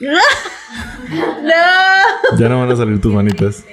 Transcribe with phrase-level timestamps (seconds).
[0.00, 0.18] no.
[2.38, 3.64] Ya no van a salir tus manitas.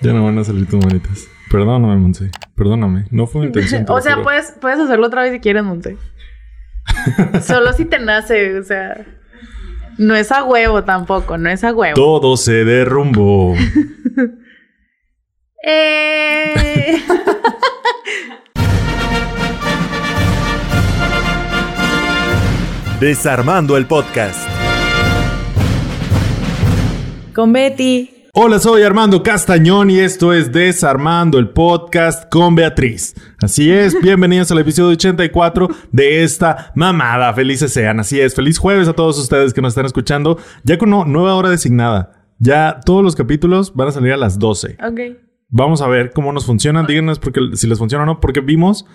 [0.00, 1.28] Ya no van a salir tus manitas.
[1.50, 2.30] Perdóname, Monse.
[2.54, 3.06] Perdóname.
[3.10, 3.84] No fue mi intención.
[3.88, 5.96] o sea, puedes, puedes hacerlo otra vez si quieres, Monse.
[7.42, 9.06] Solo si te nace, o sea.
[9.98, 11.94] No es a huevo tampoco, no es a huevo.
[11.94, 13.54] Todo se derrumbó.
[15.62, 17.02] eh...
[23.00, 24.48] Desarmando el podcast.
[27.34, 28.10] Con Betty.
[28.32, 33.14] Hola, soy Armando Castañón y esto es Desarmando el podcast con Beatriz.
[33.42, 37.32] Así es, bienvenidos al episodio 84 de esta mamada.
[37.34, 38.34] Felices sean, así es.
[38.34, 40.38] Feliz jueves a todos ustedes que nos están escuchando.
[40.64, 42.12] Ya con nueva hora designada.
[42.38, 44.78] Ya todos los capítulos van a salir a las 12.
[44.86, 45.00] Ok.
[45.48, 46.86] Vamos a ver cómo nos funcionan.
[46.86, 48.86] Díganos porque, si les funciona o no, porque vimos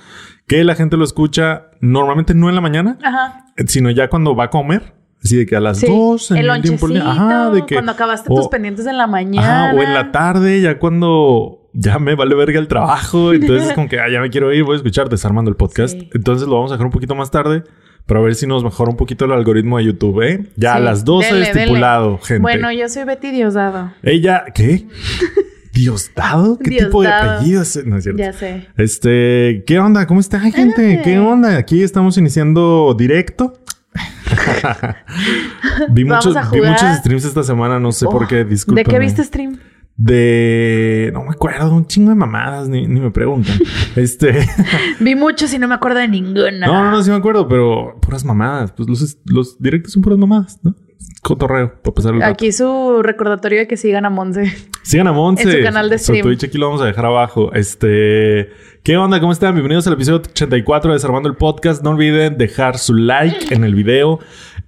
[0.48, 3.46] que la gente lo escucha normalmente no en la mañana, Ajá.
[3.68, 4.94] sino ya cuando va a comer.
[5.26, 7.74] Así de que a las Sí, dos en el el tiempo Ajá, de que.
[7.76, 9.70] cuando acabaste o- tus pendientes en la mañana.
[9.70, 13.34] Ajá, o en la tarde, ya cuando ya me vale verga el trabajo.
[13.34, 16.00] Entonces, como que ah, ya me quiero ir, voy a escuchar desarmando el podcast.
[16.00, 16.10] Sí.
[16.14, 17.64] Entonces, lo vamos a dejar un poquito más tarde
[18.06, 20.46] para ver si nos mejora un poquito el algoritmo de YouTube, ¿eh?
[20.58, 21.60] Ya a las 12 dele, dele.
[21.62, 22.42] estipulado, gente.
[22.44, 23.94] Bueno, yo soy Betty Diosdado.
[24.04, 24.86] Ella, ¿qué?
[25.74, 26.58] ¿Diosdado?
[26.60, 27.84] ¿Qué tipo de apellido es?
[27.86, 28.22] No es cierto.
[28.22, 28.68] Ya sé.
[28.78, 30.06] Este, ¿qué onda?
[30.08, 31.02] ¿Cómo está, gente?
[31.04, 31.58] ¿Qué onda?
[31.58, 33.54] Aquí estamos iniciando directo.
[35.90, 38.86] vi, muchos, vi muchos streams esta semana, no sé por Oh, qué, ¿De disculpen.
[38.86, 39.58] qué viste stream?
[39.98, 41.10] De.
[41.14, 43.58] No me acuerdo, un chingo de mamadas, ni, ni me preguntan.
[43.96, 44.46] este.
[45.00, 46.68] Vi muchos y no me acuerdo de ninguna.
[46.68, 48.74] no, no, no, sí me acuerdo, pero puras mamadas.
[48.74, 50.76] Pues los, los directos son puras mamadas, ¿no?
[51.22, 52.32] Cotorreo, para pasar el rato.
[52.34, 54.54] Aquí su recordatorio de que sigan a Monse.
[54.84, 55.44] Sigan a Monse.
[55.44, 56.24] En su canal de Su stream.
[56.24, 57.52] Twitch aquí lo vamos a dejar abajo.
[57.54, 58.50] Este.
[58.86, 59.20] ¿Qué onda?
[59.20, 59.56] ¿Cómo están?
[59.56, 61.84] Bienvenidos al episodio 84 de Desarmando el Podcast.
[61.84, 64.20] No olviden dejar su like en el video,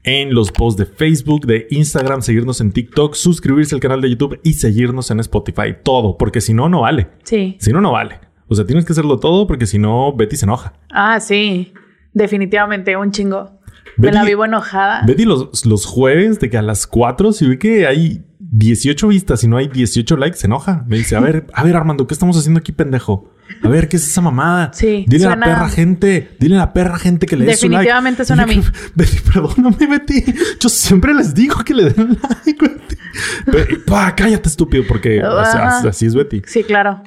[0.03, 4.39] en los posts de Facebook, de Instagram, seguirnos en TikTok, suscribirse al canal de YouTube
[4.43, 5.75] y seguirnos en Spotify.
[5.83, 7.09] Todo, porque si no, no vale.
[7.25, 7.57] Sí.
[7.59, 8.19] Si no, no vale.
[8.47, 10.73] O sea, tienes que hacerlo todo porque si no, Betty se enoja.
[10.91, 11.71] Ah, sí.
[12.11, 13.59] Definitivamente, un chingo.
[13.97, 15.03] Me Betty- la vivo enojada.
[15.05, 19.43] Betty los, los jueves de que a las 4, si ve que hay 18 vistas
[19.43, 20.85] y no hay 18 likes, se enoja.
[20.87, 23.29] Me dice, a ver, a ver, Armando, ¿qué estamos haciendo aquí, pendejo?
[23.63, 24.71] A ver, ¿qué es esa mamada?
[24.73, 27.65] Sí, Dile a la perra gente, dile a la perra gente que le dé su
[27.67, 27.77] like.
[27.77, 28.61] Definitivamente suena a mí.
[28.95, 30.23] Betty, perdóname, Betty.
[30.59, 32.95] Yo siempre les digo que le den like, Betty.
[33.47, 36.41] Be- Pa, cállate, estúpido, porque así es Betty.
[36.45, 37.01] Sí, claro.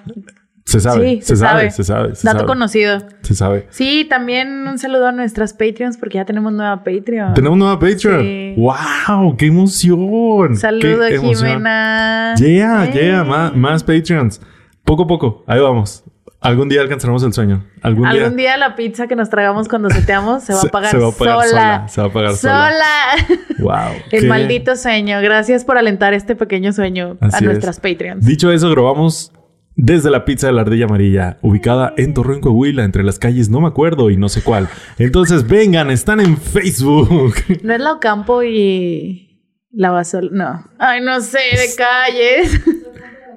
[0.66, 2.14] Se sabe, Sí, se, sabe, se sabe.
[2.14, 2.46] se Dato sabe.
[2.46, 2.98] conocido.
[3.22, 3.66] Se sabe.
[3.70, 7.34] Sí, también un saludo a nuestras Patreons porque ya tenemos nueva Patreon.
[7.34, 8.20] Tenemos nueva Patreon.
[8.22, 8.54] Sí.
[8.56, 9.36] ¡Wow!
[9.36, 10.56] ¡Qué emoción!
[10.56, 11.48] Saludo, ¡Qué emoción!
[11.48, 12.34] Jimena.
[12.36, 12.90] Yeah, Eh.
[12.92, 14.40] yeah, más, más Patreons.
[14.84, 16.04] Poco a poco, ahí vamos.
[16.40, 17.66] Algún día alcanzaremos el sueño.
[17.82, 20.96] Algún, Algún día la pizza que nos tragamos cuando seteamos se va a pagar, se
[20.98, 21.48] va a pagar sola.
[21.48, 22.70] sola, se va a pagar sola.
[22.72, 23.38] Sola.
[23.60, 23.92] Wow.
[24.10, 25.20] El qué- maldito sueño.
[25.20, 27.42] Gracias por alentar este pequeño sueño a Así es.
[27.42, 28.24] nuestras Patreons.
[28.24, 29.32] Dicho eso, grabamos
[29.76, 33.60] desde la pizza de la ardilla amarilla, ubicada en Torreón, Coahuila, entre las calles no
[33.60, 34.68] me acuerdo y no sé cuál.
[34.98, 37.34] Entonces, vengan, están en Facebook.
[37.62, 40.30] No es la Ocampo y la Basol.
[40.32, 40.64] No.
[40.78, 42.60] Ay, no sé, de calles.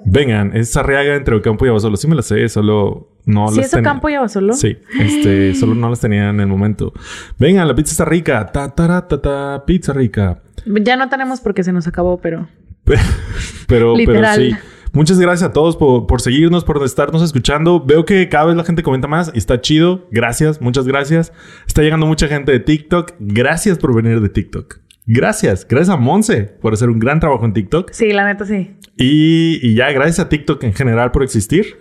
[0.06, 1.98] Vengan, es Arriaga entre Ocampo y Abasolo.
[1.98, 3.80] Sí me la sé, solo no ¿Sí las es.
[3.80, 4.54] Ocampo y Abasolo?
[4.54, 6.94] Sí, este, solo no las tenía en el momento.
[7.38, 8.52] Vengan, la pizza está rica.
[8.52, 10.42] Ta, ta, ta, ta, pizza rica.
[10.66, 12.48] Ya no tenemos porque se nos acabó, pero...
[13.68, 14.56] Pero, sí.
[14.92, 17.84] Muchas gracias a todos por, por seguirnos, por estarnos escuchando.
[17.84, 20.08] Veo que cada vez la gente comenta más y está chido.
[20.12, 21.34] Gracias, muchas gracias.
[21.66, 23.14] Está llegando mucha gente de TikTok.
[23.20, 24.83] Gracias por venir de TikTok.
[25.06, 25.68] Gracias.
[25.68, 27.92] Gracias a Monse por hacer un gran trabajo en TikTok.
[27.92, 28.78] Sí, la neta sí.
[28.98, 31.78] Y, y ya, gracias a TikTok en general por existir.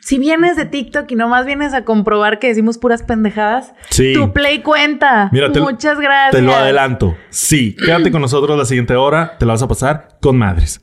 [0.00, 4.14] Si vienes de TikTok y nomás vienes a comprobar que decimos puras pendejadas, Sí.
[4.14, 5.28] tu play cuenta.
[5.32, 6.30] Mira, te- Muchas gracias.
[6.40, 7.16] Te lo adelanto.
[7.28, 9.36] Sí, quédate con nosotros la siguiente hora.
[9.38, 10.80] Te la vas a pasar con madres.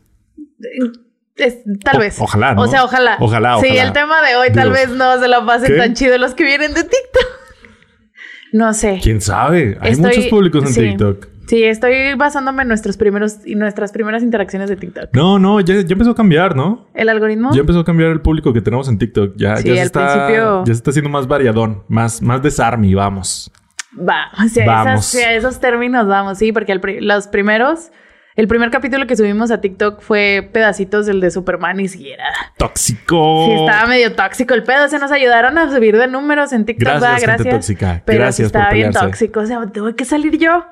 [1.35, 2.17] Es- tal O- vez.
[2.19, 2.61] ojalá, ¿no?
[2.63, 3.17] O sea, ojalá.
[3.19, 3.83] Ojalá, Sí, ojalá.
[3.83, 5.77] el tema de hoy tal vez no se la pasen ¿Qué?
[5.77, 7.27] tan chido los que vienen de TikTok.
[8.53, 8.99] No sé.
[9.03, 9.77] ¿Quién sabe?
[9.81, 10.81] Hay Estoy- muchos públicos en sí.
[10.81, 11.27] TikTok.
[11.47, 15.09] Sí, estoy basándome en nuestros primeros y nuestras primeras interacciones de TikTok.
[15.13, 16.87] No, no, ya, ya empezó a cambiar, ¿no?
[16.93, 17.51] ¿El algoritmo?
[17.53, 19.33] Ya empezó a cambiar el público que tenemos en TikTok.
[19.37, 22.41] Ya, Sí, ya se al está, principio- ya se está haciendo más variadón, más, más
[22.43, 23.49] desarme, vamos.
[23.97, 24.91] Va, o sea, Vamos.
[24.93, 27.91] esas- sí, a esos términos vamos, sí, porque el los primeros,
[28.35, 32.25] el primer capítulo que subimos a TikTok fue pedacitos del de Superman y si era.
[32.57, 33.45] Tóxico.
[33.47, 34.87] Sí, estaba medio tóxico el pedo.
[34.89, 36.83] Se nos ayudaron a subir de números en TikTok.
[36.87, 37.19] Gracias, ¿verdad?
[37.37, 37.55] gente gracias.
[37.55, 38.01] tóxica.
[38.05, 39.39] Pero Gracias sí por estaba bien tóxico.
[39.39, 40.65] O sea, tengo que salir yo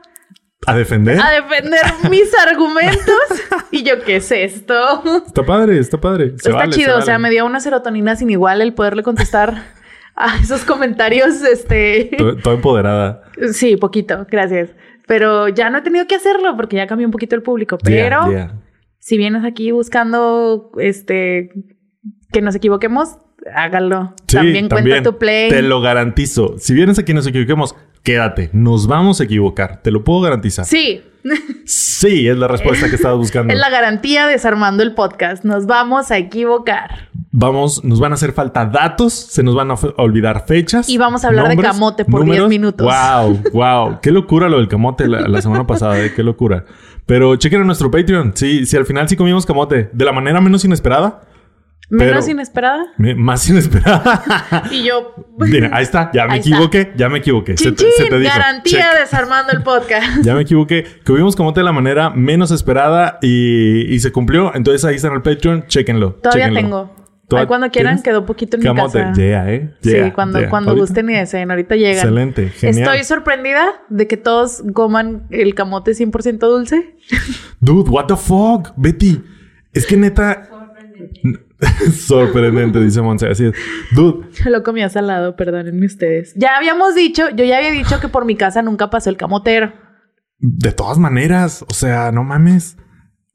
[0.67, 1.19] ¿A defender?
[1.19, 1.79] a defender
[2.09, 3.15] mis argumentos.
[3.71, 5.03] y yo, ¿qué es esto?
[5.27, 6.29] Está padre, está padre.
[6.37, 6.97] Se Está vale, se chido.
[6.97, 9.63] O sea, me dio una serotonina sin igual el poderle contestar
[10.15, 11.41] a esos comentarios.
[11.43, 12.11] Este.
[12.17, 13.23] To- Toda empoderada.
[13.53, 14.69] Sí, poquito, gracias.
[15.07, 17.77] Pero ya no he tenido que hacerlo porque ya cambió un poquito el público.
[17.83, 18.61] Pero Yeah, yeah.
[18.99, 21.51] si vienes aquí buscando este
[22.31, 23.17] que nos equivoquemos,
[23.53, 24.15] hágalo.
[24.27, 25.49] Sí, también, cuenta tu play.
[25.49, 26.55] Te lo garantizo.
[26.57, 27.75] Si vienes aquí y nos equivoquemos,
[28.05, 28.49] quédate.
[28.53, 29.81] Nos vamos a equivocar.
[29.81, 30.63] Te lo puedo garantizar.
[30.63, 31.01] Sí,
[31.65, 33.51] Sí, es la respuesta que estabas buscando.
[33.53, 35.43] es la garantía desarmando el podcast.
[35.43, 37.09] Nos vamos a equivocar.
[37.31, 40.87] Vamos, nos van a hacer falta datos, se nos van a olvidar fechas.
[40.87, 42.87] Y vamos a hablar de camote por 10 minutos.
[42.87, 43.99] Wow, wow.
[44.03, 46.65] Qué locura lo del camote la, la semana pasada, eh, qué locura.
[47.05, 48.33] Pero chequen en nuestro Patreon.
[48.35, 51.21] Sí, si al final sí comimos camote de la manera menos inesperada,
[51.87, 52.83] Menos Pero- inesperada.
[52.97, 54.23] me- más inesperada.
[54.71, 55.13] Y yo.
[55.37, 56.49] Mira, ahí está, ya me está.
[56.49, 57.55] equivoqué, ya me equivoqué.
[57.57, 58.31] Se te- Chin, se chin, te dijo.
[58.33, 58.99] garantía Check.
[59.01, 60.07] desarmando el podcast.
[60.23, 60.83] Ya me equivoqué.
[61.05, 64.53] Comimos camote de la manera menos esperada y, y se cumplió.
[64.55, 66.13] Entonces ahí está en el Patreon, chéquenlo.
[66.15, 66.59] Todavía chéquenlo.
[66.89, 67.05] tengo.
[67.27, 68.03] ¿Toda- Ahí cuando quieran, tienes?
[68.03, 69.21] quedó poquito en Camote, mi casa.
[69.21, 69.73] yeah, eh.
[69.81, 70.49] sí, Yeah, cuando, yeah.
[70.49, 71.49] cuando Ahorita- gusten y deseen.
[71.51, 71.93] Ahorita llegan.
[71.95, 72.83] Excelente, genial.
[72.95, 76.95] Estoy sorprendida de que todos coman el camote 100% dulce.
[77.59, 79.23] Dude, what the fuck, Betty.
[79.73, 80.49] Es que neta.
[81.93, 83.27] Sorprendente, dice Monse.
[83.27, 83.53] Así es.
[83.95, 86.33] Dude, Yo lo comía salado, perdónenme ustedes.
[86.35, 89.73] Ya habíamos dicho, yo ya había dicho que por mi casa nunca pasó el camotero.
[90.39, 92.77] de todas maneras, o sea, no mames.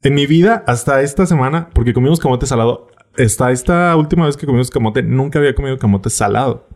[0.03, 2.87] En mi vida, hasta esta semana, porque comimos camote salado,
[3.17, 6.67] hasta esta última vez que comimos camote, nunca había comido camote salado.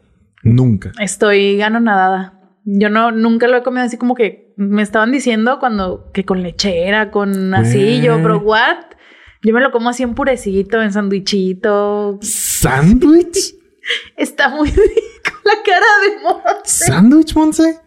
[0.43, 0.91] Nunca.
[0.99, 2.39] Estoy nadada.
[2.65, 6.43] Yo no, nunca lo he comido así como que me estaban diciendo cuando que con
[6.43, 8.01] lechera, con así.
[8.01, 8.77] Yo, bro, what?
[9.45, 12.17] Yo me lo como así en purecito, en sandwichito.
[12.19, 13.53] ¿Sándwich?
[14.17, 16.85] Está muy rico la cara de Monse.
[16.85, 17.79] ¿Sándwich, Monse?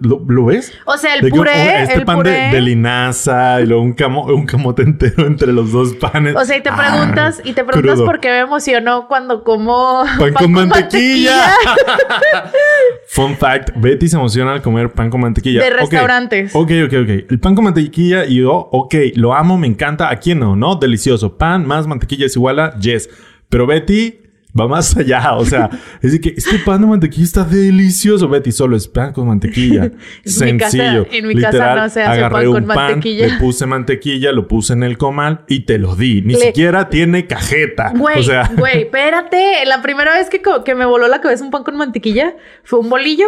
[0.00, 0.72] ¿Lo, lo ves?
[0.86, 2.30] O sea, el De que, puré, oh, este el pan puré.
[2.30, 6.34] De, de linaza y luego un, camo- un camote entero entre los dos panes.
[6.36, 8.06] O sea, y te Ah, preguntas, y te preguntas crudo.
[8.06, 11.50] por qué me emocionó cuando como Pan, con, mantequilla.
[13.08, 15.62] Fun fact, Betty se emociona al comer pan con mantequilla.
[15.62, 16.54] De restaurantes.
[16.54, 17.30] Ok, ok, ok.
[17.30, 20.10] El pan con mantequilla y yo, ok, lo amo, me encanta.
[20.10, 20.56] ¿A quién no?
[20.56, 20.76] ¿No?
[20.76, 21.36] Delicioso.
[21.36, 23.08] Pan más mantequilla es igual a yes.
[23.48, 24.20] Pero Betty
[24.58, 25.34] va más allá.
[25.34, 25.68] O sea,
[26.02, 28.28] es de que este pan de mantequilla está delicioso.
[28.28, 29.84] Betty solo es pan con mantequilla.
[29.86, 29.92] En
[30.24, 30.58] mi Sencillo.
[31.04, 33.26] casa- en mi casa no se hace agarré pan con un pan, mantequilla.
[33.28, 36.22] le puse mantequilla, lo puse en el comal y te lo di.
[36.22, 37.92] Ni Le- siquiera tiene cajeta.
[37.96, 39.64] Güey, o sea, güey, espérate.
[39.66, 43.26] La primera vez que, me voló la cabeza un pan con mantequilla fue un bolillo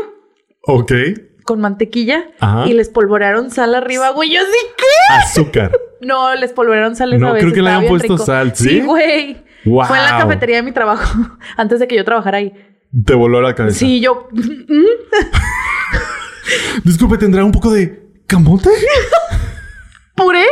[0.62, 0.92] ok.
[1.44, 2.66] con mantequilla Ajá.
[2.68, 4.30] y les polvorearon sal arriba, güey.
[4.30, 5.14] Yo sí, ¿qué?
[5.22, 5.72] Azúcar.
[6.00, 7.42] No, les polvorearon sal esa No, vez.
[7.42, 8.24] creo que le bien puesto rico.
[8.24, 8.68] sal, ¿sí?
[8.68, 9.36] Sí, güey.
[9.68, 9.86] Wow.
[9.86, 12.52] Fue en la cafetería de mi trabajo, antes de que yo trabajara ahí.
[13.04, 13.78] Te voló la cabeza.
[13.78, 14.28] Sí, yo...
[16.84, 18.70] Disculpe, ¿tendrá un poco de camote?
[20.14, 20.44] ¿Puré?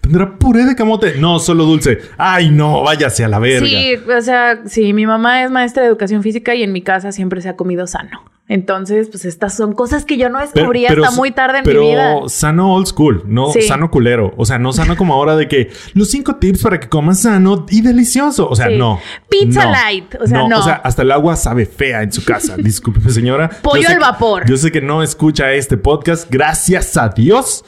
[0.00, 1.14] ¿Tendrá puré de camote?
[1.18, 1.98] No, solo dulce.
[2.18, 3.66] Ay, no, váyase a la verga.
[3.66, 7.12] Sí, o sea, sí, mi mamá es maestra de educación física y en mi casa
[7.12, 8.22] siempre se ha comido sano.
[8.48, 11.88] Entonces, pues estas son cosas que yo no descubrí hasta muy tarde en pero mi
[11.88, 12.14] vida.
[12.28, 13.62] sano old school, no Sí.
[13.62, 14.34] sano culero.
[14.36, 17.66] O sea, no sano como ahora de que los cinco tips para que comas sano
[17.70, 18.48] y delicioso.
[18.48, 18.76] O sea, Sí.
[18.78, 19.00] no.
[19.28, 19.72] Pizza no.
[19.72, 20.60] light, o sea, no.
[20.60, 22.54] O sea, hasta el agua sabe fea en su casa.
[22.56, 23.50] Disculpe, señora.
[23.62, 24.46] Pollo al que- vapor.
[24.48, 27.64] Yo sé que no escucha este podcast, gracias a Dios.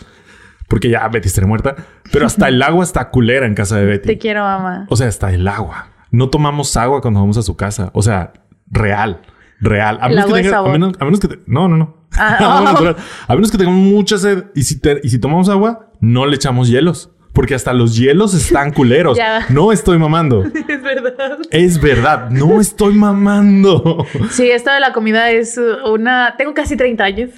[0.68, 1.74] Porque ya Betty estaría muerta.
[2.12, 4.06] Pero hasta el agua está culera en casa de Betty.
[4.06, 4.86] Te quiero, mamá.
[4.90, 5.88] O sea, hasta el agua.
[6.10, 7.90] No tomamos agua cuando vamos a su casa.
[7.94, 8.32] O sea,
[8.70, 9.22] real.
[9.60, 9.98] Real.
[10.00, 11.28] A menos, que tenga- a, menos, a menos que...
[11.28, 11.96] te- no, no, no.
[12.16, 13.32] Ah, oh.
[13.32, 14.44] A menos que tengamos mucha sed.
[14.54, 17.10] Y si, te- y si tomamos agua, no le echamos hielos.
[17.32, 19.16] Porque hasta los hielos están culeros.
[19.18, 19.46] Ya.
[19.48, 20.44] No estoy mamando.
[20.68, 21.38] Es verdad.
[21.50, 22.30] Es verdad.
[22.30, 24.06] No estoy mamando.
[24.30, 26.34] Sí, esto de la comida es una...
[26.36, 27.30] Tengo casi 30 años.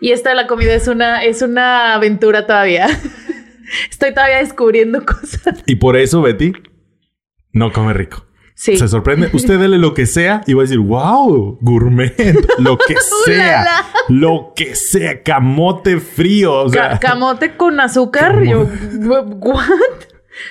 [0.00, 2.88] Y esto de la comida es una, es una aventura todavía.
[3.90, 5.62] Estoy todavía descubriendo cosas.
[5.66, 6.52] Y por eso, Betty,
[7.52, 8.26] no come rico.
[8.54, 8.76] Sí.
[8.76, 9.30] Se sorprende.
[9.32, 12.14] Usted dele lo que sea y va a decir, wow, gourmet,
[12.58, 12.94] lo que
[13.24, 13.66] sea,
[14.08, 16.52] lo que sea, camote frío.
[16.64, 18.42] O sea, Ca- camote con azúcar.
[18.44, 18.68] Yo,
[19.00, 19.64] ¿what?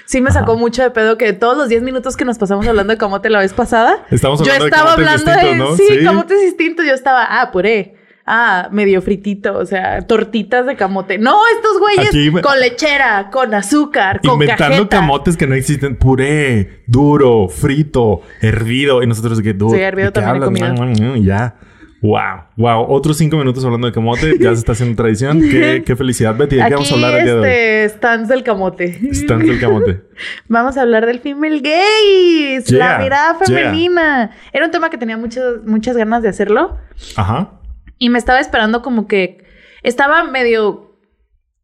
[0.05, 2.91] Sí me sacó mucho de pedo que todos los 10 minutos que nos pasamos hablando
[2.93, 5.31] de camote la vez pasada, Estamos yo hablando de estaba hablando
[5.71, 6.03] de sí, Sí.
[6.03, 6.85] camotes distintos.
[6.87, 7.95] Yo estaba, ah, puré.
[8.31, 11.17] Ah, medio fritito, o sea, tortitas de camote.
[11.17, 14.97] No, estos güeyes Aquí con lechera, con azúcar, con inventando cajeta.
[14.97, 15.95] camotes que no existen.
[15.95, 19.01] Puré, duro, frito, hervido.
[19.01, 19.75] Y nosotros que duro.
[19.75, 20.77] Sí, hervido ¿de qué también he hablas?
[20.99, 21.15] comido.
[21.15, 21.55] Y ya.
[22.01, 22.85] Wow, wow.
[22.87, 24.35] Otros cinco minutos hablando de camote.
[24.39, 25.41] Ya se está haciendo tradición.
[25.41, 26.55] Qué, qué felicidad, Betty.
[26.55, 27.47] ¿De qué Aquí, vamos a hablar el día de hoy?
[27.47, 29.13] este, stands del camote.
[29.13, 30.01] Stands del camote.
[30.47, 33.57] Vamos a hablar del female gaze, Yeah, la mirada yeah.
[33.57, 34.31] femenina.
[34.53, 36.77] Era un tema que tenía muchas, muchas ganas de hacerlo
[37.15, 37.53] Ajá.
[37.99, 39.43] Y me estaba esperando como que
[39.83, 40.97] estaba medio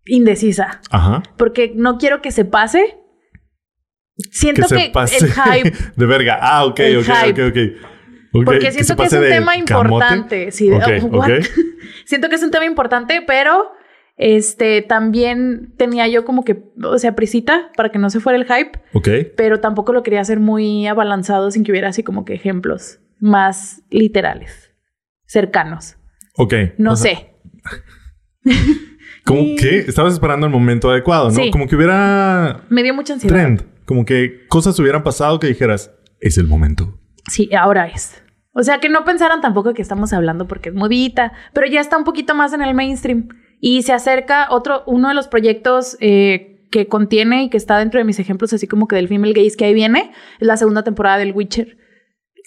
[0.06, 1.24] indecisa Ajá.
[1.38, 2.98] porque no quiero que se pase.
[4.32, 6.38] Siento que que, se pase el hype, de verga.
[6.42, 7.44] Ah, ok, El ok, hype.
[7.48, 7.88] ok, ok.
[8.38, 10.52] Ok, porque que siento que, es un tema importante.
[10.52, 11.26] Sí, de- Ok, oh,
[12.06, 13.72] siento que es un tema importante, pero
[14.18, 18.46] Este, también tenía yo como que, o sea, prisita para que no se fuera el
[18.46, 19.10] hype, Ok.
[19.36, 23.82] pero tampoco lo quería hacer muy abalanzado sin que hubiera así como que ejemplos más
[23.90, 24.72] literales,
[25.26, 25.98] cercanos.
[26.38, 26.54] Ok.
[26.78, 27.36] No O sea, sé.
[29.24, 31.36] Como que estabas esperando el momento adecuado, ¿no?
[31.36, 31.52] Sí.
[31.52, 33.36] Como que hubiera Me dio mucha ansiedad.
[33.36, 33.64] trend.
[33.86, 37.00] Como que cosas hubieran pasado que dijeras, es el momento.
[37.30, 38.22] Sí, ahora es.
[38.54, 41.98] O sea, que no pensaran tampoco que estamos hablando porque es modita, pero ya está
[41.98, 43.28] un poquito más en el mainstream.
[43.60, 48.00] Y se acerca otro, uno de los proyectos eh, que contiene y que está dentro
[48.00, 50.84] de mis ejemplos, así como que del female gaze que ahí viene, es la segunda
[50.84, 51.78] temporada del Witcher.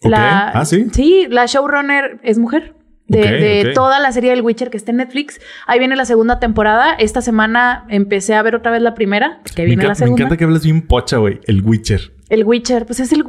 [0.02, 0.12] Ok.
[0.14, 0.86] Ah, ¿sí?
[0.92, 2.74] Sí, la showrunner es mujer.
[3.08, 5.40] De, toda la serie del Witcher que está en Netflix.
[5.66, 6.92] Ahí viene la segunda temporada.
[6.94, 10.22] Esta semana empecé a ver otra vez la primera, que Me, viene la me segunda.
[10.22, 11.40] encanta que hablas bien pocha, güey.
[11.46, 12.12] El Witcher.
[12.28, 13.24] El Witcher, pues es el...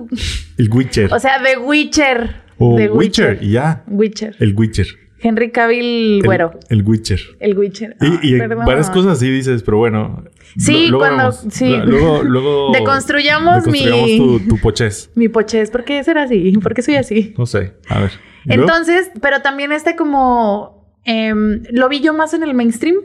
[0.57, 1.13] El Witcher.
[1.13, 2.36] O sea, The Witcher.
[2.57, 3.39] o The Witcher.
[3.41, 3.83] Y ya.
[3.88, 4.36] Witcher.
[4.39, 4.88] El Witcher.
[5.21, 6.51] Henry Cavill El- Güero.
[6.69, 7.19] El, Witcher.
[7.39, 7.95] El Witcher.
[8.21, 8.65] Y, perdón.
[8.65, 10.23] varias cosas así dices, pero bueno.
[10.57, 11.45] Sí, Lo- luego cuando- vemos.
[11.53, 11.69] sí.
[11.69, 12.71] La- Luego, luego.
[12.73, 15.11] Deconstruyamos mi- deconstruyamos tu, tu pochez.
[15.15, 16.51] Mi pochez, ¿por qué será así?
[16.61, 17.33] ¿Por qué soy así?
[17.38, 17.73] No sé.
[17.89, 18.11] A ver.
[18.45, 20.95] Entonces, pero también este como...
[21.05, 22.95] em, lo vi yo más en el mainstream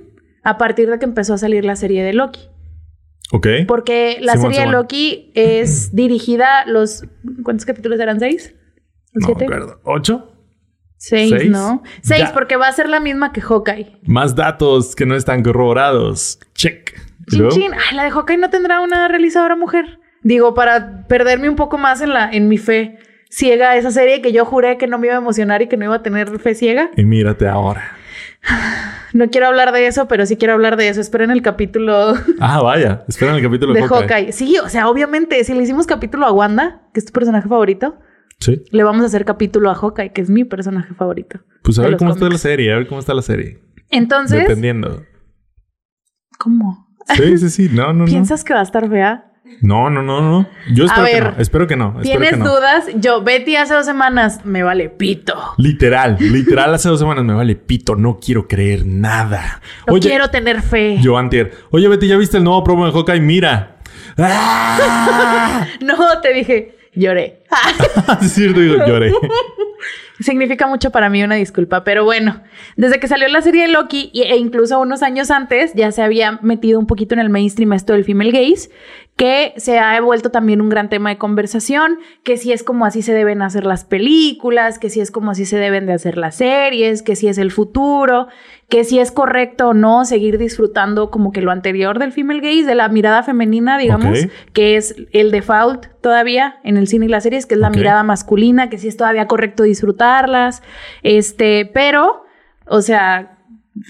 [0.43, 2.41] a partir de que empezó a salir la serie de Loki.
[3.33, 3.47] Ok.
[3.67, 4.73] Porque la Simón, serie de.
[4.73, 7.05] Loki es dirigida los...
[7.43, 8.21] ¿Cuántos capítulos eran?
[8.21, 8.55] ¿Seis?
[9.15, 9.45] ¿O No siete?
[9.45, 9.81] acuerdo.
[9.85, 10.31] ¿Ocho?
[11.07, 11.51] Seis, ¿Seis?
[11.51, 11.83] ¿no?
[12.03, 12.33] Seis, Ya.
[12.33, 13.99] porque va a ser la misma que Hawkeye.
[14.07, 16.39] Más datos que no están corroborados.
[16.55, 16.95] Check.
[17.27, 17.73] ¿Y Chin, chin.
[17.75, 20.01] Ay, la de Hawkeye no tendrá una realizadora mujer.
[20.23, 24.23] Digo, para perderme un poco más en, la, en mi fe ciega a esa serie
[24.23, 26.39] que yo juré que no me iba a emocionar y que no iba a tener
[26.39, 26.91] fe ciega.
[26.97, 27.83] Y mírate ahora.
[29.13, 31.01] No quiero hablar de eso, pero sí quiero hablar de eso.
[31.01, 33.05] Esperen el capítulo Ah, vaya.
[33.07, 34.33] Espera el capítulo de de Hawkeye.
[34.33, 37.97] Sí, o sea, obviamente, si le hicimos capítulo a Wanda, que es tu personaje favorito,
[38.45, 38.63] Sí.
[38.71, 41.41] le vamos a hacer capítulo a Hawkeye, que es mi personaje favorito.
[41.63, 42.73] Pues a ver cómo está la serie.
[42.73, 43.59] A ver cómo está la serie.
[43.91, 45.03] Entonces, Dependiendo.
[46.39, 46.89] ¿cómo?
[47.17, 47.69] Sí, sí, sí.
[47.73, 48.05] No, no, no.
[48.05, 49.31] ¿Piensas que va a estar fea?
[49.61, 50.49] No, no, no, no.
[50.73, 51.35] Yo A espero que no.
[51.39, 52.01] Espero que no.
[52.03, 52.45] ¿Tienes que no.
[52.47, 52.87] dudas?
[52.97, 55.35] Yo, Betty, hace dos semanas, me vale pito.
[55.59, 59.61] Literal, literal, hace dos semanas me vale pito, no quiero creer nada.
[59.87, 60.99] No quiero tener fe.
[61.01, 61.53] yo antier.
[61.71, 63.21] Oye, Betty, ¿ya viste el nuevo promo de Hawkeye?
[63.21, 63.77] Mira.
[64.19, 65.67] ¡Ah!
[65.81, 67.43] No, te dije, lloré.
[68.23, 69.13] es cierto, digo, lloré.
[70.21, 72.41] Significa mucho para mí una disculpa, pero bueno,
[72.77, 76.39] desde que salió la serie de Loki e incluso unos años antes ya se había
[76.41, 78.71] metido un poquito en el mainstream esto del female gaze,
[79.17, 83.03] que se ha vuelto también un gran tema de conversación, que si es como así
[83.03, 86.37] se deben hacer las películas, que si es como así se deben de hacer las
[86.37, 88.27] series, que si es el futuro,
[88.69, 92.65] que si es correcto o no seguir disfrutando como que lo anterior del female gaze,
[92.65, 97.23] de la mirada femenina, digamos, que es el default todavía en el cine y las
[97.23, 99.63] series, que es la mirada masculina, que sí es todavía correcto
[101.03, 102.25] este, pero,
[102.67, 103.39] o sea,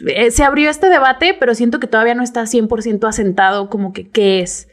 [0.08, 4.08] eh, se abrió este debate, pero siento que todavía no está 100% asentado como que
[4.08, 4.68] qué es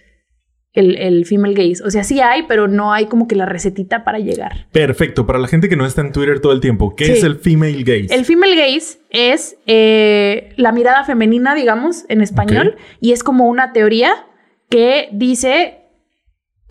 [0.73, 1.83] el, el female gaze.
[1.83, 4.67] O sea, sí hay, pero no hay como que la recetita para llegar.
[4.71, 7.11] Perfecto, para la gente que no está en Twitter todo el tiempo, ¿qué Sí.
[7.11, 8.15] es el female gaze?
[8.15, 13.73] El female gaze es eh, la mirada femenina, digamos, en español, y es como una
[13.73, 14.13] teoría
[14.69, 15.80] que dice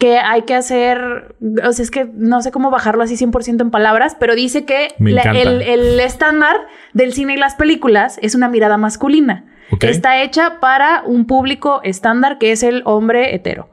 [0.01, 3.71] que hay que hacer, o sea, es que no sé cómo bajarlo así 100% en
[3.71, 6.57] palabras, pero dice que la- el, el estándar
[6.95, 9.45] del cine y las películas es una mirada masculina.
[9.71, 9.85] Ok.
[9.85, 13.69] Está hecha para un público estándar que es el hombre hetero.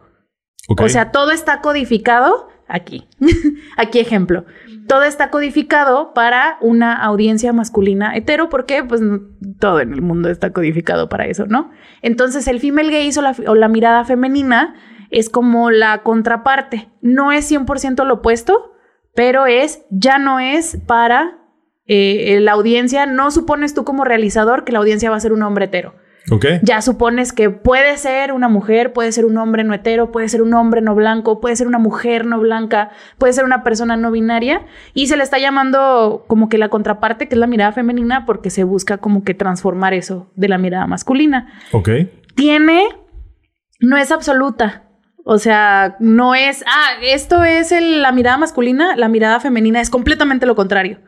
[0.68, 3.08] O sea, todo está codificado aquí.
[3.78, 4.44] aquí ejemplo.
[4.88, 9.02] Todo está codificado para una audiencia masculina hetero porque pues
[9.60, 11.72] todo en el mundo está codificado para eso, ¿no?
[12.02, 14.76] Entonces el female o la, o la mirada femenina
[15.12, 16.90] es como la contraparte.
[17.02, 18.74] No es 100% lo opuesto,
[19.16, 21.40] pero es, ya no es para
[21.86, 25.44] eh, la audiencia, no supones tú como realizador que la audiencia va a ser un
[25.44, 25.94] hombre hetero
[26.32, 26.46] ok.
[26.62, 30.42] ya supones que puede ser una mujer, puede ser un hombre no hetero, puede ser
[30.42, 34.12] un hombre no blanco, puede ser una mujer no blanca, puede ser una persona no
[34.12, 38.26] binaria y se le está llamando como que la contraparte, que es la mirada femenina,
[38.26, 41.54] porque se busca como que transformar eso de la mirada masculina.
[41.72, 41.90] Ok.
[42.36, 42.88] Tiene,
[43.80, 44.84] no es absoluta.
[45.30, 49.90] O sea, no es, ah, esto es el- la mirada masculina, la mirada femenina es
[49.90, 51.00] completamente lo contrario.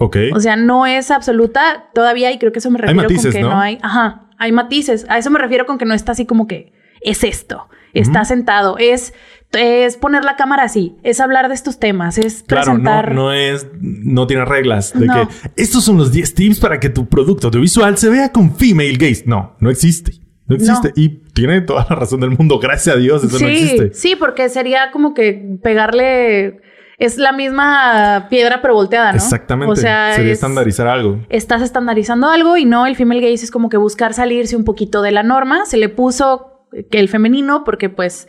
[0.00, 0.16] Ok.
[0.34, 3.32] O sea, no es absoluta todavía y creo que eso me Hay refiero matices, con
[3.32, 3.50] que ¿no?
[3.50, 3.60] ¿no?
[3.60, 3.78] hay.
[3.82, 5.06] Ajá, hay matices.
[5.08, 8.76] A eso me refiero con que no está así como que es esto, está sentado,
[8.78, 9.14] es,
[9.52, 13.14] es poner la cámara así, es hablar de estos temas, es Claro, no, presentar.
[13.14, 15.14] no es, no tiene reglas de No.
[15.28, 18.96] que estos son los 10 tips para que tu producto audiovisual se vea con female
[18.98, 19.22] gaze.
[19.26, 20.14] No, no existe.
[20.50, 20.88] No existe.
[20.88, 20.94] No.
[20.96, 22.58] Y tiene toda la razón del mundo.
[22.58, 23.94] Gracias a Dios, eso sí, no existe.
[23.94, 26.60] sí, porque sería como que pegarle
[26.98, 29.16] es la misma piedra pero volteada, ¿no?
[29.16, 29.72] Exactamente.
[29.72, 31.18] O sea, Sería es- estandarizar algo.
[31.30, 35.00] estás estandarizando algo y no, el female gaze es como que buscar salirse un poquito
[35.00, 35.64] de la norma.
[35.64, 38.28] Se le puso que el femenino porque pues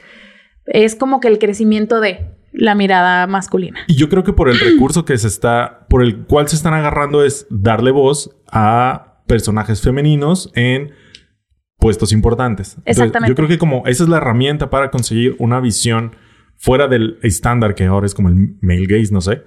[0.67, 3.79] es como que el crecimiento de la mirada masculina.
[3.87, 6.73] Y yo creo que por el recurso que se está, por el cual se están
[6.73, 10.91] agarrando es darle voz a personajes femeninos en
[11.81, 12.75] puestos importantes.
[12.77, 13.31] Entonces, Exactamente.
[13.31, 16.15] yo creo que como esa es la herramienta para conseguir una visión
[16.55, 19.41] fuera del estándar que ahora es como el male gaze, no sé.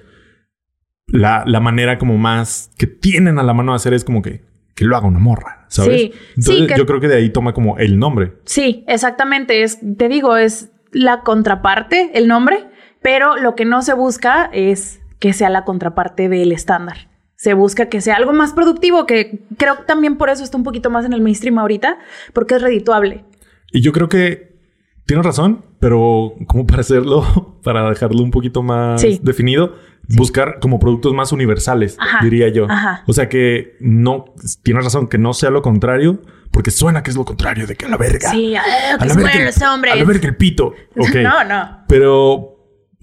[1.07, 4.43] La, la manera como más que tienen a la mano de hacer es como que,
[4.75, 6.00] que lo haga una morra, ¿sabes?
[6.00, 8.33] Sí, Entonces sí, que- yo creo que de ahí toma como el nombre.
[8.45, 9.62] Sí, exactamente.
[9.62, 12.67] Es, te digo, es la contraparte, el nombre,
[13.00, 17.09] pero lo que no se busca es que sea la contraparte del estándar.
[17.45, 20.65] Se busca que sea algo más productivo, que creo que también por eso está un
[20.65, 21.99] poquito más en el mainstream ahorita,
[22.33, 23.27] porque es redituable.
[23.71, 24.57] Y yo creo que
[25.05, 29.21] tienes razón, pero como para hacerlo, para dejarlo un poquito más Sí.
[29.23, 29.75] definido,
[30.17, 32.65] buscar como productos más universales, Ajá, diría yo.
[32.71, 33.05] ajá.
[33.07, 34.25] O sea que no,
[34.63, 37.85] tienes razón, que no sea lo contrario, porque suena que es lo contrario de que
[37.85, 38.31] a la verga.
[38.31, 38.63] Sí, a
[38.99, 39.93] que la verga, los hombres.
[39.93, 40.73] A la verga el pito.
[40.97, 41.17] Ok.
[41.23, 41.85] No, no.
[41.89, 42.57] Pero,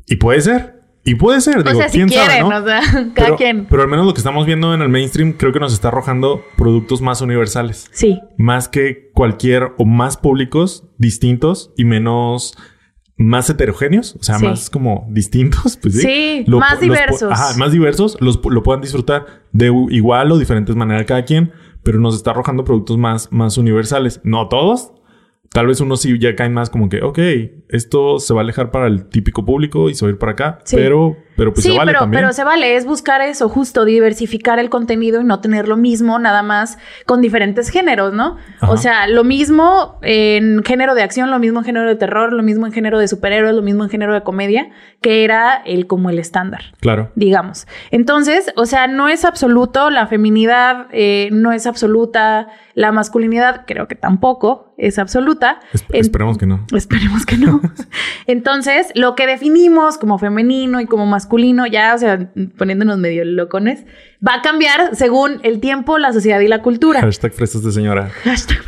[0.08, 2.58] y puede ser, y puede ser, digo, o sea, si quién quieren, sabe, ¿no?
[2.58, 3.66] o sea, cada pero, quien.
[3.70, 6.44] pero al menos lo que estamos viendo en el mainstream creo que nos está arrojando
[6.58, 12.56] productos más universales Sí, más que cualquier o más públicos distintos y menos
[13.18, 14.46] más heterogéneos, o sea, Sí.
[14.48, 16.02] más como distintos, pues sí.
[16.02, 17.32] Sí, Lo más los diversos.
[17.32, 21.52] ajá, más diversos, los lo puedan disfrutar de igual o diferentes maneras cada quien,
[21.84, 24.22] pero nos está arrojando productos más, más universales.
[24.24, 24.92] No todos.
[25.54, 27.20] Tal vez unos sí ya caen más como que, ok,
[27.70, 30.32] esto se va a alejar para el típico público y se va a ir para
[30.32, 30.78] acá, Sí.
[30.78, 32.22] pero, pero pues sí, se vale pero, también.
[32.22, 36.20] pero se vale, es buscar eso, justo diversificar el contenido y no tener lo mismo
[36.20, 38.38] nada más con diferentes géneros, ¿no?
[38.60, 38.72] Ajá.
[38.72, 42.44] O sea, lo mismo en género de acción, lo mismo en género de terror, lo
[42.44, 44.70] mismo en género de superhéroes, lo mismo en género de comedia,
[45.02, 47.12] que era el como el estándar Claro.
[47.16, 47.66] digamos.
[47.90, 53.88] Entonces, o sea, no es absoluto, la feminidad eh, no es absoluta, la masculinidad creo
[53.88, 55.60] que tampoco es absoluta.
[55.90, 56.66] En- esperemos que no.
[56.76, 57.62] Esperemos que no.
[58.28, 61.31] Entonces, lo que definimos como femenino y como masculino,
[61.70, 63.86] ya, o sea, poniéndonos medio locones,
[64.26, 67.02] va a cambiar según el tiempo, la sociedad y la cultura.
[67.02, 68.10] Hashtag fresas de señora.
[68.24, 68.60] Hashtag-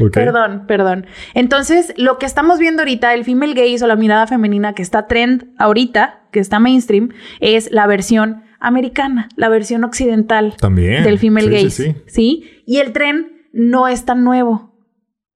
[0.00, 0.12] Ok.
[0.14, 1.06] Perdón, perdón.
[1.34, 5.06] Entonces, lo que estamos viendo ahorita, el female gaze o la mirada femenina que está
[5.06, 11.04] trend ahorita, que está mainstream, es la versión americana, la versión occidental También.
[11.04, 11.92] del female Sí, sí, gaze.
[11.92, 12.02] sí.
[12.06, 14.72] Sí, Y el tren no es tan nuevo.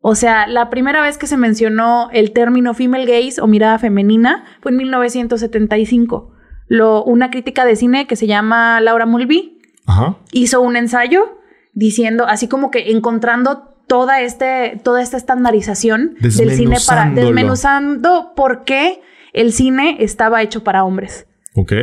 [0.01, 4.45] O sea, la primera vez que se mencionó el término female gaze o mirada femenina
[4.63, 6.33] fue en 1975.
[6.69, 10.17] Lo, una crítica de cine que se llama Laura Mulvey Ajá.
[10.33, 11.39] hizo un ensayo
[11.73, 18.65] diciendo, así como que encontrando toda, este, toda esta estandarización del cine para desmenuzando por
[18.65, 19.01] qué
[19.33, 21.27] el cine estaba hecho para hombres,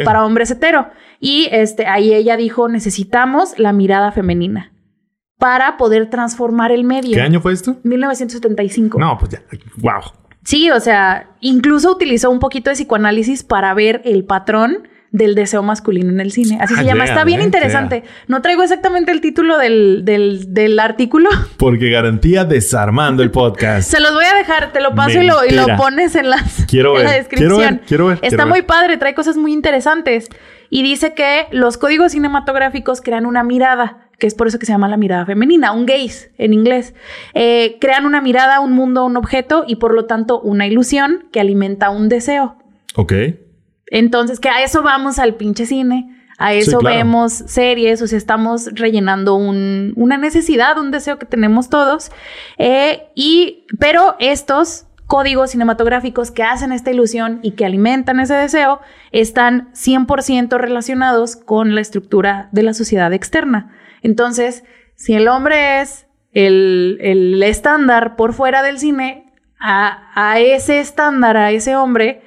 [0.03, 0.89] para hombres hetero.
[1.19, 4.73] Y este, ahí ella dijo, necesitamos la mirada femenina
[5.37, 7.15] para poder transformar el medio.
[7.15, 7.77] ¿Qué año fue esto?
[7.83, 8.99] 1975.
[8.99, 9.41] No, pues ya.
[9.77, 10.01] Wow.
[10.43, 15.61] Sí, o sea, incluso utilizó un poquito de psicoanálisis para ver el patrón del deseo
[15.61, 16.57] masculino en el cine.
[16.59, 17.05] Así se Ah, llama.
[17.05, 18.03] yeah, Está bien yeah, interesante.
[18.27, 21.29] No traigo exactamente el título del, del, del artículo.
[21.57, 23.89] Porque garantía desarmando el podcast.
[23.89, 26.65] Se los voy a dejar, te lo paso y lo, y lo pones en, las,
[26.67, 27.49] Quiero en la ver, descripción.
[27.49, 28.65] quiero ver, quiero ver, Está quiero muy ver.
[28.65, 30.29] padre, trae cosas muy interesantes.
[30.71, 34.71] Y dice que los códigos cinematográficos crean una mirada, que es por eso que se
[34.71, 36.93] llama la mirada femenina, un gaze en inglés.
[37.33, 41.41] Eh, crean una mirada, un mundo, un objeto y por lo tanto una ilusión que
[41.41, 42.55] alimenta un deseo.
[42.95, 43.11] Ok.
[43.87, 46.17] Entonces, que a eso vamos al pinche cine.
[46.37, 46.95] A eso claro.
[46.95, 52.09] vemos series, o sea, estamos rellenando un- una necesidad, un deseo que tenemos todos.
[52.57, 58.79] Eh, y, pero estos códigos cinematográficos que hacen esta ilusión y que alimentan ese deseo
[59.11, 63.73] están 100% relacionados con la estructura de la sociedad externa.
[64.03, 64.63] Entonces,
[64.95, 71.37] si el hombre es el, el estándar por fuera del cine, a, a ese estándar,
[71.37, 72.21] a ese hombre,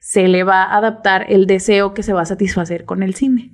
[0.00, 3.52] se le va a adaptar el deseo que se va a satisfacer con el cine.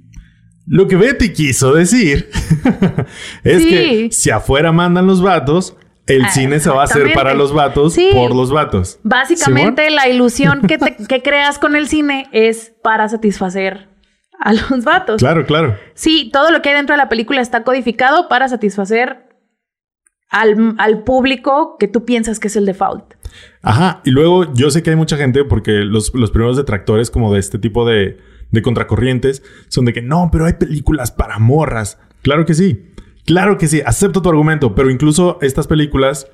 [0.66, 2.30] Lo que Betty quiso decir
[3.44, 3.68] es Sí.
[3.68, 7.52] que si afuera mandan los vatos, el Ah, cine se va a hacer para los
[7.52, 8.10] vatos Sí.
[8.12, 8.98] por los vatos.
[9.02, 13.88] Básicamente, la ilusión que, te- que creas con el cine es para satisfacer
[14.40, 15.20] a los vatos.
[15.20, 15.76] Claro, claro.
[15.94, 19.28] Sí, todo lo que hay dentro de la película está codificado para satisfacer
[20.30, 23.14] al, al público que tú piensas que es el default.
[23.62, 24.00] Ajá.
[24.04, 27.40] Y luego yo sé que hay mucha gente porque los, los primeros detractores como de
[27.40, 28.18] este tipo de,
[28.50, 31.98] de contracorrientes son de que no, pero hay películas para morras.
[32.22, 32.90] Claro que sí.
[33.26, 33.82] Claro que sí.
[33.84, 34.74] Acepto tu argumento.
[34.74, 36.28] Pero incluso estas películas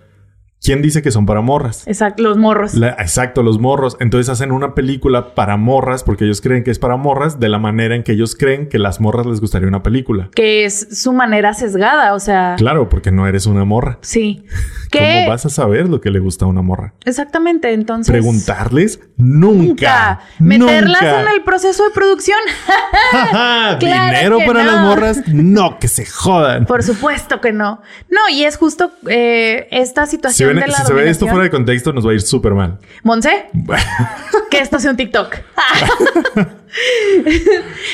[0.62, 1.86] ¿Quién dice que son para morras?
[1.86, 2.74] Exacto, los morros.
[2.74, 3.96] La- exacto, los morros.
[3.98, 7.58] Entonces hacen una película para morras porque ellos creen que es para morras de la
[7.58, 10.28] manera en que ellos creen que las morras les gustaría una película.
[10.34, 12.56] Que es su manera sesgada, o sea.
[12.58, 13.98] Claro, porque no eres una morra.
[14.02, 14.44] Sí.
[14.92, 16.92] ¿Cómo vas a saber lo que le gusta a una morra?
[17.06, 18.12] Exactamente, entonces.
[18.12, 20.20] Preguntarles nunca.
[20.38, 21.20] Meterlas nunca.
[21.22, 22.38] en el proceso de producción.
[23.78, 24.70] Claro Dinero para no.
[24.72, 26.66] las morras, no, que se jodan.
[26.66, 27.80] Por supuesto que no.
[28.10, 31.26] No, y es justo eh, esta Si, situación ven- de la si se ve esto
[31.26, 32.78] fuera de contexto, nos va a ir súper mal.
[33.02, 33.46] Monse,
[34.50, 35.36] que esto sea un TikTok.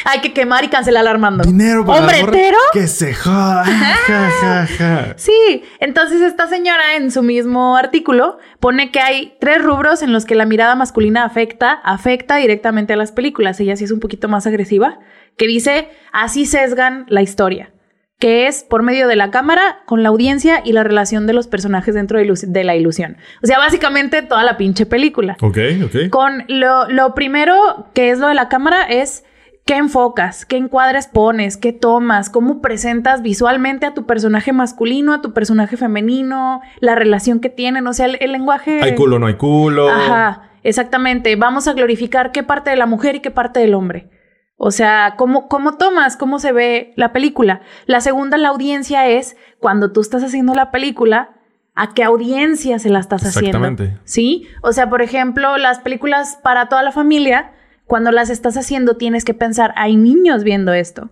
[0.04, 1.44] Hay que quemar y cancelar a Armando.
[1.44, 2.58] Dinero para ¿Hombre las morras, hetero?
[2.72, 3.14] que se.
[3.26, 5.14] Ja, ja, ja.
[5.16, 10.24] Sí, entonces esta señora en su mismo artículo pone que hay tres rubros en los
[10.24, 13.58] que la mirada masculina afecta, afecta directamente a las películas.
[13.60, 14.98] Ella sí es un poquito más agresiva,
[15.36, 17.70] que dice, así sesgan la historia,
[18.18, 21.48] que es por medio de la cámara, con la audiencia y la relación de los
[21.48, 23.18] personajes dentro de, ilus- de la ilusión.
[23.42, 25.36] O sea, básicamente toda la pinche película.
[25.42, 25.96] Ok, ok.
[26.10, 29.24] Con lo, lo primero que es lo de la cámara es
[29.66, 35.20] qué enfocas, qué encuadres pones, qué tomas, cómo presentas visualmente a tu personaje masculino, a
[35.20, 38.80] tu personaje femenino, la relación que tienen, o sea, el, el lenguaje...
[38.82, 39.90] Hay culo, no hay culo.
[39.90, 41.34] Ajá, exactamente.
[41.36, 44.08] Vamos a glorificar qué parte de la mujer y qué parte del hombre.
[44.56, 47.60] O sea, ¿cómo, cómo tomas, cómo se ve la película.
[47.84, 51.36] La segunda, la audiencia es cuando tú estás haciendo la película,
[51.74, 53.58] ¿a qué audiencia se la estás haciendo?
[53.58, 54.00] Exactamente.
[54.04, 54.48] ¿Sí?
[54.62, 57.52] O sea, por ejemplo, las películas para toda la familia,
[57.84, 61.10] cuando las estás haciendo tienes que pensar, hay niños viendo esto.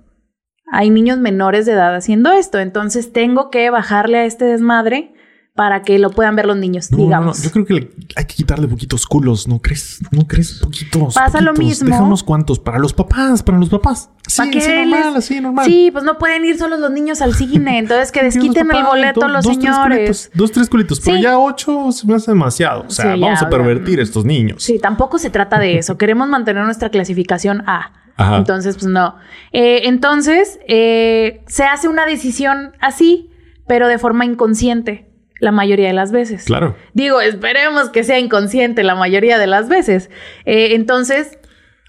[0.73, 2.59] Hay niños menores de edad haciendo esto.
[2.59, 5.15] Entonces tengo que bajarle a este desmadre
[5.55, 7.43] para que lo puedan ver los niños, No, no, no, digamos.
[7.45, 10.01] Yo creo que le- hay que quitarle poquitos culos, ¿no crees?
[10.11, 10.55] ¿No crees?
[10.61, 11.15] Poquitos.
[11.15, 11.89] Pasa lo mismo.
[11.89, 14.11] Deja unos cuantos para los papás, para los papás.
[14.27, 15.65] Sí, ¿Pa' qué así normal, así normal.
[15.67, 19.21] Sí, pues no pueden ir solos los niños al cine, entonces que desquiten el boleto
[19.21, 19.97] do- los dos, tres señores.
[19.97, 21.01] culitos, dos, tres culitos.
[21.01, 21.23] Pero Sí.
[21.23, 22.87] ya ocho se me hace demasiado.
[22.89, 24.61] O sea, Sí, ya, vamos a pervertir a estos niños.
[24.61, 25.97] Sí, tampoco se trata de eso.
[25.99, 27.93] Queremos mantener nuestra clasificación A.
[28.17, 28.39] Ajá.
[28.39, 29.15] Entonces, pues no.
[29.53, 33.31] Eh, entonces, eh, se hace una decisión así,
[33.69, 35.14] pero de forma inconsciente
[35.45, 36.45] la mayoría de las veces.
[36.45, 36.75] Claro.
[36.95, 40.11] Digo, esperemos que sea inconsciente la mayoría de las veces.
[40.47, 41.39] Eh, entonces,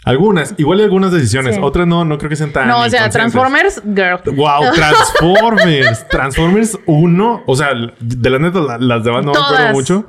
[0.03, 1.55] Algunas, igual y algunas decisiones.
[1.55, 1.61] Sí.
[1.63, 2.67] Otras no, no creo que sean tan.
[2.67, 3.09] no, o sea.
[3.09, 4.19] Transformers, girl.
[4.35, 6.07] Wow, Transformers.
[6.09, 7.43] Transformers 1.
[7.47, 9.73] O sea, de la neta, la- las demás no me acuerdo Todas.
[9.73, 10.05] mucho.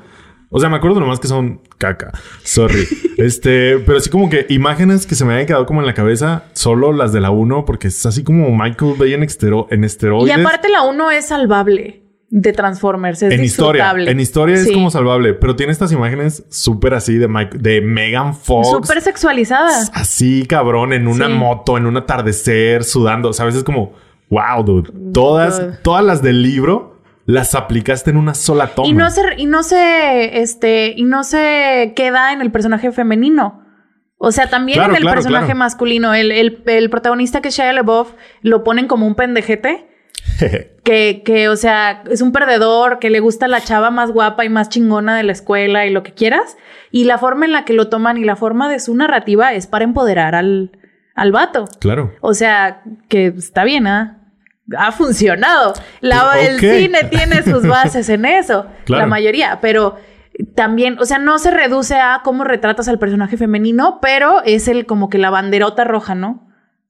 [0.49, 2.13] O sea, me acuerdo nomás que son caca.
[2.45, 2.87] Sorry.
[3.17, 6.45] este, pero sí como que imágenes que se me habían quedado como en la cabeza,
[6.53, 9.87] solo las de la 1, porque es así como Michael Bay en, estero- en Y
[9.87, 10.39] esteroides.
[10.39, 13.93] aparte la 1 es salvable de Transformers, es en historia.
[13.97, 18.35] En historia es como salvable, pero tiene estas imágenes súper así de, Mike, de Megan
[18.35, 18.69] Fox.
[18.69, 19.71] Súper sexualizada.
[19.95, 21.33] Así, cabrón, en una Sí.
[21.33, 23.33] moto, en un atardecer, sudando.
[23.33, 23.55] ¿Sabes?
[23.55, 23.93] Es como,
[24.29, 24.91] wow, dude.
[25.13, 25.79] Todas, Dude.
[25.83, 28.89] todas las del libro las aplicaste en una sola toma.
[28.89, 33.63] Y no se, y no se, este, y no se queda en el personaje femenino.
[34.19, 35.59] O sea, también Claro, en el claro, personaje claro.
[35.59, 36.15] masculino.
[36.15, 38.13] El, el, el protagonista que es Shia LaBeouf
[38.43, 39.89] lo ponen como un pendejete.
[40.87, 44.49] Que, que, o sea, es un perdedor, que le gusta la chava más guapa y
[44.49, 46.57] más chingona de la escuela y lo que quieras.
[46.93, 49.67] Y la forma en la que lo toman y la forma de su narrativa es
[49.67, 50.71] para empoderar al,
[51.17, 51.65] al vato.
[51.81, 52.13] claro.
[52.21, 54.19] O sea, que está bien, ¿ah?
[54.79, 55.75] Ha funcionado.
[56.01, 59.03] La- El cine tiene sus bases en eso, Claro.
[59.03, 59.97] la mayoría, pero
[60.55, 64.87] también, o sea, no se reduce a cómo retratas al personaje femenino, pero es el
[64.87, 66.46] como que la banderota roja, ¿no?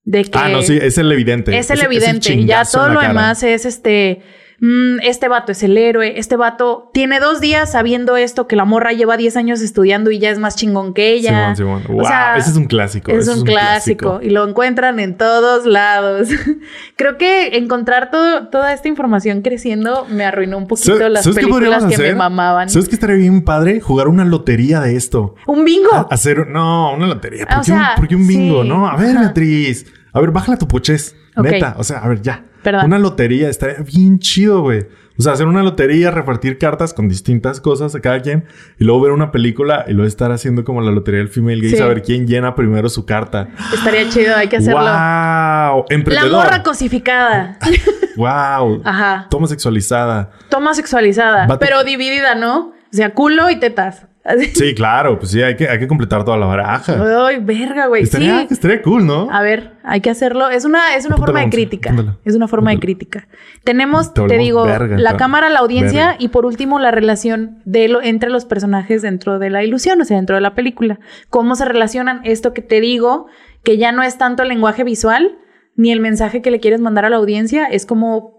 [0.06, 1.58] De que Ah, no, sí, es el evidente.
[1.58, 2.44] es el evidente.
[2.44, 3.08] ya todo lo cara.
[3.08, 4.22] demás es este.
[4.60, 6.18] Mm, este vato es el héroe.
[6.18, 10.18] Este vato tiene dos días sabiendo esto, que la morra lleva 10 años estudiando y
[10.18, 11.54] ya es más chingón que ella.
[11.54, 11.82] Simón, Simón.
[11.88, 13.10] O Wow, sea, ese es un clásico.
[13.12, 16.28] Es ese un clásico y lo encuentran en todos lados.
[16.96, 21.84] Creo que encontrar todo, toda esta información creciendo me arruinó un poquito ¿Sabes- las películas
[21.84, 22.68] que me mamaban.
[22.68, 23.80] ¿Sabes qué estaría bien padre?
[23.80, 25.34] Jugar una lotería de esto.
[25.46, 25.92] Un bingo.
[25.94, 27.44] A- Hacer, no, una lotería.
[27.46, 28.62] ¿Por, Ah, o qué, un, sea, por qué un bingo?
[28.62, 28.68] sí.
[28.68, 29.20] No, a ver, Ajá.
[29.20, 29.86] Beatriz.
[30.12, 31.14] A ver, bájala tu poches.
[31.36, 31.44] Ok.
[31.44, 31.74] Neta.
[31.78, 32.44] O sea, a ver, ya.
[32.62, 32.86] Perdón.
[32.86, 34.86] Una lotería estaría bien chido, güey.
[35.18, 38.44] O sea, hacer una lotería, repartir cartas con distintas cosas a cada quien
[38.78, 41.68] y luego ver una película y luego estar haciendo como la lotería del female gay
[41.68, 41.76] y Sí.
[41.78, 43.48] saber quién llena primero su carta.
[43.72, 44.80] Estaría chido, hay que hacerlo.
[44.80, 44.86] ¡Wow!
[44.88, 46.44] La Emprendedor.
[46.44, 47.58] morra cosificada.
[48.16, 48.82] ¡Wow!
[48.84, 49.26] Ajá.
[49.30, 50.30] Toma sexualizada.
[50.50, 52.68] Toma sexualizada, pero dividida, ¿no?
[52.92, 54.06] O sea, culo y tetas.
[54.26, 54.46] Así.
[54.54, 55.18] Sí, claro.
[55.18, 56.96] Pues sí, hay que, hay que completar toda la baraja.
[57.26, 58.02] Ay, verga, güey.
[58.02, 58.48] Estaría, Sí.
[58.50, 59.28] estaría cool, ¿no?
[59.30, 60.48] A ver, hay que hacerlo.
[60.50, 61.94] Es una, es una forma de crítica.
[62.24, 63.28] Es una forma de crítica.
[63.64, 66.16] Tenemos, Te digo, verga, la cámara, la audiencia verga.
[66.18, 70.04] y por último la relación de lo, entre los personajes dentro de la ilusión, o
[70.04, 70.98] sea, dentro de la película.
[71.30, 73.26] Cómo se relacionan esto que te digo,
[73.62, 75.38] que ya no es tanto el lenguaje visual
[75.76, 78.35] ni el mensaje que le quieres mandar a la audiencia, es como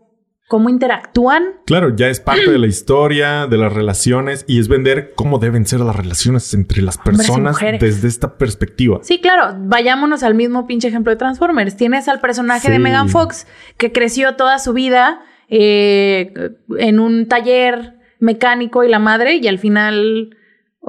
[0.48, 1.44] cómo interactúan.
[1.66, 5.66] Claro, ya es parte de la historia, de las relaciones y es vender cómo deben
[5.66, 9.00] ser las relaciones entre las personas desde esta perspectiva.
[9.04, 11.76] Sí, claro, vayámonos al mismo pinche ejemplo de Transformers.
[11.76, 12.78] Tienes al personaje de.
[12.78, 16.32] Megan Fox que creció toda su vida eh,
[16.78, 20.38] en un taller mecánico y la madre y al final,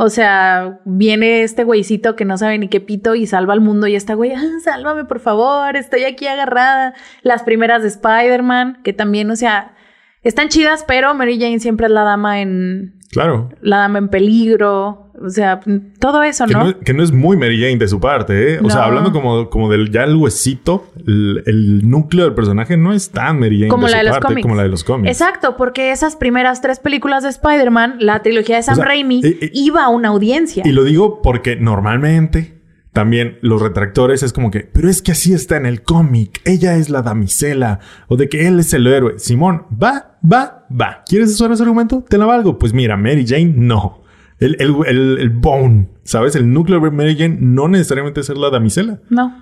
[0.01, 3.89] o sea, viene este güeycito que no sabe ni qué pito y salva al mundo
[3.89, 6.95] y esta güey, "Ah, sálvame por favor, estoy aquí agarrada.
[7.23, 9.75] Las primeras de Spider-Man, que también, o sea,
[10.23, 13.49] están chidas, pero Mary Jane siempre es la dama en Claro.
[13.61, 15.61] la dama en peligro, o sea,
[15.99, 16.79] todo eso, Que ¿no?
[16.81, 18.61] que no es muy Mary Jane de su parte, ¿eh?
[18.63, 22.93] O sea, hablando como, como del ya el huesito, el, el núcleo del personaje no
[22.93, 24.43] es tan Mary Jane Como de la su de los parte cómics.
[24.43, 25.11] como la de los cómics.
[25.11, 29.39] Exacto, porque esas primeras tres películas de Spider-Man, la trilogía de Sam sea, Raimi, eh,
[29.41, 30.63] eh, iba a una audiencia.
[30.67, 32.59] Y lo digo porque normalmente
[32.93, 36.77] también los retractores es como que, pero es que así está en el cómic, ella
[36.77, 37.79] es la damisela
[38.09, 39.19] o de que él es el héroe.
[39.19, 41.03] Simón, va, va, va.
[41.07, 42.05] ¿Quieres usar ese argumento?
[42.09, 42.59] Te la valgo.
[42.59, 44.03] Pues mira, Mary Jane no.
[44.38, 46.37] El, el, el, el bone, ¿sabes?
[46.37, 49.01] El núcleo de Mary Jane no necesariamente es ser la damisela.
[49.11, 49.37] No.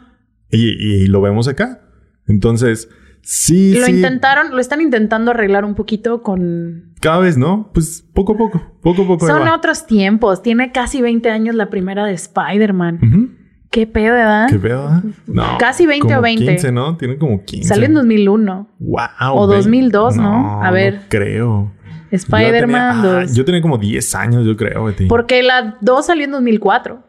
[0.50, 1.80] Y, y lo vemos acá.
[2.26, 2.88] Entonces,
[3.22, 3.92] sí, lo sí.
[3.92, 6.94] intentaron, lo están intentando arreglar un poquito con...
[7.00, 7.70] Cada vez, ¿no?
[7.74, 9.26] Pues poco a poco, poco a poco.
[9.26, 10.42] Son otros tiempos.
[10.42, 13.00] Tiene casi 20 años la primera de Spider-Man.
[13.02, 13.28] Ujú.
[13.70, 14.48] ¿Qué pedo, ¿verdad?
[14.48, 14.88] ¿Qué pedo?
[14.88, 15.02] ah?
[15.26, 15.44] No.
[15.58, 16.46] Casi 20 o como 20.
[16.46, 16.96] 15, ¿no?
[16.96, 17.68] Tiene como 15.
[17.68, 18.68] Salió en 2001.
[18.78, 18.98] Wow.
[19.34, 20.62] O 2002, ¿no?
[20.62, 21.02] A ver.
[21.08, 21.72] creo.
[22.10, 23.34] Spider-Man Yo tenía- ah, 2.
[23.34, 25.06] yo tenía como 10 años, yo creo, Betty.
[25.06, 27.02] Porque la 2 salió en 2004.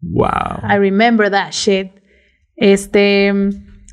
[0.00, 0.28] Wow.
[0.68, 1.88] I remember that shit.
[2.56, 3.32] Este,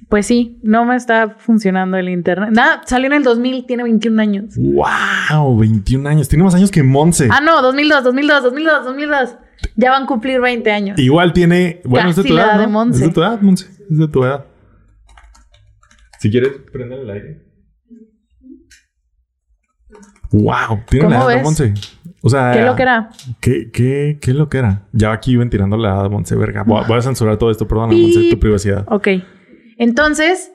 [0.10, 2.50] pues sí, no me está funcionando el internet.
[2.54, 4.56] Nada, salió en el 2000, tiene 21 años.
[4.58, 6.30] Wow, 21 años.
[6.30, 7.28] Tiene más años que Monse.
[7.32, 9.38] Ah, no, 2002, 2002, 2002, 2002.
[9.76, 11.00] Ya van a cumplir 20 años.
[11.00, 11.82] Igual tiene.
[11.86, 12.48] Bueno, es de Casi tu edad.
[12.52, 12.72] edad de ¿no?
[12.72, 13.00] Monse.
[13.02, 13.66] Es de tu edad, Monse.
[13.90, 14.46] Es de tu edad.
[16.20, 17.42] Si quieres, prender el aire.
[20.34, 21.44] Wow, tiene la ¿Cómo edad de ves?
[21.44, 21.74] Monse.
[22.22, 23.10] O sea, ¿Qué lo que era?
[23.40, 24.82] ¿Qué, qué, qué lo que era?
[24.92, 26.64] Ya aquí ven tirando la edad de Monse, verga.
[26.64, 28.86] Voy a, voy a censurar todo esto, perdón, Monse, tu privacidad.
[28.88, 29.10] Ok.
[29.78, 30.52] Entonces,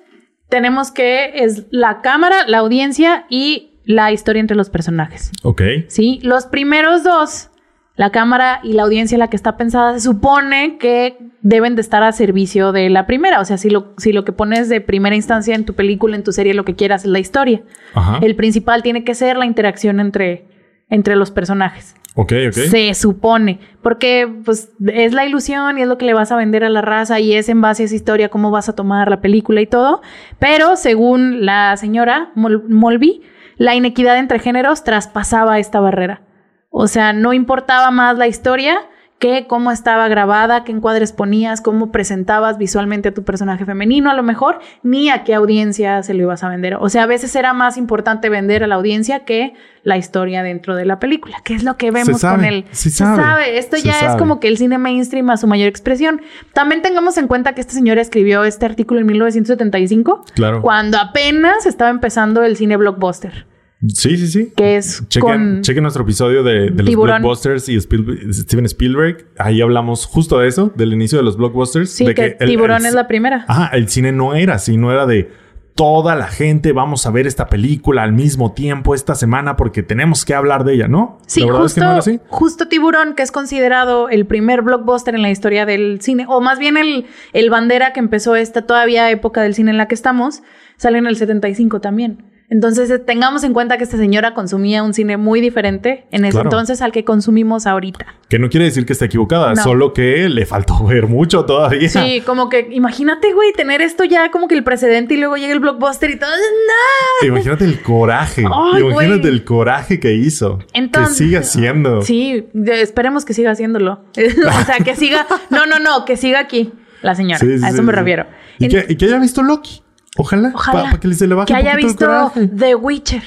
[0.48, 5.30] tenemos que es la cámara, la audiencia y la historia entre los personajes.
[5.42, 5.62] Ok.
[5.88, 6.20] ¿Sí?
[6.22, 7.50] Los primeros dos,
[7.98, 12.02] la cámara y la audiencia la que está pensada, se supone que deben de estar
[12.02, 13.40] a servicio de la primera.
[13.40, 16.22] O sea, si lo, si lo que pones de primera instancia en tu película, en
[16.22, 17.60] tu serie, lo que quieras es la historia.
[17.94, 18.20] Ajá.
[18.22, 20.46] El principal tiene que ser la interacción entre,
[20.88, 21.96] entre los personajes.
[22.14, 22.52] Ok, ok.
[22.54, 26.62] Se supone, porque pues es la ilusión y es lo que le vas a vender
[26.64, 29.20] a la raza y es en base a esa historia cómo vas a tomar la
[29.20, 30.02] película y todo.
[30.38, 33.22] Pero según la señora Mol- Molby,
[33.56, 36.22] la inequidad entre géneros traspasaba esta barrera.
[36.70, 38.80] O sea, no importaba más la historia
[39.18, 44.14] que cómo estaba grabada, qué encuadres ponías, cómo presentabas visualmente a tu personaje femenino a
[44.14, 46.76] lo mejor, ni a qué audiencia se lo ibas a vender.
[46.78, 50.76] O sea, a veces era más importante vender a la audiencia que la historia dentro
[50.76, 52.64] de la película, que es lo que vemos sabe, con el...
[52.70, 53.58] sí se sabe, sabe.
[53.58, 56.20] Esto se ya es como que el cine mainstream a su mayor expresión.
[56.52, 60.62] También tengamos en cuenta que esta señora escribió este artículo en 1975, Claro.
[60.62, 63.46] cuando apenas estaba empezando el cine blockbuster,
[63.86, 64.52] Sí, sí, sí.
[64.56, 65.62] que es Chequen, con...
[65.62, 69.26] chequen nuestro episodio de, de los blockbusters y Steven Spielberg.
[69.38, 71.88] Ahí hablamos justo de eso, del inicio de los blockbusters.
[71.90, 73.44] Sí, de que, el- Tiburón el- es la primera.
[73.46, 75.30] Ajá, el cine no era así, no era de
[75.76, 80.24] toda la gente vamos a ver esta película al mismo tiempo esta semana porque tenemos
[80.24, 81.18] que hablar de ella, ¿no?
[81.28, 82.18] Sí, es que justo, no así.
[82.26, 86.58] justo Tiburón, que es considerado el primer blockbuster en la historia del cine, o más
[86.58, 90.42] bien el, el bandera que empezó esta todavía época del cine en la que estamos,
[90.78, 92.24] salió en el 75 también.
[92.50, 96.32] Entonces, eh, tengamos en cuenta que esta señora consumía un cine muy diferente en ese
[96.32, 96.46] Claro.
[96.48, 98.06] entonces al que consumimos ahorita.
[98.30, 99.62] Que no quiere decir que esté equivocada, No.
[99.62, 101.88] solo que le faltó ver mucho todavía.
[101.90, 105.52] Sí, como que imagínate, güey, tener esto ya como que el precedente y luego llega
[105.52, 106.30] el blockbuster y todo.
[106.30, 107.26] ¡No!
[107.28, 108.42] Imagínate el coraje.
[108.50, 109.32] Ay, Imagínate güey.
[109.34, 110.58] el coraje que hizo.
[110.72, 112.00] Entonces- que sigue haciendo.
[112.00, 114.04] Sí, esperemos que siga haciéndolo.
[114.16, 115.26] o sea, que siga.
[115.50, 117.38] No, no, no, que siga aquí la señora.
[117.40, 118.26] Sí, sí, a eso sí, me refiero.
[118.58, 119.82] Y, En- que, y que haya visto Loki.
[120.18, 120.50] Ojalá.
[120.52, 122.32] Ojalá Para que se le baje que haya visto.
[122.34, 123.22] The Witcher.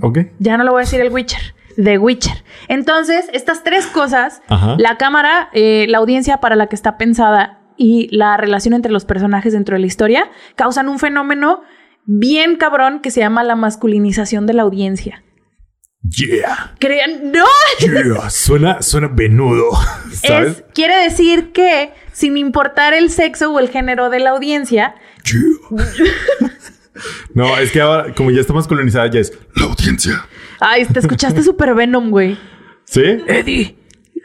[0.00, 0.18] Ok.
[0.38, 1.54] Ya no lo voy a decir el Witcher.
[1.82, 2.44] The Witcher.
[2.68, 4.76] Entonces, estas tres cosas, Ajá.
[4.78, 9.04] la cámara, eh, la audiencia para la que está pensada y la relación entre los
[9.04, 11.62] personajes dentro de la historia, causan un fenómeno
[12.04, 15.24] bien cabrón que se llama la masculinización de la audiencia.
[16.02, 16.74] Yeah.
[16.78, 17.44] Crean, no,
[17.80, 18.30] Yeah.
[18.30, 19.70] Suena, suena venudo.
[20.12, 20.58] ¿Sabes?
[20.58, 24.94] es, quiere decir que sin importar el sexo o el género de la audiencia,
[25.30, 26.50] Yeah.
[27.34, 30.24] no, es que ahora, como ya está más colonizada, ya es la audiencia.
[30.60, 32.38] ay, te escuchaste super Venom, güey.
[32.84, 33.02] ¿Sí?
[33.26, 33.76] Eddie,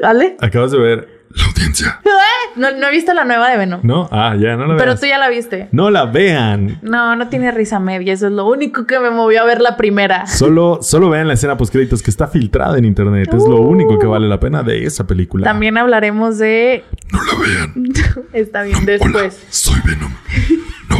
[0.01, 0.37] ¿vale?
[0.39, 1.99] Acabas de ver la audiencia.
[2.05, 2.09] ¡Eh!
[2.55, 3.79] No, no he visto la nueva de Venom.
[3.83, 4.07] ¿No?
[4.11, 4.99] Ah, ya, no la Pero veas.
[4.99, 5.69] tú ya la viste.
[5.71, 6.77] No la vean.
[6.83, 8.13] No, no tiene risa media.
[8.13, 10.27] Eso es lo único que me movió a ver la primera.
[10.27, 13.33] Solo, solo vean la escena postcréditos que está filtrada en internet.
[13.33, 15.43] Es lo único que vale la pena de esa película.
[15.43, 16.83] También hablaremos de.
[17.11, 17.93] No la vean.
[18.33, 19.43] Está bien, después.
[19.49, 20.13] soy Venom.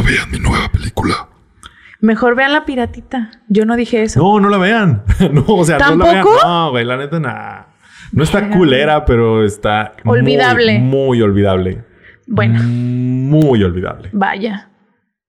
[0.04, 1.28] Vean mi nueva película.
[2.00, 3.30] Mejor vean la piratita.
[3.48, 4.20] Yo no dije eso.
[4.20, 5.04] No, no la vean.
[5.32, 6.24] no, o sea, no la vean.
[6.24, 6.46] ¿Tampoco?
[6.46, 7.68] No, güey, la neta, nada.
[8.12, 10.78] No está culera, pero está Olvidable.
[10.78, 11.84] Muy, olvidable.
[12.26, 14.10] Bueno, Muy olvidable.
[14.12, 14.70] vaya.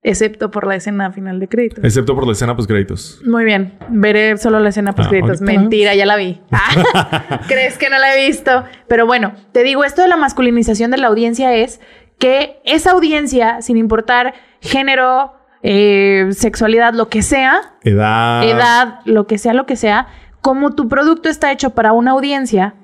[0.07, 1.83] Excepto por la escena final de créditos.
[1.83, 3.21] Excepto por la escena post créditos.
[3.25, 3.73] Muy bien.
[3.89, 5.41] Veré solo la escena post créditos.
[5.41, 6.41] la Mentira, ya la vi.
[6.51, 8.65] Ah, ¿Crees que no la he visto?
[8.87, 11.81] Pero bueno, te digo, esto de la masculinización de la audiencia es
[12.19, 14.35] que esa audiencia, sin importar
[14.65, 18.43] género, eh, sexualidad, lo que sea, Edad.
[18.43, 20.07] edad, lo que sea, lo que sea,
[20.41, 22.75] como tu producto está hecho para una audiencia,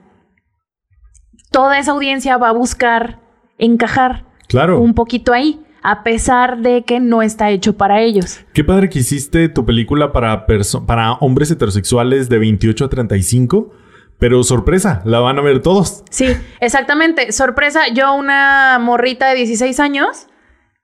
[1.51, 3.19] toda esa audiencia va a buscar
[3.57, 4.79] encajar Claro.
[4.81, 8.39] un poquito ahí, a pesar de que no está hecho para ellos.
[8.53, 10.45] Qué padre que hiciste tu película para,
[10.85, 13.71] para hombres heterosexuales de 28 a 35.
[14.19, 16.03] Pero sorpresa, la van a ver todos.
[16.11, 16.27] Sí,
[16.59, 17.31] exactamente.
[17.31, 20.27] Sorpresa, yo una morrita de 16 años,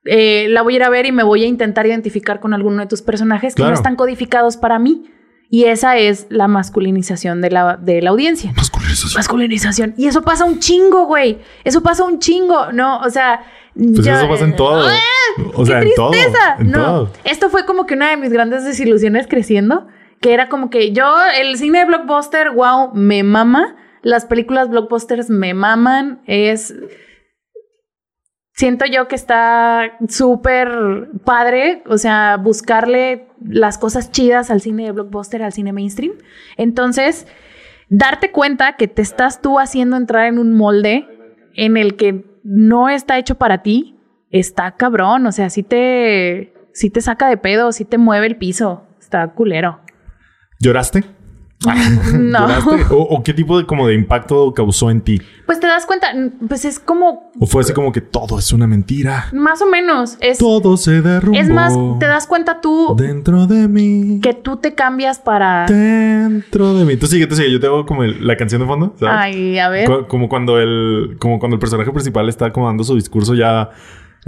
[0.08, 2.80] eh, la voy a ir a ver y me voy a intentar identificar con alguno
[2.82, 5.10] de tus personajes que no están codificados para mí.
[5.50, 8.52] Y esa es la masculinización de la, de la audiencia.
[8.54, 9.18] Masculinización.
[9.18, 9.94] Masculinización.
[9.96, 11.38] Y eso pasa un chingo, güey.
[11.64, 12.70] Eso pasa un chingo.
[12.72, 13.40] No, o sea.
[13.74, 14.86] Pues ya- eso pasa en todo.
[14.86, 15.42] ¡Ah!
[15.54, 16.12] O ¡Qué sea, en todo.
[16.58, 17.12] En no, todo.
[17.24, 19.86] esto fue como que una de mis grandes desilusiones creciendo.
[20.20, 23.76] Que era como que yo, el cine de blockbuster, wow, me mama.
[24.02, 26.20] Las películas blockbusters me maman.
[26.26, 26.74] Es.
[28.58, 30.68] Siento yo que está súper
[31.22, 36.14] padre, o sea, buscarle las cosas chidas al cine de blockbuster, al cine mainstream.
[36.56, 37.28] Entonces,
[37.88, 41.06] darte cuenta que te estás tú haciendo entrar en un molde
[41.54, 43.96] en el que no está hecho para ti,
[44.32, 45.24] está cabrón.
[45.26, 48.88] O sea, sí te, sí te saca de pedo, sí te mueve el piso.
[48.98, 49.82] Está culero.
[50.58, 51.04] ¿Lloraste?
[52.18, 52.46] No.
[52.90, 55.20] ¿O, o qué tipo de, como de impacto causó en ti?
[55.46, 56.08] Pues te das cuenta,
[56.46, 59.26] pues es como ¿O fue así como que todo es una mentira?
[59.32, 60.16] más o menos.
[60.20, 61.38] Es, Todo se derrumbó.
[61.38, 64.20] es más, te das cuenta tú Dentro de mí.
[64.22, 65.66] que tú te cambias para.
[65.66, 66.96] Dentro de mí.
[66.96, 67.50] Tú sigue, tú sigue.
[67.50, 69.14] Yo tengo como el- la canción de fondo, ¿sabes?
[69.16, 69.86] Ay, a ver.
[69.86, 73.70] Co- Como cuando el, como cuando el personaje principal está como dando su discurso ya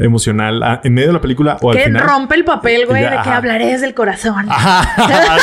[0.00, 2.06] emocional ah, en medio de la película o al Que final.
[2.06, 4.46] rompe el papel, güey, Ya, de que hablaré desde el corazón.
[4.48, 4.88] Ajá.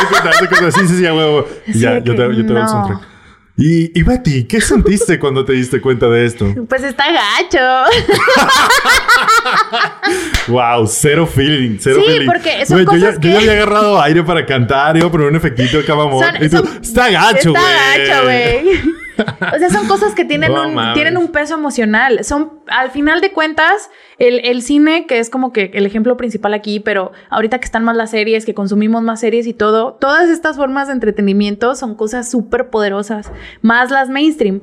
[0.73, 1.45] Sí, sí, sí, a huevo.
[1.67, 2.67] Y Sí, ya, yo te, que yo te el no.
[2.67, 2.99] soundtrack.
[3.59, 6.45] Y, y Betty, ¿qué sentiste cuando te diste cuenta de esto?
[6.69, 7.57] Pues está gacho.
[10.47, 12.25] Wow, cero feeling, cero Sí, feeling.
[12.27, 15.07] porque son Güey, yo, ya, cosas yo ya que- había agarrado aire para cantar, iba
[15.07, 16.23] a poner un efectito acá, mamón.
[16.23, 17.63] Son- y tú, son- está gacho, güey.
[17.63, 18.81] Está gacho, güey.
[19.17, 20.93] O sea, son cosas que tienen, No un, mames.
[20.93, 22.23] tienen un peso emocional.
[22.23, 26.53] Son, al final de cuentas, el, el cine, que es como que el ejemplo principal
[26.53, 30.29] aquí, pero ahorita que están más las series, que consumimos más series y todo, todas
[30.29, 33.31] estas formas de entretenimiento son cosas súper poderosas.
[33.61, 34.61] Más las mainstream,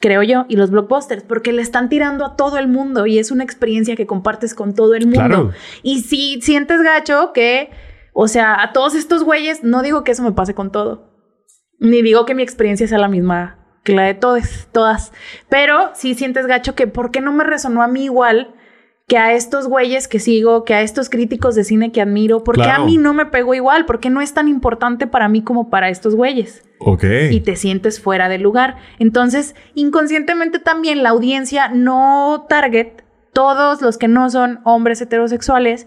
[0.00, 3.30] creo yo, y los blockbusters, porque le están tirando a todo el mundo y es
[3.30, 5.18] una experiencia que compartes con todo el mundo.
[5.26, 5.50] Claro.
[5.82, 7.70] Y si sientes gacho que,
[8.12, 11.12] o sea, a todos estos güeyes, no digo que eso me pase con todo.
[11.78, 15.12] Ni digo que mi experiencia sea la misma la de todas, todas.
[15.48, 18.54] Pero sí sientes gacho que ¿por qué no me resonó a mí igual
[19.08, 22.42] que a estos güeyes que sigo, que a estos críticos de cine que admiro?
[22.42, 22.82] ¿Por qué Claro.
[22.82, 23.84] a mí no me pegó igual?
[23.86, 26.62] ¿Por qué no es tan importante para mí como para estos güeyes?
[26.78, 27.04] Ok.
[27.30, 28.76] y te sientes fuera de lugar.
[28.98, 35.86] Entonces, inconscientemente también la audiencia no target, todos los que no son hombres heterosexuales,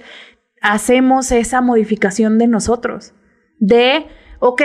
[0.62, 3.14] hacemos esa modificación de nosotros.
[3.60, 4.08] De,
[4.40, 4.62] ok,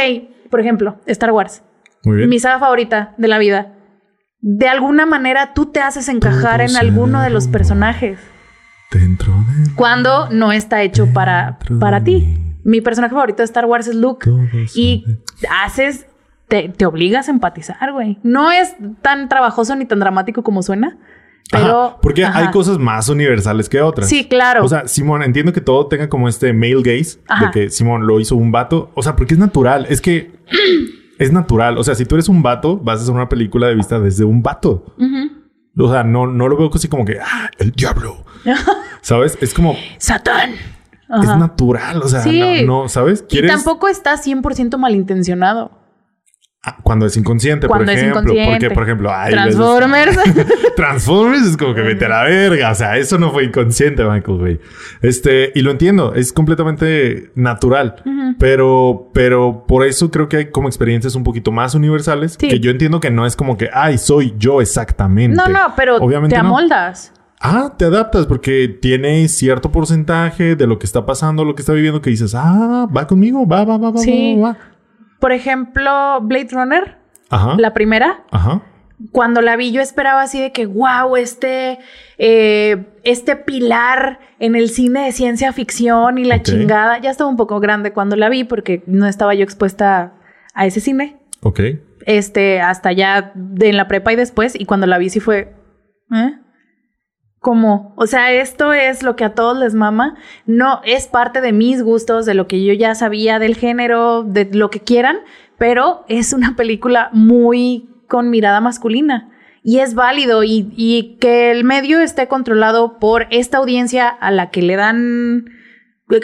[0.50, 1.62] por ejemplo, Star Wars,
[2.04, 2.28] Muy bien.
[2.28, 3.72] mi saga favorita de la vida.
[4.40, 8.18] De alguna manera tú te haces encajar Todo en alguno de los personajes
[8.92, 12.38] Dentro de cuando no está hecho para, para ti.
[12.62, 14.30] Mi personaje favorito de Star Wars es Luke.
[14.74, 15.04] Y
[15.50, 16.06] haces,
[16.48, 18.18] te, te obligas a empatizar, güey.
[18.22, 20.96] No es tan trabajoso ni tan dramático como suena,
[21.50, 21.86] pero...
[21.86, 22.38] Ajá, porque ajá.
[22.38, 24.08] hay cosas más universales que otras.
[24.08, 24.64] Sí, claro.
[24.64, 27.46] O sea, Simón, entiendo que todo tenga como este male gaze Ajá.
[27.46, 28.92] de que Simón lo hizo un vato.
[28.94, 29.86] O sea, porque es natural.
[29.90, 30.30] Es que
[31.24, 31.78] es natural.
[31.78, 34.24] O sea, si tú eres un vato, vas a hacer una película de vista desde
[34.24, 34.94] un vato.
[35.76, 38.24] O sea, no, no lo veo así como que, ah, el diablo.
[39.00, 39.36] ¿Sabes?
[39.40, 40.52] Es como, Satán.
[40.52, 42.00] es natural.
[42.02, 42.64] O sea, Sí.
[42.64, 43.24] no, no, ¿sabes?
[43.28, 45.83] Y tampoco está 100% malintencionado.
[46.66, 48.20] Ah, cuando es inconsciente, Cuando por es ejemplo.
[48.22, 48.70] inconsciente.
[48.70, 50.18] Porque, por ejemplo, veces- Transformers.
[50.76, 52.70] Transformers es como que vete a la verga.
[52.70, 54.60] O sea, eso no fue inconsciente, Michael, güey.
[55.02, 57.96] Este, y lo entiendo, es completamente natural.
[58.38, 62.36] Pero, pero por eso creo que hay como experiencias un poquito más universales.
[62.40, 62.48] Sí.
[62.48, 65.36] Que yo entiendo que no es como que, ay, soy yo exactamente.
[65.36, 66.48] no, no, pero Obviamente te no.
[66.48, 67.12] amoldas.
[67.40, 71.74] Ah, te adaptas porque tiene cierto porcentaje de lo que está pasando, lo que está
[71.74, 74.36] viviendo, que dices, ah, va conmigo, va, va, va, va, Sí.
[74.40, 74.58] va, va.
[75.20, 76.98] Por ejemplo, Blade Runner,
[77.30, 77.56] Ajá.
[77.58, 78.62] la primera, Ajá.
[79.12, 81.78] cuando la vi yo esperaba así de que, wow, este,
[82.18, 86.98] eh, este pilar en el cine de ciencia ficción y la chingada.
[86.98, 90.14] Ya estaba un poco grande cuando la vi porque no estaba yo expuesta
[90.54, 91.16] a ese cine.
[91.42, 91.60] Ok.
[92.06, 94.54] Este, hasta ya de en la prepa y después.
[94.58, 95.54] Y cuando la vi sí fue,
[96.14, 96.38] ¿eh?
[97.44, 97.92] ¿Cómo?
[97.96, 100.16] O sea, esto es lo que a todos les mama.
[100.46, 104.48] No es parte de mis gustos, de lo que yo ya sabía del género, de
[104.50, 105.18] lo que quieran,
[105.58, 109.30] pero es una película muy con mirada masculina.
[109.62, 114.48] Y es válido y, y que el medio esté controlado por esta audiencia a la
[114.48, 115.44] que le dan,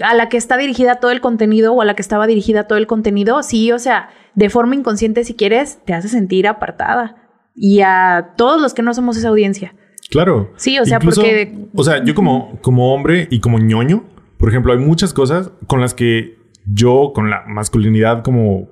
[0.02, 2.78] a la que está dirigida todo el contenido o a la que estaba dirigida todo
[2.78, 7.16] el contenido, sí, o sea, de forma inconsciente si quieres, te hace sentir apartada.
[7.54, 9.74] Y a todos los que no somos esa audiencia.
[10.10, 10.52] Claro.
[10.56, 14.04] Sí, o sea, Incluso, porque- O sea, yo como, como hombre y como ñoño,
[14.38, 16.36] por ejemplo, hay muchas cosas con las que
[16.66, 18.68] yo, con la masculinidad como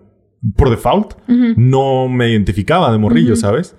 [0.56, 1.14] por default,
[1.56, 3.76] no me identificaba de morrillo, ¿sabes?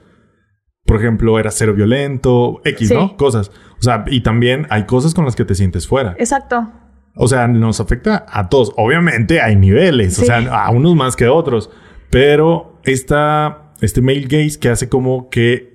[0.85, 2.93] Por ejemplo, era cero violento, X, Sí.
[2.93, 3.15] ¿no?
[3.17, 3.51] Cosas.
[3.79, 6.15] O sea, y también hay cosas con las que te sientes fuera.
[6.17, 6.69] Exacto.
[7.15, 8.71] O sea, nos afecta a todos.
[8.77, 11.69] Obviamente hay niveles, o sea, a unos más que otros.
[12.09, 15.68] Pero esta, este male gaze que hace como que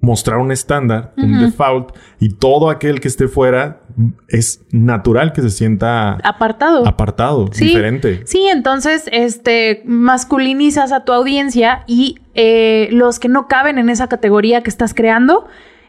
[0.00, 3.80] mostrar un estándar, un default, y todo aquel que esté fuera
[4.28, 6.86] es natural que se sienta Apartado.
[6.86, 7.66] apartado, Sí.
[7.66, 8.22] diferente.
[8.24, 14.08] Sí, entonces, este, masculinizas a tu audiencia y eh, los que no caben en esa
[14.08, 15.46] categoría que estás creando,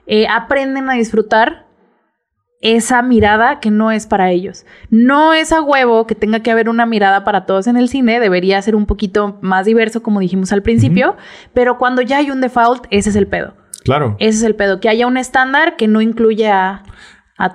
[0.08, 1.68] eh, aprenden a disfrutar
[2.60, 4.66] esa mirada que no es para ellos.
[4.90, 8.20] No es a huevo que tenga que haber una mirada para todos en el cine,
[8.20, 11.16] debería ser un poquito más diverso, como dijimos al principio,
[11.54, 13.54] pero cuando ya hay un default, ese es el pedo.
[13.92, 14.16] Claro.
[14.20, 16.84] Ese es el pedo, que haya un estándar que no incluye a,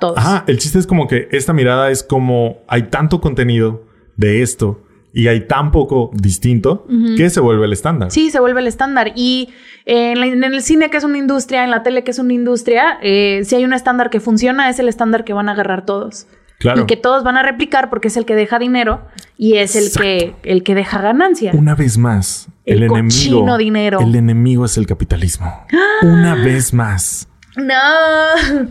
[0.00, 0.18] todos.
[0.18, 3.84] Ajá, el chiste es como que esta mirada es como hay tanto contenido
[4.16, 4.82] de esto
[5.12, 8.10] y hay tan poco distinto que se vuelve el estándar.
[8.10, 9.12] Sí, se vuelve el estándar.
[9.14, 9.48] Y
[9.86, 12.18] eh, en, la- en el cine, que es una industria, en la tele, que es
[12.18, 15.52] una industria, eh, si hay un estándar que funciona, es el estándar que van a
[15.52, 16.26] agarrar todos.
[16.58, 16.82] Claro.
[16.82, 19.06] Y que todos van a replicar porque es el que deja dinero
[19.38, 21.52] y es el que, el que deja ganancia.
[21.54, 23.56] Una vez más, el, El enemigo.
[23.56, 24.00] dinero.
[24.00, 25.64] El enemigo es el capitalismo.
[26.02, 27.28] Una vez más.
[27.56, 27.74] No.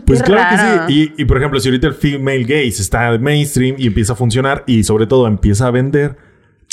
[0.06, 0.86] Pues Qué claro raro.
[0.86, 1.12] que sí.
[1.16, 4.62] Y, y, por ejemplo, si ahorita el female gaze está mainstream y empieza a funcionar
[4.66, 6.16] y sobre todo empieza a vender,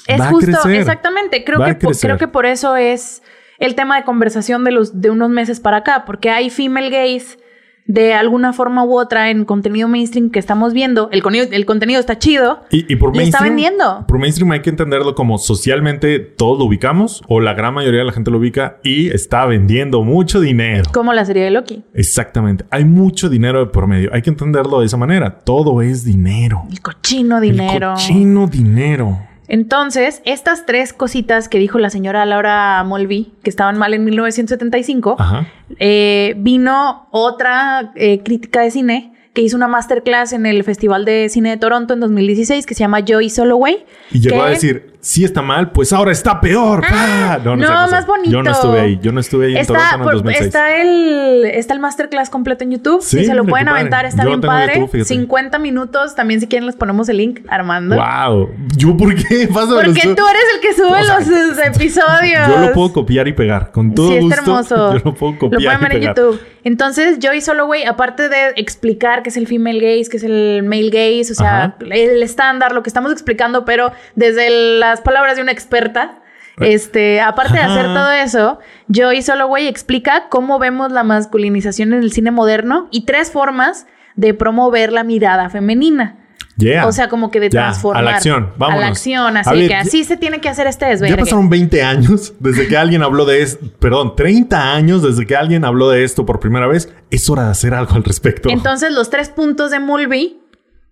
[0.06, 0.80] Es va justo, a crecer.
[0.82, 1.44] exactamente.
[1.44, 2.10] Creo que, a po- crecer.
[2.10, 3.24] creo que por eso es
[3.58, 7.40] el tema de conversación de los de unos meses para acá, porque hay female gays
[7.86, 11.10] de alguna forma u otra en contenido mainstream que estamos viendo.
[11.12, 12.62] El, coni- el contenido está chido.
[12.72, 13.56] Y, y por Le está mainstream.
[13.74, 14.06] vendiendo.
[14.08, 18.06] Por mainstream hay que entenderlo como socialmente todos lo ubicamos o la gran mayoría de
[18.06, 20.84] la gente lo ubica y está vendiendo mucho dinero.
[20.94, 21.84] Como la serie de Loki.
[21.94, 22.64] Exactamente.
[22.70, 24.10] Hay mucho dinero de por medio.
[24.14, 25.40] Hay que entenderlo de esa manera.
[25.40, 26.64] Todo es dinero.
[26.72, 27.74] El cochino dinero.
[27.74, 29.20] El cochino dinero.
[29.54, 35.16] Entonces, estas tres cositas que dijo la señora Laura Molby, que estaban mal en 1975,
[35.20, 35.46] Ajá.
[35.78, 41.28] eh, vino otra eh, crítica de cine que hizo una masterclass en el Festival de
[41.28, 43.84] Cine de Toronto en 2016 que se llama Joy Soloway.
[44.12, 46.84] Y llegó que- a decir, si está mal, pues ahora está peor.
[46.88, 48.30] Ah, no, más bonito.
[48.30, 49.00] Yo no estuve ahí.
[49.02, 50.46] Yo no estuve ahí en Está, Toronto en el por- 2006.
[50.46, 53.02] está el está el masterclass completo en YouTube.
[53.02, 54.76] Sí, si se lo pueden aventar, está Yo bien padre.
[54.76, 55.06] YouTube, fíjate.
[55.10, 56.14] 50 minutos.
[56.16, 57.96] También si quieren les ponemos el link, Armando.
[57.96, 58.50] Wow.
[58.78, 59.48] ¿Yo por qué?
[59.54, 60.24] Pásamelo Porque tú.
[60.28, 62.48] eres el que sube O sea, los episodios.
[62.48, 63.72] Yo lo puedo copiar y pegar.
[63.72, 64.36] Con todo sí, gusto.
[64.62, 64.94] está hermoso.
[65.00, 66.02] Yo lo puedo copiar Lo pueden ver en.
[66.04, 66.40] YouTube.
[66.64, 70.90] Entonces, Joy Soloway, aparte de explicar qué es el female gaze, qué es el male
[70.90, 71.76] gaze, o sea, Ajá.
[71.92, 76.20] el estándar, lo que estamos explicando, pero desde el- las palabras de una experta.
[76.60, 82.12] Este, aparte de hacer todo eso, Joy Soloway explica cómo vemos la masculinización en el
[82.12, 86.23] cine moderno y tres formas de promover la mirada femenina.
[86.58, 86.86] Yeah.
[86.86, 88.04] O sea, como que de Ya, transformar.
[88.04, 88.52] a la acción.
[88.58, 88.78] Vámonos.
[88.78, 91.18] A la acción, así A ver, que así se tiene que hacer este Ya desvergue.
[91.18, 93.66] pasaron 20 años desde que alguien habló de esto.
[93.80, 96.94] Perdón, 30 años desde que alguien habló de esto por primera vez.
[97.10, 98.50] Es hora de hacer algo al respecto.
[98.50, 100.40] Entonces, los tres puntos de Mulvey,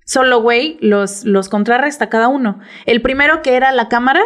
[0.05, 2.59] Soloway los, los contrarresta cada uno.
[2.85, 4.21] El primero que era la cámara,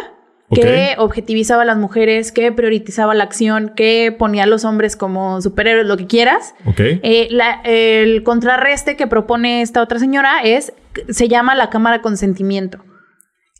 [0.54, 5.40] que objetivizaba a las mujeres, que priorizaba la acción, que ponía a los hombres como
[5.42, 6.54] superhéroes, lo que quieras.
[6.66, 6.78] ok.
[6.80, 10.72] Eh, la- el contrarreste que propone esta otra señora es,
[11.08, 12.84] se llama la cámara consentimiento.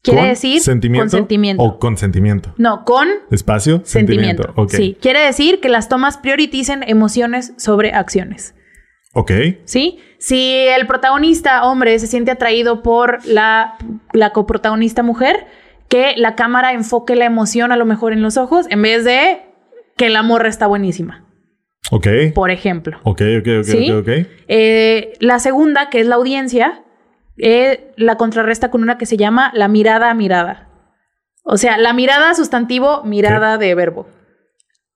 [0.03, 1.63] Quiere ¿Con decir sentimiento consentimiento.
[1.63, 2.55] O consentimiento.
[2.59, 4.55] No, con Espacio, sentimiento.
[4.69, 8.55] Sí, quiere decir que las tomas prioricen emociones sobre acciones.
[9.15, 9.33] Ok.
[9.65, 9.99] ¿Sí?
[10.19, 13.79] Si el protagonista hombre se siente atraído por la,
[14.13, 15.47] la coprotagonista mujer,
[15.89, 19.41] que la cámara enfoque la emoción a lo mejor en los ojos en vez de
[19.97, 21.25] que la morra está buenísima.
[21.91, 22.09] Ok.
[22.35, 22.99] por ejemplo.
[23.05, 23.91] Ok, ok, ok, ¿Sí?
[23.91, 24.09] ok, ok.
[24.49, 26.83] Eh, la segunda, que es la audiencia,
[27.39, 30.69] eh, la contrarresta con una que se llama la mirada a mirada.
[31.45, 34.09] O sea, la mirada sustantivo, mirada de verbo.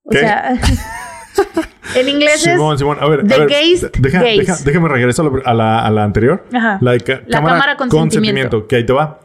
[0.04, 0.18] O ¿Qué?
[0.20, 0.54] sea,
[1.94, 4.36] en inglés Simón, Simón, a ver, the a ver, gaze, deja- gaze.
[4.38, 6.44] deja- déjame regreso a la, a la- anterior.
[6.52, 6.78] Ajá.
[6.80, 8.66] La, de ca- La cámara con sentimiento.
[8.66, 9.20] Que ahí te va.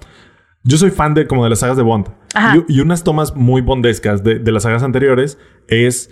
[0.64, 2.08] Yo soy fan de como de las sagas de Bond.
[2.34, 2.58] Ajá.
[2.68, 5.38] Y, y unas tomas muy bondescas de, de las sagas anteriores
[5.68, 6.10] es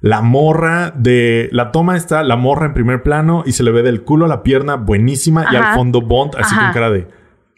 [0.00, 1.48] la morra de...
[1.52, 4.28] La toma está la morra en primer plano y se le ve del culo a
[4.28, 6.66] la pierna buenísima y al fondo Bond así Ajá.
[6.66, 7.08] con cara de...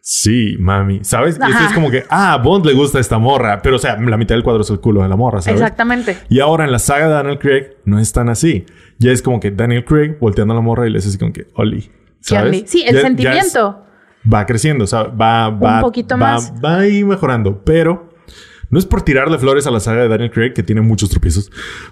[0.03, 1.01] Sí, mami.
[1.05, 1.39] ¿Sabes?
[1.39, 2.05] Y esto es como que...
[2.09, 3.61] Ah, a Bond le gusta esta morra.
[3.63, 5.61] Pero o sea, la mitad del cuadro es el culo de la morra, ¿sabes?
[5.61, 6.17] Exactamente.
[6.31, 8.65] Y ahora en la saga de Daniel Craig no es tan así.
[8.99, 11.33] Ya es como que Daniel Craig volteando a la morra y le dice así como
[11.35, 11.83] que, Oli.
[11.83, 12.65] ¿Qué ¿Sabes?
[12.67, 13.85] Sí, el Ya- ya es- sentimiento.
[14.33, 16.53] va creciendo, o sea, va, va, poquito va, más.
[16.65, 18.10] va ahí mejorando, pero
[18.71, 21.51] no es por tirarle flores a la saga de Daniel Craig, que tiene muchos tropiezos,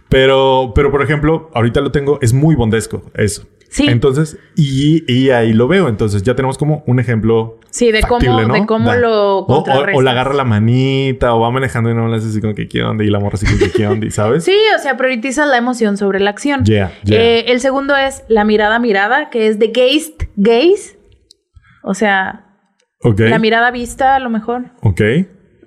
[0.08, 3.46] pero, pero por ejemplo, ahorita lo tengo, es muy bondesco, eso.
[3.70, 3.86] Sí.
[3.86, 5.90] Entonces, y, y ahí lo veo.
[5.90, 7.60] Entonces, ya tenemos como un ejemplo.
[7.68, 8.54] Sí, de cómo- factible, ¿no?
[8.54, 8.96] de cómo Da.
[8.96, 9.62] lo o,
[9.94, 12.66] o, le agarra la manita, o va manejando y no le hace así como que
[12.66, 14.44] qué onda, y la morra así como que qué onda, ¿sabes?
[14.44, 16.64] Sí, o sea, priorizas la emoción sobre la acción.
[16.64, 17.20] Yeah, yeah.
[17.20, 20.98] Eh, el segundo es la mirada mirada, que es de gaze, gaze.
[21.82, 22.46] O sea,
[23.02, 24.64] la mirada vista a lo mejor.
[24.80, 25.02] Ok.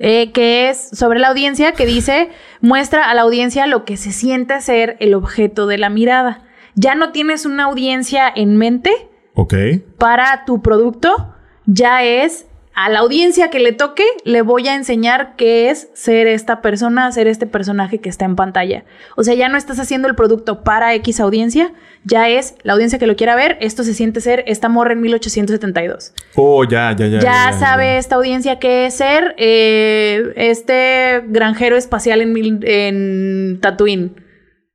[0.03, 2.29] Eh, que es sobre la audiencia, que dice,
[2.59, 6.41] muestra a la audiencia lo que se siente ser el objeto de la mirada.
[6.73, 8.91] Ya no tienes una audiencia en mente
[9.35, 9.53] Ok.
[9.99, 11.35] para tu producto,
[11.67, 12.47] ya es
[12.83, 17.11] a la audiencia que le toque, le voy a enseñar qué es ser esta persona,
[17.11, 18.85] ser este personaje que está en pantalla.
[19.15, 21.73] O sea, ya no estás haciendo el producto para X audiencia,
[22.05, 25.01] ya es la audiencia que lo quiera ver, esto se siente ser esta morra en
[25.01, 26.13] 1872.
[26.35, 27.19] Oh, ya, ya, ya.
[27.19, 34.15] Ya, sabe esta audiencia qué es ser eh, este granjero espacial en, mil- en Tatooine,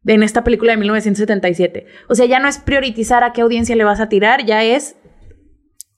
[0.07, 1.87] en esta película de 1977.
[2.09, 4.95] O sea, ya no es priorizar a qué audiencia le vas a tirar, ya es,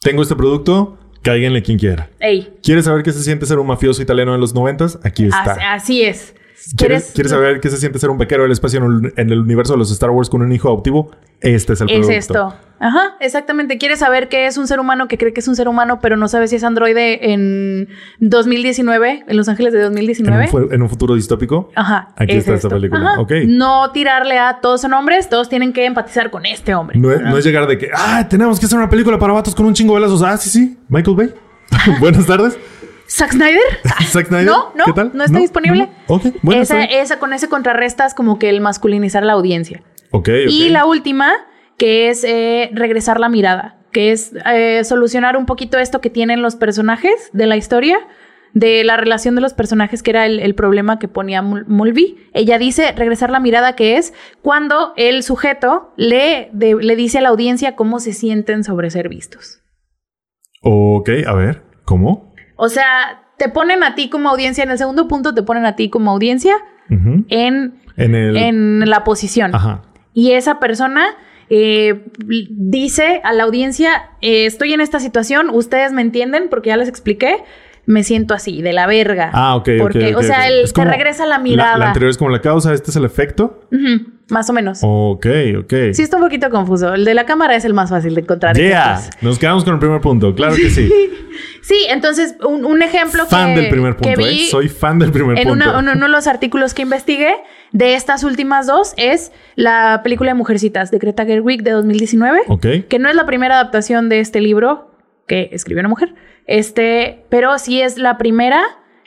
[0.01, 2.09] Tengo este producto, cáiganle quien quiera.
[2.21, 4.99] hey, ¿Quieres saber qué se siente ser un mafioso italiano en los noventas?
[5.03, 5.53] Aquí está.
[5.53, 6.35] así, así es.
[6.77, 9.41] ¿Quieres, quieres saber qué se siente ser un bequero del espacio en el, en el
[9.41, 11.11] universo de los Star Wars con un hijo adoptivo?
[11.41, 12.13] Este es el Es producto.
[12.19, 12.55] esto.
[12.81, 13.79] Ajá, exactamente.
[13.79, 16.17] ¿Quieres saber qué es un ser humano que cree que es un ser humano, pero
[16.17, 17.89] no sabe si es androide en
[18.21, 20.45] 2019, en Los Ángeles de En 2019?
[20.45, 21.71] un, fu- en un futuro distópico.
[21.75, 22.09] Ajá.
[22.17, 23.13] Aquí es está esta película.
[23.13, 23.23] Ajá.
[23.47, 26.99] No tirarle a todos son hombres, todos tienen que empatizar con este hombre.
[26.99, 29.55] No es, no es llegar de que, ah, tenemos que hacer una película para vatos
[29.55, 30.23] con un chingo de lazos.
[30.23, 30.79] Ah, sí, sí.
[30.89, 31.35] Michael Bay.
[32.01, 32.57] Buenas tardes.
[33.09, 33.61] ¿Zack Snyder?
[34.07, 34.47] Zack Snyder.
[34.47, 35.11] No, no, ¿Qué tal?
[35.15, 35.89] no está disponible.
[36.09, 36.15] no.
[36.15, 36.61] Ok, bueno.
[36.63, 39.83] esa, esa, con ese contrarrestas como que el masculinizar la audiencia.
[40.11, 40.51] Ok, ok.
[40.51, 41.33] Y la última,
[41.77, 46.43] que es eh, regresar la mirada, que es eh, solucionar un poquito esto que tienen
[46.43, 47.99] los personajes de la historia,
[48.55, 52.17] de la relación de los personajes, que era el, el problema que ponía Mul- Mulvey.
[52.35, 57.21] Ella dice regresar la mirada, que es cuando el sujeto le, de- le dice a
[57.21, 59.61] la audiencia cómo se sienten sobre ser vistos.
[60.63, 61.63] Ok, a ver.
[61.85, 62.28] ¿Cómo?
[62.61, 65.77] O sea, te ponen a ti como audiencia, en el segundo punto te ponen a
[65.77, 66.57] ti como audiencia
[66.91, 68.37] en, En el...
[68.37, 69.55] en la posición.
[69.55, 69.83] Ajá.
[70.13, 71.07] Y esa persona
[71.51, 72.05] eh,
[72.51, 76.89] dice a la audiencia, eh, estoy en esta situación, ustedes me entienden porque ya les
[76.89, 77.37] expliqué,
[77.89, 79.31] me siento así, de la verga.
[79.33, 81.79] Ah, ok, Porque, o sea, el- te regresa la mirada.
[81.79, 83.63] La, anterior es como la causa, este es el efecto.
[84.29, 84.81] Más o menos.
[84.83, 85.27] Ok,
[85.61, 85.73] ok.
[85.95, 86.93] Sí, está un poquito confuso.
[86.93, 88.55] El de la cámara es el más fácil de encontrar.
[88.57, 90.93] Yeah, nos quedamos con el primer punto, claro que sí.
[91.63, 94.49] Sí, entonces, un, un ejemplo fan que, del primer que punto, vi ¿eh?
[94.51, 95.69] Soy fan del primer en punto.
[95.69, 97.35] una- uno, uno de los artículos que investigué
[97.73, 102.41] de estas últimas dos es la película de Mujercitas de Greta Gerwig de 2019.
[102.49, 102.67] Ok.
[102.89, 104.95] que no es la primera adaptación de este libro
[105.27, 106.15] que escribió una mujer,
[106.49, 108.65] este, pero sí es la primera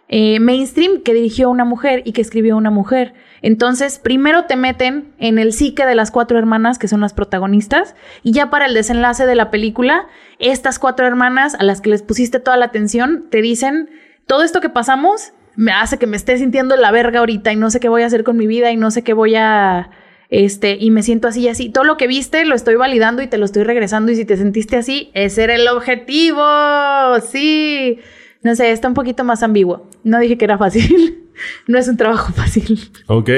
[0.08, 3.14] eh, mainstream que dirigió una mujer y que escribió una mujer.
[3.42, 7.96] Entonces, primero te meten en el psique de las cuatro hermanas que son las protagonistas
[8.22, 12.04] y ya para el desenlace de la película, estas cuatro hermanas a las que les
[12.04, 13.90] pusiste toda la atención te dicen,
[14.28, 17.72] todo esto que pasamos me hace que me esté sintiendo la verga ahorita y no
[17.72, 19.90] sé qué voy a hacer con mi vida y no sé qué voy a
[20.32, 21.70] este, y me siento así y así.
[21.70, 24.14] Todo lo que viste lo estoy validando y te lo estoy regresando.
[24.14, 26.42] Y si te sentiste así, ese era el objetivo.
[27.30, 28.00] Sí.
[28.42, 29.90] No sé, está un poquito más ambiguo.
[30.06, 31.28] No dije que era fácil.
[31.68, 32.80] no es un trabajo fácil.
[33.08, 33.30] Ok.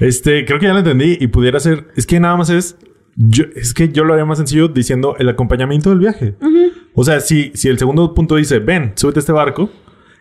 [0.00, 1.88] Este, creo que ya lo entendí y pudiera ser.
[1.96, 2.78] Es que nada más es.
[3.14, 6.36] Yo, es que yo lo haría más sencillo diciendo el acompañamiento del viaje.
[6.94, 9.70] O sea, si, si el segundo punto dice, ven, súbete a este barco,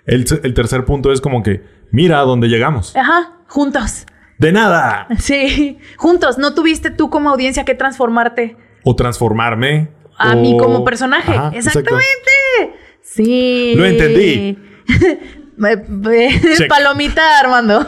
[0.05, 2.95] el, el tercer punto es como que, mira a dónde llegamos.
[2.95, 4.07] Ajá, juntos.
[4.38, 5.07] De nada.
[5.19, 6.38] Sí, juntos.
[6.38, 9.89] No tuviste tú como audiencia que transformarte O transformarme.
[10.17, 11.31] a o- mí como personaje.
[11.31, 11.79] Ajá, exacto.
[11.79, 12.79] Exactamente.
[13.01, 13.73] Sí.
[13.75, 14.57] Lo entendí.
[16.69, 17.85] Palomita Armando.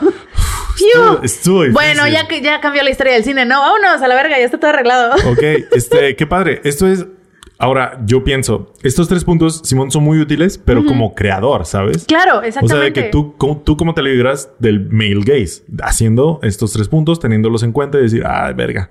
[1.21, 1.71] Difícil.
[1.71, 3.45] Bueno, ya, que- ya cambió la historia del cine.
[3.45, 5.13] No, vámonos a la verga, ya está todo arreglado.
[5.31, 6.61] Ok, este, qué padre.
[6.63, 7.05] Esto es.
[7.61, 12.05] Ahora, yo pienso, estos tres puntos, Simón, son muy útiles, pero como creador, ¿sabes?
[12.05, 12.85] Claro, O sea, exactamente.
[12.85, 17.19] de que tú, cómo- tú cómo te libras del male gaze, haciendo estos tres puntos,
[17.19, 18.89] teniéndolos en cuenta y decir, ah, verga,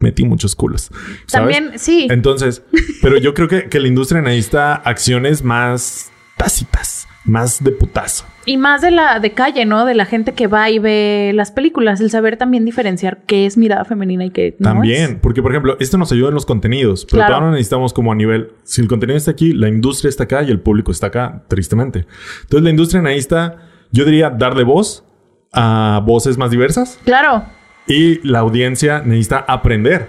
[0.00, 0.90] metí muchos culos.
[1.26, 1.56] ¿sabes?
[1.56, 2.06] También, sí.
[2.10, 2.62] Entonces,
[3.00, 8.24] pero yo creo que, que la industria necesita acciones más tácitas, más de putazo.
[8.46, 9.84] Y más de la de calle, ¿no?
[9.84, 12.00] De la gente que va y ve las películas.
[12.00, 15.16] El saber también diferenciar qué es mirada femenina y qué no También, es.
[15.20, 17.28] porque por ejemplo, esto nos ayuda en los contenidos, pero Claro.
[17.30, 20.42] todavía no necesitamos como a nivel, si el contenido está aquí, la industria está acá
[20.42, 22.06] y el público está acá, tristemente.
[22.42, 23.56] Entonces la industria necesita,
[23.92, 25.04] yo diría, darle voz
[25.52, 27.44] a voces más diversas Claro.
[27.86, 30.08] y la audiencia necesita aprender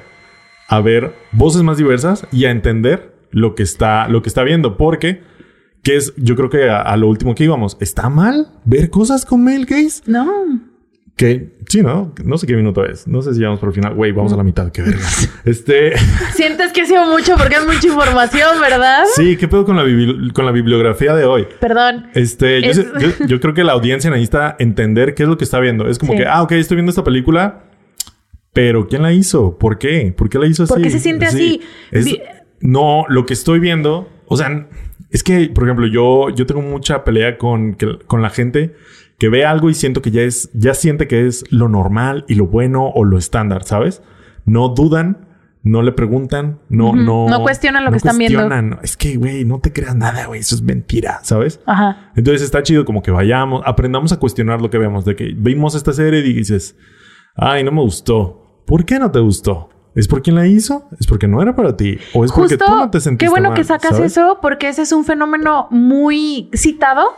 [0.69, 4.77] a ver voces más diversas y a entender lo que está, lo que está viendo,
[4.77, 5.21] porque
[5.83, 9.25] que es, yo creo que a, a lo último que íbamos, ¿está mal ver cosas
[9.25, 10.01] con male gaze?
[10.05, 10.27] No.
[11.15, 12.13] Que sí, ¿no?
[12.23, 13.05] No sé qué minuto es.
[13.05, 13.93] No sé si vamos por el final.
[13.93, 14.71] Güey, vamos a la mitad.
[14.71, 15.05] Qué verga.
[15.45, 15.91] Este...
[16.33, 19.03] Sientes que ha sido mucho porque es mucha información, ¿verdad?
[19.15, 19.83] Sí, ¿qué pedo con la,
[20.33, 21.45] con la bibliografía de hoy?
[21.59, 22.07] Perdón.
[22.13, 25.37] Este, yo, Es- sé- yo- yo creo que la audiencia necesita entender qué es lo
[25.37, 25.89] que está viendo.
[25.89, 26.19] Es como Sí.
[26.19, 27.63] que, ah, ok, estoy viendo esta película,
[28.53, 29.57] pero ¿quién la hizo?
[29.57, 30.13] ¿Por qué?
[30.15, 30.73] ¿Por qué la hizo así?
[30.73, 31.61] ¿Por qué se siente así?
[31.91, 32.07] Es-
[32.61, 34.67] no, lo que estoy viendo, o sea,
[35.09, 38.75] es que, por ejemplo, yo, yo tengo mucha pelea con, con la gente
[39.17, 42.35] que ve algo y siento que ya es, ya siente que es lo normal y
[42.35, 44.01] lo bueno o lo estándar, ¿sabes?
[44.45, 45.27] No dudan,
[45.61, 47.27] no le preguntan, no, no.
[47.27, 48.47] No cuestionan lo que están viendo.
[48.81, 51.59] Es que, güey, no te creas nada, güey, eso es mentira, ¿sabes?
[51.65, 52.11] Ajá.
[52.15, 55.75] Entonces está chido como que vayamos, aprendamos a cuestionar lo que vemos, de que vimos
[55.75, 56.77] esta serie y dices,
[57.35, 58.63] ay, no me gustó.
[58.65, 59.69] ¿Por qué no te gustó?
[59.99, 60.87] ¿Es por quién la hizo?
[60.99, 61.97] ¿Es porque no era para ti?
[62.13, 64.13] ¿O es porque Justo, tú no te sentiste qué bueno mal, que sacas ¿sabes?
[64.13, 67.17] eso, porque ese es un fenómeno muy citado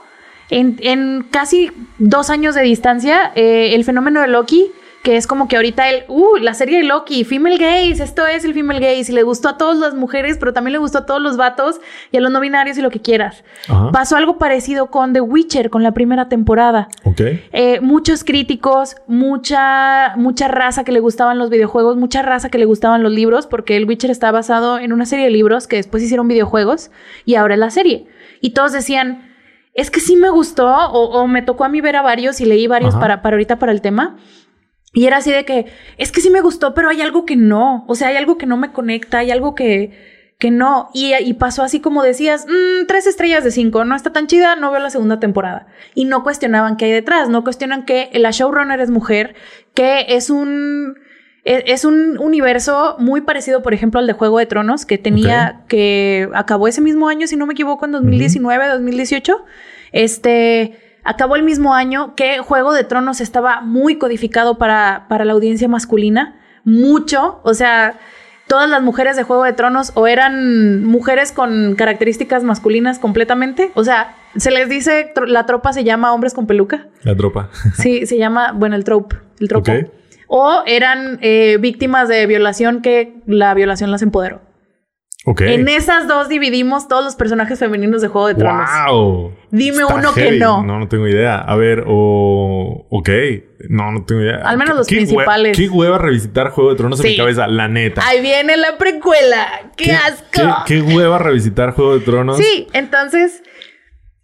[0.49, 3.31] en, en casi dos años de distancia.
[3.35, 4.71] eh, el fenómeno de Loki,
[5.03, 8.45] que es como que ahorita el, uh, la serie de Loki, female gaze, esto es
[8.45, 11.05] el female gaze, y le gustó a todas las mujeres, pero también le gustó a
[11.07, 11.81] todos los vatos
[12.11, 13.43] y a los no binarios y lo que quieras.
[13.67, 13.89] Ajá.
[13.91, 16.87] Pasó algo parecido con The Witcher, con la primera temporada.
[17.51, 22.65] Eh, muchos críticos, mucha, mucha raza que le gustaban los videojuegos, mucha raza que le
[22.65, 26.03] gustaban los libros, porque el Witcher está basado en una serie de libros que después
[26.03, 26.91] hicieron videojuegos
[27.25, 28.07] y ahora es la serie.
[28.39, 29.33] Y todos decían,
[29.73, 32.45] es que sí me gustó, o, o me tocó a mí ver a varios y
[32.45, 32.99] leí varios Ajá.
[32.99, 34.17] para, para ahorita para el tema.
[34.93, 35.67] Y era así de que,
[35.97, 37.85] es que sí me gustó, pero hay algo que no.
[37.87, 39.91] O sea, hay algo que no me conecta, hay algo que,
[40.37, 40.89] que no.
[40.93, 44.55] Y, y pasó así como decías, "Mm, tres estrellas de cinco, no está tan chida,
[44.57, 45.67] no veo la segunda temporada.
[45.95, 49.35] Y no cuestionaban qué hay detrás, no cuestionan que la showrunner es mujer,
[49.73, 50.95] que es un...
[51.45, 55.61] e- Es un universo muy parecido, por ejemplo, al de Juego de Tronos, que tenía,
[55.69, 59.45] que acabó ese mismo año, si no me equivoco, en 2019, 2018.
[59.93, 65.33] Este, acabó el mismo año que Juego de Tronos estaba muy codificado para, para la
[65.33, 67.99] audiencia masculina, mucho, o sea,
[68.47, 73.83] todas las mujeres de Juego de Tronos o eran mujeres con características masculinas completamente, o
[73.83, 77.49] sea, se les dice, la tropa se llama hombres con peluca, La tropa.
[77.75, 79.71] sí, se llama, bueno, el trope, el tropo.
[79.71, 79.87] Ok.
[80.27, 84.41] O eran eh, víctimas de violación que la violación las empoderó.
[85.23, 85.41] Ok.
[85.41, 88.67] En esas dos dividimos todos los personajes femeninos de Juego de Tronos.
[88.87, 89.31] ¡Wow!
[89.51, 90.63] Dime Está uno que no.
[90.63, 91.35] No, no tengo idea.
[91.37, 92.87] A ver, o...
[92.89, 93.09] Ok.
[93.69, 94.37] No, no tengo idea.
[94.43, 95.57] Al menos ¿Qué- los qué hue- principales.
[95.57, 98.01] Qué hueva revisitar Juego de Tronos en mi cabeza, la neta.
[98.07, 99.47] Ahí viene la precuela.
[99.77, 100.63] ¡Qué, asco!
[100.65, 102.37] Qué, qué hueva revisitar Juego de Tronos.
[102.37, 103.43] Sí, entonces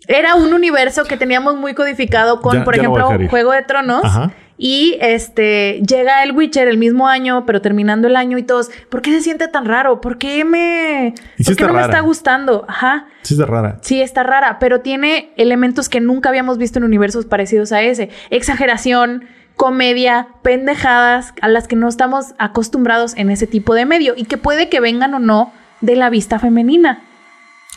[0.07, 3.11] era un universo que teníamos muy codificado con, Ya- por ya ejemplo.
[3.29, 4.03] Juego de Tronos.
[4.03, 4.31] Ajá.
[4.57, 9.03] Y este llega el Witcher el mismo año, pero terminando el año y todos, ¿por
[9.03, 10.01] qué se siente tan raro?
[10.01, 12.65] ¿Por qué me, sí ¿por qué no me está gustando?
[12.67, 13.07] Ajá.
[13.21, 13.77] Sí, está rara.
[13.81, 18.09] Sí, está rara, pero tiene elementos que nunca habíamos visto en universos parecidos a ese.
[18.31, 24.25] Exageración, comedia, pendejadas a las que no estamos acostumbrados en ese tipo de medio y
[24.25, 27.03] que puede que vengan o no de la vista femenina.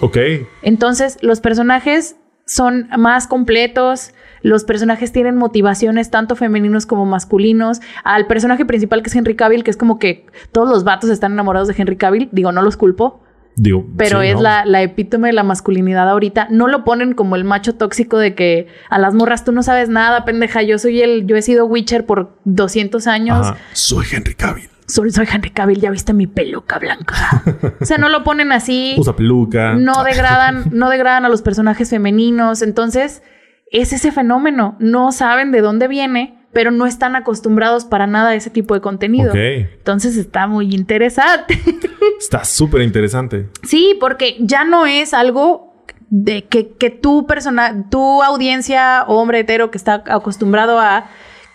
[0.01, 0.17] Ok.
[0.63, 2.17] Entonces, los personajes
[2.47, 4.13] son más completos,
[4.43, 7.81] los personajes tienen motivaciones tanto femeninos como masculinos.
[8.05, 11.33] Al personaje principal que es Henry Cavill, que es como que todos los vatos están
[11.33, 13.23] enamorados de Henry Cavill, digo, no los culpo,
[13.57, 14.43] Digo, pero sí, es ¿no?
[14.43, 16.49] la, la epítome de la masculinidad ahorita.
[16.51, 19.89] No lo ponen como el macho tóxico de que a las morras tú no sabes
[19.89, 20.63] nada, pendeja.
[20.63, 23.47] Yo soy el, yo he sido Witcher por 200 años.
[23.47, 23.57] Ajá.
[23.73, 24.71] Soy Henry Cavill.
[24.87, 27.43] Soy, soy Henry Cavill, ya viste mi peluca blanca.
[27.81, 28.95] o sea, no lo ponen así.
[28.99, 29.75] Usa peluca.
[29.75, 32.63] No degradan, no degradan a los personajes femeninos.
[32.63, 33.23] Entonces,
[33.71, 34.77] es ese fenómeno.
[34.79, 38.81] No saben de dónde viene, pero no están acostumbrados para nada a ese tipo de
[38.81, 39.31] contenido.
[39.31, 39.37] Ok.
[39.37, 41.61] Entonces está muy interesante.
[42.19, 43.49] Está súper interesante.
[43.63, 49.71] Sí, porque ya no es algo de que, que tu persona, tu audiencia, hombre hetero
[49.71, 51.07] que está acostumbrado a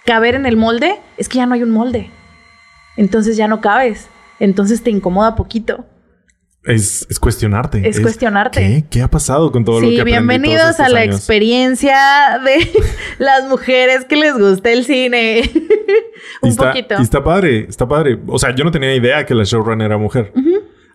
[0.05, 2.09] caber en el molde, es que ya no hay un molde.
[2.97, 4.09] Entonces ya no cabes.
[4.39, 5.86] Entonces te incomoda poquito.
[6.66, 7.88] Es, es cuestionarte.
[7.88, 8.59] Es cuestionarte.
[8.59, 8.86] ¿qué?
[8.89, 11.16] ¿Qué ha pasado con todo lo Sí, que aprendí todos bienvenidos a la años?
[11.18, 11.97] experiencia
[12.43, 12.72] de
[13.20, 15.49] las mujeres que les gusta el cine.
[16.41, 16.95] Y un está, poquito.
[16.97, 18.20] y está padre, está padre.
[18.28, 20.34] O sea, yo no tenía idea que la showrunner era mujer.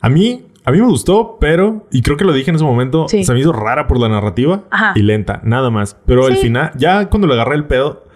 [0.01, 3.07] A mí, a mí me gustó, pero, y creo que lo dije en ese momento,
[3.09, 3.23] Sí.
[3.25, 4.93] se me hizo rara por la narrativa Ajá.
[4.97, 5.97] y lenta, nada más.
[6.05, 6.43] Pero al Sí.
[6.43, 8.07] final, ya cuando le agarré el pedo,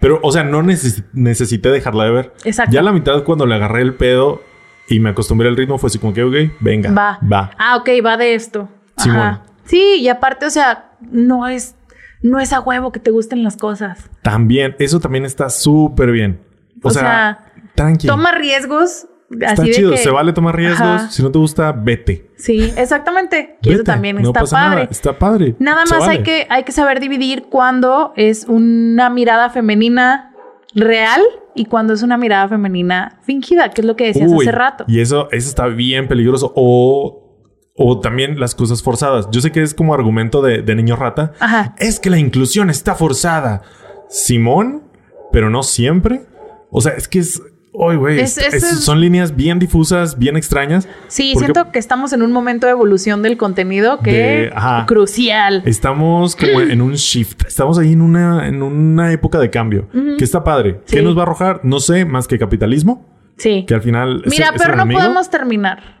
[0.00, 2.32] pero, o sea, no neces- necesité dejarla de ver.
[2.44, 2.72] Exacto.
[2.72, 4.40] Ya a la mitad, cuando le agarré el pedo
[4.88, 7.18] y me acostumbré al ritmo, fue así como que, ok, venga, Va.
[7.30, 7.50] va.
[7.58, 8.68] Ah, ok, va de esto.
[8.96, 9.18] Simón.
[9.20, 9.42] Ajá.
[9.64, 11.74] Sí, y aparte, o sea, no es,
[12.22, 14.10] no es a huevo que te gusten las cosas.
[14.22, 16.40] También, eso también está súper bien.
[16.82, 17.96] O, O sea, sea.
[18.06, 19.06] Toma riesgos.
[19.30, 20.80] Está así de chido, que- se vale tomar riesgos.
[20.80, 21.10] Ajá.
[21.10, 22.30] Si no te gusta, vete.
[22.36, 23.56] Sí, exactamente.
[23.62, 24.76] Eso también no está pasa padre.
[24.76, 24.88] Nada.
[24.90, 25.56] Está padre.
[25.58, 30.33] Nada más hay, que, hay que saber dividir cuando es una mirada femenina
[30.74, 31.22] real
[31.54, 34.84] y cuando es una mirada femenina fingida, que es lo que decías Uy, hace rato.
[34.88, 36.52] Y eso, eso está bien peligroso.
[36.56, 37.40] O,
[37.76, 39.28] o también las cosas forzadas.
[39.30, 41.32] Yo sé que es como argumento de, de niño rata.
[41.40, 41.74] Ajá.
[41.78, 43.62] Es que la inclusión está forzada.
[44.08, 44.84] Simón,
[45.32, 46.26] pero no siempre.
[46.70, 47.40] O sea, es que es.
[47.76, 48.20] Uy, güey.
[48.20, 50.88] Es- es- es- son líneas bien difusas, bien extrañas.
[51.08, 54.86] Sí, siento que estamos en un momento de evolución del contenido que De- ajá.
[54.86, 55.60] crucial.
[55.66, 57.44] Estamos como en un shift.
[57.46, 59.88] Estamos ahí en una, en una época de cambio.
[60.16, 60.80] Que está padre.
[60.84, 60.96] Sí.
[60.96, 61.60] ¿Qué nos va a arrojar?
[61.64, 63.04] No sé, más que capitalismo.
[63.38, 63.64] Sí.
[63.66, 64.22] Que al final.
[64.26, 65.00] Mira, pero no enemigo.
[65.00, 66.00] podemos terminar.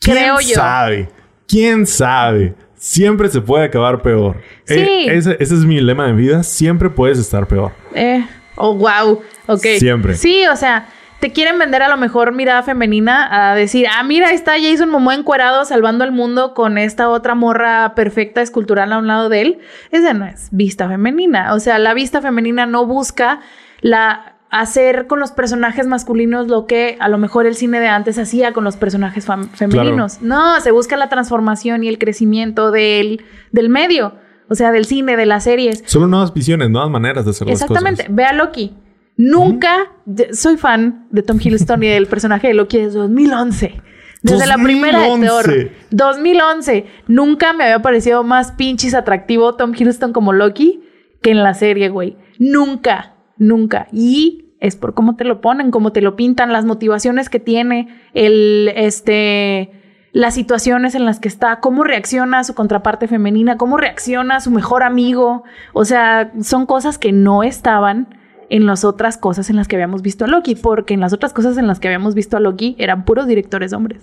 [0.00, 0.54] ¿Quién Creo yo.
[0.56, 1.08] sabe?
[1.46, 2.54] ¿Quién sabe?
[2.74, 4.40] Siempre se puede acabar peor.
[4.64, 4.74] Sí.
[4.74, 6.42] Eh, ese, ese es mi lema de vida.
[6.42, 7.70] Siempre puedes estar peor.
[7.94, 8.26] Eh,
[8.60, 9.20] oh, wow.
[9.46, 9.66] Ok.
[9.78, 10.14] Siempre.
[10.14, 10.88] Sí, o sea,
[11.20, 14.88] te quieren vender a lo mejor mirada femenina a decir, ah, mira, ahí está Jason
[14.88, 19.42] Momoa encuerado salvando el mundo con esta otra morra perfecta escultural a un lado de
[19.42, 19.58] él.
[19.90, 21.54] Esa no es vista femenina.
[21.54, 23.40] O sea, la vista femenina no busca
[23.82, 28.18] la hacer con los personajes masculinos lo que a lo mejor el cine de antes
[28.18, 30.22] hacía con los personajes femeninos.
[30.22, 34.14] No, se busca la transformación y el crecimiento del, del medio.
[34.50, 35.82] O sea, del cine, de las series.
[35.86, 38.02] Solo nuevas visiones, nuevas maneras de hacer Exactamente.
[38.02, 38.16] las cosas.
[38.16, 38.74] Ve a Loki.
[39.16, 39.92] Nunca
[40.32, 43.80] soy fan de Tom Hiddleston y del personaje de Loki desde 2011.
[44.22, 45.64] Desde la primera de 2011.
[45.64, 45.70] Thor.
[45.90, 46.86] 2011.
[47.06, 50.82] Nunca me había parecido más pinches atractivo Tom Hiddleston como Loki
[51.22, 52.16] que en la serie, güey.
[52.38, 53.88] Nunca, nunca.
[53.92, 57.88] Y es por cómo te lo ponen, cómo te lo pintan, las motivaciones que tiene,
[58.14, 59.70] el, este,
[60.12, 64.82] las situaciones en las que está, cómo reacciona su contraparte femenina, cómo reacciona su mejor
[64.82, 65.44] amigo.
[65.72, 68.08] O sea, son cosas que no estaban
[68.48, 71.32] en las otras cosas en las que habíamos visto a Loki, porque en las otras
[71.32, 74.02] cosas en las que habíamos visto a Loki eran puros directores hombres.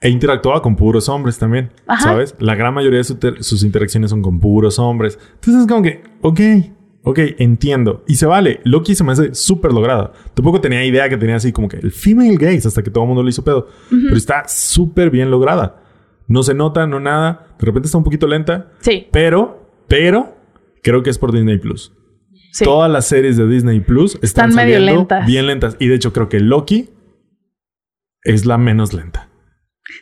[0.00, 1.72] E interactuaba con puros hombres también.
[1.88, 2.04] Ajá.
[2.04, 2.36] ¿Sabes?
[2.38, 5.18] La gran mayoría de su sus interacciones son con puros hombres.
[5.34, 6.40] Entonces es como que, ok,
[7.10, 8.04] ok, entiendo.
[8.06, 8.60] Y se vale.
[8.64, 10.12] Loki se me hace súper lograda.
[10.34, 13.08] Tampoco tenía idea que tenía así como que el female gaze hasta que todo el
[13.08, 13.68] mundo le hizo pedo.
[13.90, 15.82] Pero está súper bien lograda.
[16.26, 17.46] No se nota, no nada.
[17.58, 18.72] De repente está un poquito lenta.
[18.80, 20.36] Sí, Pero, pero,
[20.82, 21.92] creo que es por Disney Plus.
[22.52, 22.64] sí.
[22.64, 25.26] Todas las series de Disney Plus están, Están medio lentas.
[25.26, 25.76] bien lentas.
[25.78, 26.90] Y de hecho, creo que Loki
[28.22, 29.27] es la menos lenta.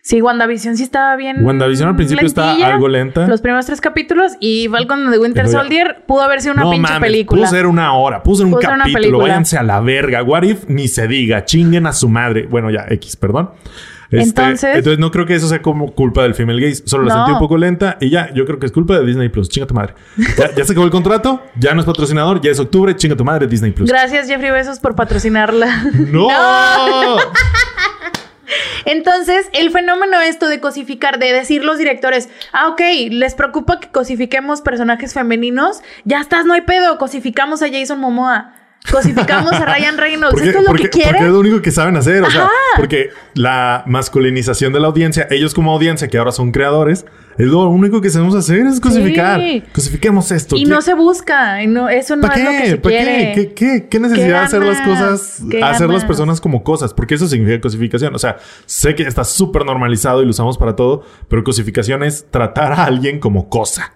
[0.02, 1.44] Sí, WandaVision sí estaba bien.
[1.44, 3.26] WandaVision al principio está algo lenta.
[3.26, 6.92] Los primeros tres capítulos y Falcon de Winter Soldier pudo haber sido una no pinche
[6.92, 7.40] mames, película.
[7.42, 9.18] Pudo ser una hora, pudo ser un Pudo capítulo.
[9.18, 10.22] Váyanse a la verga.
[10.22, 11.44] What if ni se diga.
[11.44, 12.46] Chinguen a su madre.
[12.46, 13.50] Bueno, ya, X, perdón.
[14.08, 16.84] Este, Entonces- entonces no creo que eso sea como culpa del female gaze.
[16.86, 17.20] Solo la No.
[17.20, 19.48] sentí un poco lenta y ya, yo creo que es culpa de Disney Plus.
[19.48, 19.94] Chinga tu madre.
[20.38, 23.24] Ya, ya se acabó el contrato, ya no es patrocinador, ya es octubre, chinga tu
[23.24, 23.88] madre, Disney Plus.
[23.90, 25.84] Gracias, Jeffrey Besos, por patrocinarla.
[26.12, 26.28] ¡No!
[28.84, 32.80] Entonces, el fenómeno esto de cosificar, de decir los directores, ah, ok,
[33.10, 38.54] les preocupa que cosifiquemos personajes femeninos, ya estás, no hay pedo, cosificamos a Jason Momoa,
[38.90, 41.12] cosificamos a Ryan Reynolds, Porque, esto es lo porque- que quieren.
[41.12, 42.22] porque es lo único que saben hacer.
[42.22, 42.50] O sea, Ajá.
[42.76, 47.04] porque la masculinización de la audiencia, ellos como audiencia, que ahora son creadores,
[47.38, 49.40] es lo único que sabemos hacer es cosificar.
[49.40, 49.62] Sí.
[49.74, 50.56] Cosifiquemos esto.
[50.56, 52.66] Y ¿Qué- no se busca, no, eso no ¿Para es lo que qué?
[52.70, 53.32] se ¿Para quiere.
[53.34, 53.34] qué?
[53.34, 56.94] ¿Qué, qué, qué necesidad de hacer las cosas, ¿Qué hacer las personas como cosas?
[56.94, 58.14] Porque eso significa cosificación.
[58.14, 62.26] O sea, sé que está súper normalizado y lo usamos para todo, pero cosificación es
[62.30, 63.92] tratar a alguien como cosa.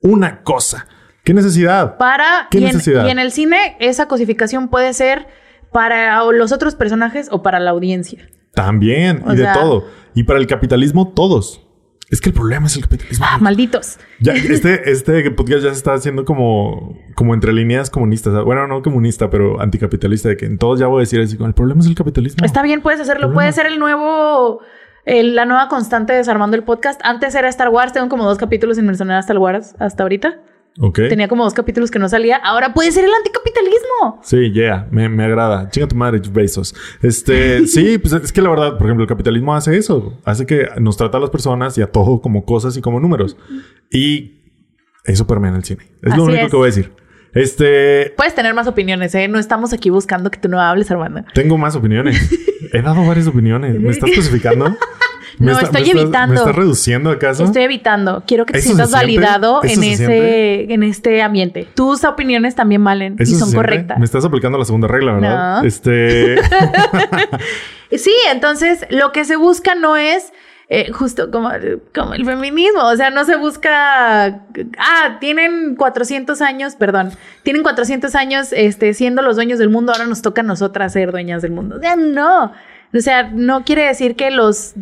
[0.00, 0.86] Una cosa.
[1.28, 1.98] ¿Qué necesidad?
[1.98, 3.06] Para ¿Qué y en, necesidad?
[3.06, 5.26] y en el cine esa cosificación puede ser
[5.70, 8.26] para los otros personajes o para la audiencia.
[8.54, 9.22] También.
[9.26, 9.84] O y de todo.
[10.14, 11.60] Y para el capitalismo, todos.
[12.08, 13.26] Es que el problema es el capitalismo.
[13.28, 13.98] Ah, malditos.
[14.20, 18.42] Ya, este, este podcast ya se está haciendo como, como entre líneas comunistas.
[18.46, 20.30] Bueno, no comunista, pero anticapitalista.
[20.30, 22.46] De que en todos ya voy a decir así, el problema es el capitalismo.
[22.46, 23.34] Está bien, puedes hacerlo.
[23.34, 24.60] Puede ser el nuevo,
[25.04, 26.98] el- la nueva constante de desarmando el podcast.
[27.04, 27.92] Antes era Star Wars.
[27.92, 30.38] Tengo como dos capítulos sin mencionar a Star Wars hasta ahorita.
[30.80, 31.00] Ok.
[31.08, 32.36] Tenía como dos capítulos que no salía.
[32.36, 34.20] Ahora puede ser el anticapitalismo.
[34.22, 35.68] Sí, yeah, me, me agrada.
[35.70, 36.74] Chinga tu madre, Bezos.
[37.02, 40.18] Este, sí, pues es que la verdad, por ejemplo, el capitalismo hace eso.
[40.24, 43.36] Hace que nos trata a las personas y a todo como cosas y como números.
[43.90, 44.42] Y
[45.04, 45.82] eso permea en el cine.
[46.02, 46.50] Es Así lo único es.
[46.50, 46.92] que voy a decir.
[47.34, 49.28] Este, Puedes tener más opiniones, ¿eh?
[49.28, 51.24] No estamos aquí buscando que tú no hables, Armando.
[51.34, 52.30] tengo más opiniones.
[52.72, 53.78] He dado varias opiniones.
[53.80, 54.76] ¿Me estás clasificando?
[55.38, 56.34] No, estoy evitando.
[56.34, 57.44] ¿Me estás reduciendo acaso?
[57.44, 58.22] Estoy evitando.
[58.26, 60.74] Quiero que te ¿Eso se sientas validado ¿Eso en se ese, siente?
[60.74, 61.68] en este ambiente.
[61.74, 63.98] Tus opiniones también valen y ¿Eso se son correctas.
[63.98, 65.60] Me estás aplicando la segunda regla, ¿verdad?
[65.60, 65.66] No.
[65.66, 66.36] Este,
[67.96, 70.32] Sí, entonces lo que se busca no es
[70.70, 71.50] eh, justo como,
[71.94, 74.26] como el feminismo, o sea, no se busca,
[74.78, 77.12] ah, tienen 400 años, perdón,
[77.42, 81.10] tienen 400 años este, siendo los dueños del mundo, ahora nos toca a nosotras ser
[81.10, 81.76] dueñas del mundo.
[81.76, 82.52] O sea, no,
[82.94, 84.74] o sea, no quiere decir que los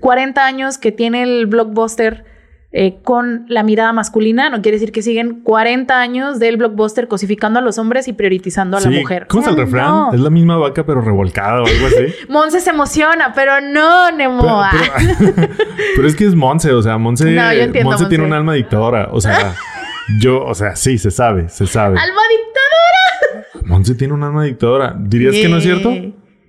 [0.00, 2.24] 40 años que tiene el blockbuster
[2.70, 7.58] eh, con la mirada masculina, no quiere decir que siguen 40 años del blockbuster cosificando
[7.58, 9.26] a los hombres y priorizando a la mujer.
[9.26, 10.14] ¿Cómo es el refrán?
[10.14, 12.14] Es la misma vaca pero revolcada o algo así.
[12.28, 14.62] Monse se emociona, pero no, Nemo.
[14.70, 14.92] Pero,
[15.34, 15.48] pero-
[15.96, 17.42] pero es que es Monse, o sea, Monse, No,
[17.84, 19.08] Monse tiene un alma dictadora.
[19.12, 19.54] O sea,
[20.20, 21.98] yo, o sea, sí, se sabe, se sabe.
[21.98, 23.46] ¡Alma dictadora!
[23.66, 24.94] Monse tiene un alma dictadora.
[24.98, 25.90] ¿Dirías que no es cierto?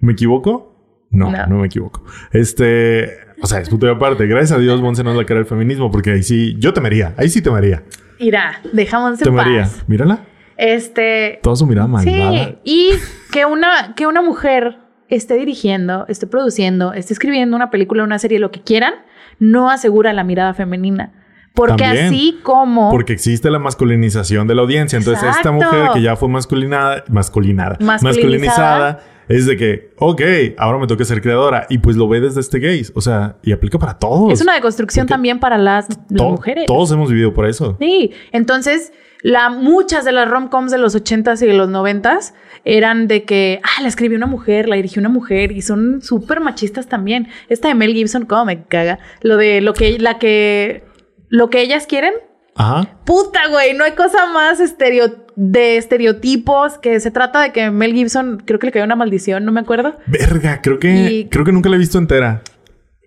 [0.01, 0.79] ¿Me equivoco?
[1.12, 1.57] No, no, No.
[1.60, 2.03] me equivoco.
[2.32, 3.10] Este,
[3.41, 4.28] o sea, es punto de aparte.
[4.28, 7.14] Gracias a Dios, Monse no es la cara del feminismo, porque ahí sí, yo temería,
[7.18, 7.84] ahí sí temería.
[8.20, 9.62] Irá, dejamos en Temería.
[9.62, 9.84] paz.
[9.88, 10.20] Mírala,
[10.57, 11.39] Este.
[11.41, 12.32] toda su mirada malvada.
[12.45, 12.91] Sí, y
[13.32, 18.38] que una, que una mujer esté dirigiendo, esté produciendo, esté escribiendo una película, una serie,
[18.39, 18.93] lo que quieran,
[19.39, 21.14] no asegura la mirada femenina.
[21.60, 22.89] Porque También, así como.
[22.89, 24.97] Porque existe la masculinización de la audiencia.
[24.97, 27.99] Entonces, esta mujer que ya fue masculinada, masculinada, Masculinizada.
[28.03, 30.22] masculinizada, es de que, ok,
[30.57, 31.68] ahora me toca ser creadora.
[31.70, 32.91] Y pues lo ve desde este gaze.
[32.95, 34.34] O sea, y aplica para todos.
[34.34, 36.66] es una deconstrucción Porque también para las, las To- mujeres.
[36.66, 37.76] Todos hemos vivido por eso.
[37.80, 38.91] Sí, entonces
[39.22, 42.34] la, muchas de las rom-coms de los 80s y de los 90s
[42.66, 46.39] eran de que, ah, la escribió una mujer, la dirigió una mujer y son súper
[46.39, 47.28] machistas también.
[47.49, 48.99] Esta de Mel Gibson, cómo me caga.
[49.22, 50.84] Lo de lo que, la que,
[51.30, 52.14] lo que ellas quieren.
[52.56, 53.00] Ajá.
[53.06, 57.94] Puta, güey, no hay cosa más estereo, de estereotipos que se trata de que Mel
[57.94, 59.96] Gibson, creo que le cayó una maldición, no me acuerdo.
[60.08, 62.42] Verga, creo que, Y- creo que nunca la he visto entera.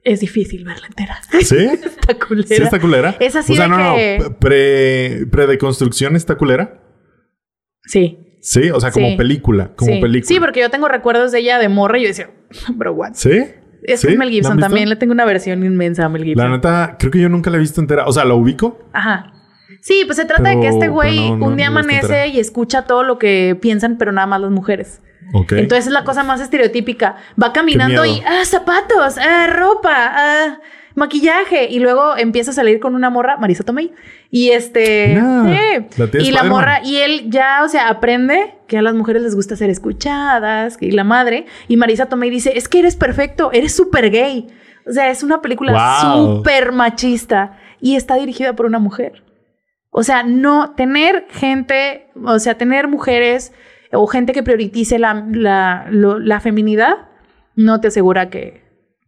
[0.05, 1.21] Es difícil verla entera.
[1.43, 1.57] ¿Sí?
[1.85, 2.49] Está culera.
[2.49, 3.17] ¿Sí está culera?
[3.21, 4.39] Es así O sea, de no, que- no.
[4.39, 6.81] Pre, pre-deconstrucción está culera.
[7.85, 8.19] Sí.
[8.41, 9.17] Sí, o sea, como Sí.
[9.17, 9.73] película.
[9.77, 10.01] Como sí.
[10.01, 10.29] película.
[10.29, 12.31] Sí, porque yo tengo recuerdos de ella de morra y yo decía,
[12.75, 13.13] bro, what?
[13.15, 13.45] ¿Sí?
[13.83, 14.07] Es ¿Sí?
[14.07, 14.89] que es Mel ¿La Gibson también.
[14.89, 16.45] Le tengo una versión inmensa a Mel Gibson.
[16.45, 18.07] La neta, creo que yo nunca la he visto entera.
[18.07, 18.79] O sea, la ubico.
[18.93, 19.33] Ajá.
[19.81, 22.29] Sí, pues se trata de que este güey pero no, no, un día no amanece
[22.29, 25.01] y escucha todo lo que piensan, pero nada más las mujeres.
[25.33, 25.53] Ok.
[25.53, 27.17] Entonces es la cosa más estereotípica.
[27.43, 30.61] Va caminando y, ah, zapatos, ah, ropa, ah,
[30.95, 31.67] maquillaje.
[31.71, 33.93] Y luego empieza a salir con una morra, Marisa Tomei.
[34.31, 35.15] Y este.
[35.17, 39.35] La y la morra, y él ya, o sea, aprende que a las mujeres les
[39.35, 40.77] gusta ser escuchadas.
[40.81, 41.47] Y la madre.
[41.69, 44.49] Y Marisa Tomei dice: Es que eres perfecto, eres súper gay.
[44.87, 45.73] O sea, es una película
[46.03, 46.37] Wow.
[46.39, 47.59] súper machista.
[47.81, 49.25] Y está dirigida por una mujer.
[49.91, 53.53] O sea, no tener gente, o sea, tener mujeres
[53.93, 56.95] o gente que priorice la, la, lo- la feminidad,
[57.57, 58.62] no te asegura que,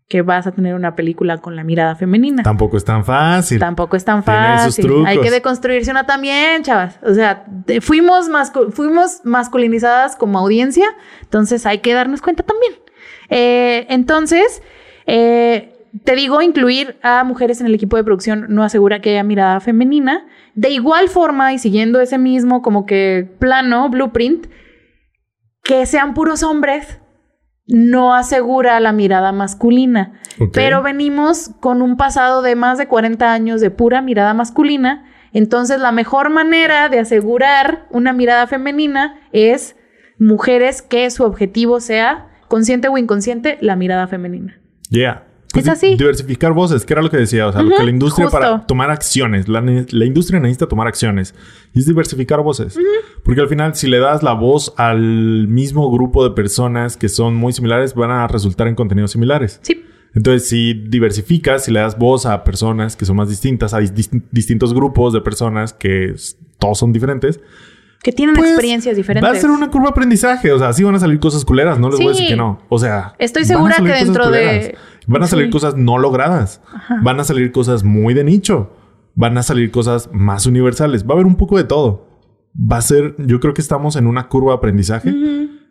[0.09, 2.43] que vas a tener una película con la mirada femenina.
[2.43, 3.59] Tampoco es tan fácil.
[3.59, 4.85] Tampoco es tan fácil.
[4.85, 5.07] trucos.
[5.07, 6.99] Hay que deconstruirse una también, chavas.
[7.03, 10.87] O sea, de- fuimos, mascu- fuimos masculinizadas como audiencia,
[11.23, 12.75] entonces hay que darnos cuenta también.
[13.31, 14.63] Eh, entonces,
[15.07, 15.71] eh,
[16.05, 19.61] te digo, incluir a mujeres en el equipo de producción no asegura que haya mirada
[19.61, 20.27] femenina.
[20.55, 24.49] De igual forma, y siguiendo ese mismo como que plano, blueprint,
[25.63, 26.99] que sean puros hombres
[27.67, 30.21] no asegura la mirada masculina.
[30.53, 35.05] Pero venimos con un pasado de más de 40 años de pura mirada masculina.
[35.33, 39.77] Entonces, la mejor manera de asegurar una mirada femenina es
[40.19, 44.61] mujeres que su objetivo sea, consciente o inconsciente, la mirada femenina.
[44.91, 45.25] Yeah.
[45.61, 45.97] Es así.
[45.97, 47.47] Diversificar voces, que era lo que decía.
[47.47, 48.39] O sea, lo Ujú, que la industria justo.
[48.39, 49.49] para tomar acciones.
[49.49, 51.35] La, la industria necesita tomar acciones.
[51.75, 52.79] Y es diversificar voces.
[53.23, 57.35] Porque al final, si le das la voz al mismo grupo de personas que son
[57.35, 59.61] muy similares, van a resultar en contenidos similares.
[59.63, 59.83] Sí.
[60.15, 64.23] Entonces, si diversificas, si le das voz a personas que son más distintas, a dis-
[64.31, 66.15] distintos grupos de personas que
[66.59, 67.41] todos son diferentes,
[68.05, 69.29] Que tienen pues, experiencias diferentes.
[69.29, 70.53] Va a ser una curva de aprendizaje.
[70.53, 71.79] O sea, sí van a salir cosas culeras.
[71.79, 72.31] No les voy a decir Sí.
[72.33, 72.61] que no.
[72.69, 74.71] O sea, Estoy segura que dentro de- culeras.
[75.07, 75.51] Van a salir Sí.
[75.51, 76.61] cosas no logradas.
[77.03, 78.71] Van a salir cosas muy de nicho.
[79.15, 81.05] Van a salir cosas más universales.
[81.05, 82.07] Va a haber un poco de todo.
[82.57, 85.13] Va a ser, yo creo que estamos en una curva de aprendizaje.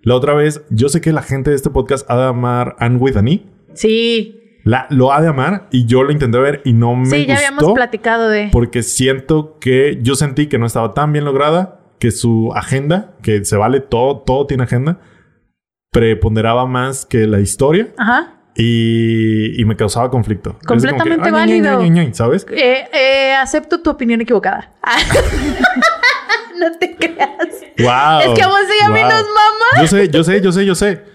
[0.02, 2.98] La otra vez, yo sé que la gente de este podcast ha de amar Anne
[2.98, 3.46] with an E.
[3.76, 4.40] Sí.
[4.66, 7.34] La, lo ha de amar y yo lo intenté ver y no me sí, ya
[7.36, 8.50] gustó habíamos platicado de.
[8.52, 13.46] porque siento que yo sentí que no estaba tan bien lograda, que su agenda, que
[13.46, 15.00] se vale todo, todo tiene agenda,
[15.90, 18.42] preponderaba más que la historia Ajá.
[18.58, 20.60] y, y me causaba conflicto.
[20.60, 21.80] Que, Completamente "Ay, ña, ña, válido.
[21.80, 22.46] ña, ña, ña", ¿Sabes?
[22.52, 24.74] Eh, eh, acepto tu opinión equivocada.
[26.60, 27.30] no te creas.
[27.80, 28.20] Wow.
[28.34, 29.10] Es que a vos y a mí wow.
[29.10, 29.82] nos mama.
[29.82, 31.06] Yo sé, yo sé, yo sé, yo sé.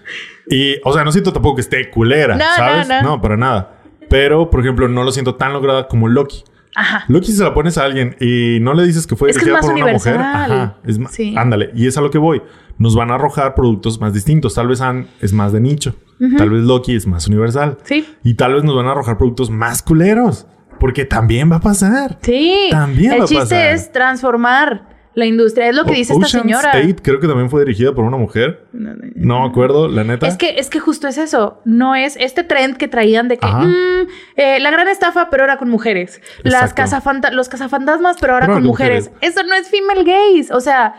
[0.49, 3.03] Y, o sea, no siento tampoco que esté culera, No, no, ¿sabes?
[3.03, 3.21] no.
[3.21, 3.75] para nada.
[4.09, 6.43] Pero, por ejemplo, no lo siento tan lograda como Loki.
[6.75, 7.03] Ajá.
[7.07, 9.41] Loki si se la pones a alguien y no le dices que fue Es que
[9.41, 11.33] es dirigida por una mujer, ajá, es más, Sí.
[11.37, 12.41] ándale, y es a lo que voy.
[12.77, 14.53] Nos van a arrojar productos más distintos.
[14.53, 15.95] Tal vez Han es más de nicho,
[16.37, 17.77] tal vez Loki es más universal.
[17.83, 18.05] Sí.
[18.23, 20.45] Y tal vez nos van a arrojar productos más culeros,
[20.79, 22.19] porque también va a pasar.
[22.21, 22.67] Sí.
[22.71, 23.73] También El va a chiste pasar.
[23.73, 24.87] es transformar
[25.19, 25.69] la industria.
[25.69, 26.71] Es lo que dice esta señora.
[26.71, 28.65] State creo que también fue dirigida por una mujer.
[28.73, 29.11] No, no, no.
[29.15, 30.27] No me acuerdo, la neta.
[30.27, 31.61] Es que, es que justo es eso.
[31.65, 34.07] No es este trend que traían de que mm,
[34.37, 36.21] eh, la gran estafa, pero ahora con mujeres.
[36.43, 39.09] Las cazafanta- los cazafantasmas, pero ahora Pero con mujeres.
[39.11, 39.29] mujeres.
[39.37, 40.53] Eso no es female gaze.
[40.53, 40.95] O sea,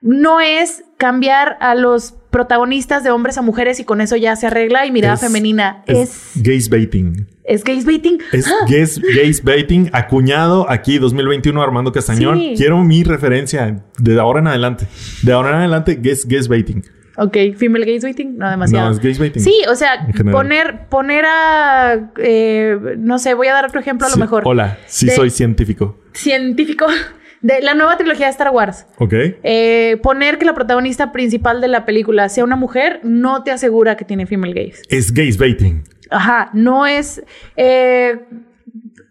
[0.00, 4.46] no es cambiar a los protagonistas de hombres a mujeres y con eso ya se
[4.46, 5.82] arregla y mirada Es- femenina.
[5.86, 5.98] es
[6.36, 7.26] Es, gaze baiting.
[7.44, 8.18] Es, gaze baiting.
[8.32, 12.38] Es gaze, gaze baiting acuñado aquí 2021 Armando Castañón.
[12.38, 12.54] Sí.
[12.56, 14.86] Quiero mi referencia de ahora en adelante.
[15.22, 16.82] De ahora en adelante, gaze, gaze baiting.
[17.16, 18.86] Ok, female gaze baiting, no demasiado.
[18.86, 19.42] No, es gaze baiting.
[19.42, 24.10] Sí, o sea, poner, poner a, eh, no sé, voy a dar otro ejemplo a
[24.10, 24.42] lo Sí, mejor.
[24.46, 26.00] Hola, sí De- soy científico.
[26.12, 26.86] Científico
[27.40, 28.86] de la nueva trilogía de Star Wars.
[28.98, 29.12] ¿Ok?
[29.44, 33.96] Eh, poner que la protagonista principal de la película sea una mujer no te asegura
[33.96, 34.82] que tiene female gaze.
[34.88, 35.84] Es gaze baiting.
[36.14, 37.22] Ajá, no es
[37.56, 38.20] eh,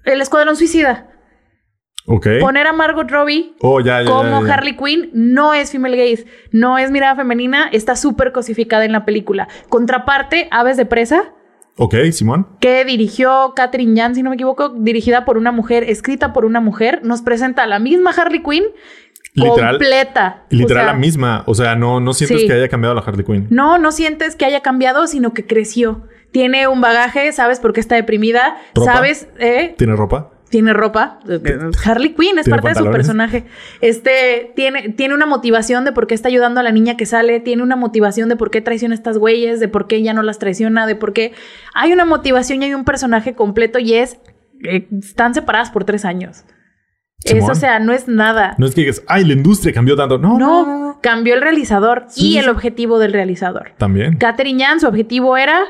[0.06, 1.10] el escuadrón suicida.
[2.06, 2.28] ¿Ok?
[2.42, 4.54] Poner a Margot Robbie Oh, ya, ya, como ya.
[4.56, 9.06] Harley Quinn no es female gaze, no es mirada femenina, está súper cosificada en la
[9.06, 9.48] película.
[9.70, 11.34] Contraparte, Aves de Presa,
[11.78, 12.58] Ok, Simón.
[12.60, 16.60] que dirigió Catherine Jan, si no me equivoco, dirigida por una mujer, escrita por una
[16.60, 18.66] mujer, nos presenta a la misma Harley Quinn
[19.34, 19.70] Literal.
[19.78, 20.44] completa.
[20.50, 21.44] Literal O sea, la misma.
[21.48, 22.48] O sea, no, no sientes Sí.
[22.48, 23.48] que haya cambiado la Harley Quinn.
[23.50, 26.04] No, no sientes que haya cambiado, sino que creció.
[26.34, 28.94] Tiene un bagaje, sabes por qué está deprimida, ¿Ropa?
[28.94, 30.32] sabes, eh, ¿Tiene ropa?
[30.50, 31.20] tiene ropa.
[31.84, 33.46] Harley Quinn es ¿Tiene parte de su personaje.
[33.82, 37.40] Este tiene, tiene una motivación de por qué está ayudando a la niña que sale,
[37.40, 40.22] tiene una motivación de por qué traiciona a estas güeyes, de por qué ella no
[40.22, 41.34] las traiciona, de por qué
[41.74, 44.20] hay una motivación y hay un personaje completo y es
[44.64, 46.46] eh, están separadas por tres años.
[47.24, 48.54] Eso, o sea, no es nada.
[48.60, 50.20] No es que digas, ay, la industria cambió tanto.
[50.20, 53.72] No, No, no, cambió el realizador Sí, y el objetivo del realizador.
[53.78, 54.18] También.
[54.18, 55.62] Catherine Jan, su objetivo era,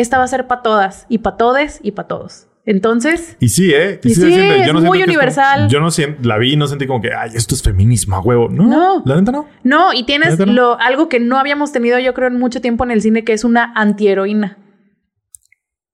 [0.00, 2.46] esta va a ser para todas, y para todes, y para todos.
[2.66, 4.00] Entonces, Y sí, ¿eh?
[4.02, 5.68] Y sí, es muy como- universal.
[5.68, 8.20] yo no siento, la vi y no sentí como que, ay, esto es feminismo a
[8.20, 8.48] huevo.
[8.48, 9.02] No, No.
[9.04, 9.46] la neta no.
[9.64, 12.90] no, y tienes lo, algo que no habíamos tenido, yo creo, en mucho tiempo en
[12.90, 14.56] el cine, que es una antiheroína.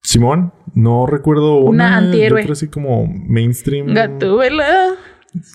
[0.03, 2.47] Simón, no recuerdo una, Una antihéroe.
[2.51, 4.95] así como mainstream Gatúbela.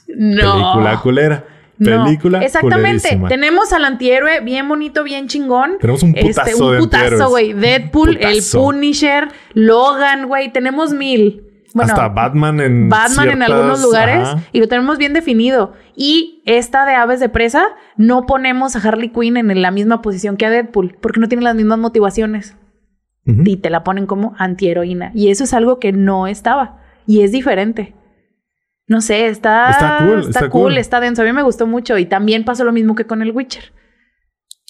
[0.08, 0.52] No.
[0.54, 1.46] película culera.
[1.78, 2.06] No.
[2.06, 3.00] Película Exactamente.
[3.00, 3.28] culerísima.
[3.28, 5.78] Tenemos al antihéroe bien bonito, bien chingón.
[5.80, 7.54] Tenemos un putazo Este, un putazo, güey.
[7.54, 8.30] Deadpool, Putazo.
[8.30, 10.52] el Punisher, Logan, güey.
[10.54, 11.42] Tenemos mil.
[11.74, 14.40] Bueno, Hasta Batman en Batman en algunos lugares ajá.
[14.54, 15.74] y lo tenemos bien definido.
[15.94, 17.66] Y esta de Aves de Presa,
[17.98, 21.44] no ponemos a Harley Quinn en la misma posición que a Deadpool, porque no tiene
[21.44, 22.56] las mismas motivaciones.
[23.26, 25.12] Y te la ponen como antiheroína.
[25.16, 26.78] Y eso es algo que no estaba.
[27.08, 27.94] Y es diferente.
[28.88, 30.78] No sé, está, Está cool, está, está cool, cool.
[30.78, 31.22] está denso.
[31.22, 31.98] A mí me gustó mucho.
[31.98, 33.74] Y también pasó lo mismo que con el Witcher.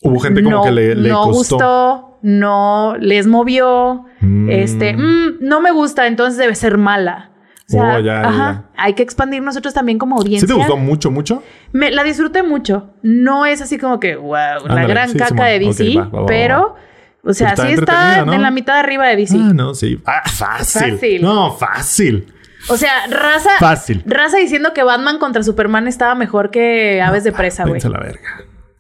[0.04, 1.32] Hubo gente como no, que le, le no costó.
[1.38, 4.06] gustó, no les movió.
[4.22, 4.50] Mm.
[4.50, 7.32] Este, mm, no me gusta, entonces debe ser mala.
[7.68, 10.48] O sea, Oh, ya, ya, ajá, hay que expandir nosotros también como ¿Sí audiencia.
[10.48, 11.42] te gustó mucho, mucho?
[11.72, 12.94] Me, la disfruté mucho.
[13.02, 16.04] No es así como que, wow, la Ándale, gran sí, caca de DC, Ok, va,
[16.10, 16.76] va, va, pero,
[17.24, 19.38] o sea, está sí está en la mitad de arriba de DC.
[19.42, 20.00] Ah, no, sí.
[20.06, 20.92] Ah, fácil.
[20.92, 21.22] Fácil.
[21.24, 22.28] No, fácil.
[22.70, 24.04] O sea, raza, Fácil.
[24.06, 27.80] raza diciendo que Batman contra Superman estaba mejor que Aves de Presa, güey.
[27.82, 28.22] La verga.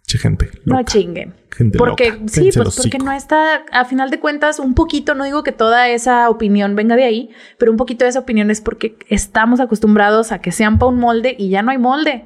[0.07, 0.49] Che, gente.
[0.65, 1.33] No chinguen.
[1.51, 2.23] Gente porque loca.
[2.27, 5.87] sí, pues porque no está, a final de cuentas, un poquito, no digo que toda
[5.89, 10.31] esa opinión venga de ahí, pero un poquito de esa opinión es porque estamos acostumbrados
[10.31, 12.25] a que sean para un molde y ya no hay molde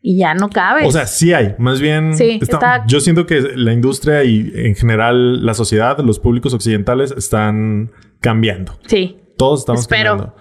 [0.00, 0.86] y ya no cabe.
[0.86, 1.54] O sea, sí hay.
[1.58, 5.98] Más bien, Sí, está- está- yo siento que la industria y en general la sociedad,
[5.98, 7.90] los públicos occidentales están
[8.20, 8.78] cambiando.
[8.86, 9.18] sí.
[9.36, 10.16] Todos estamos Espero.
[10.16, 10.36] cambiando.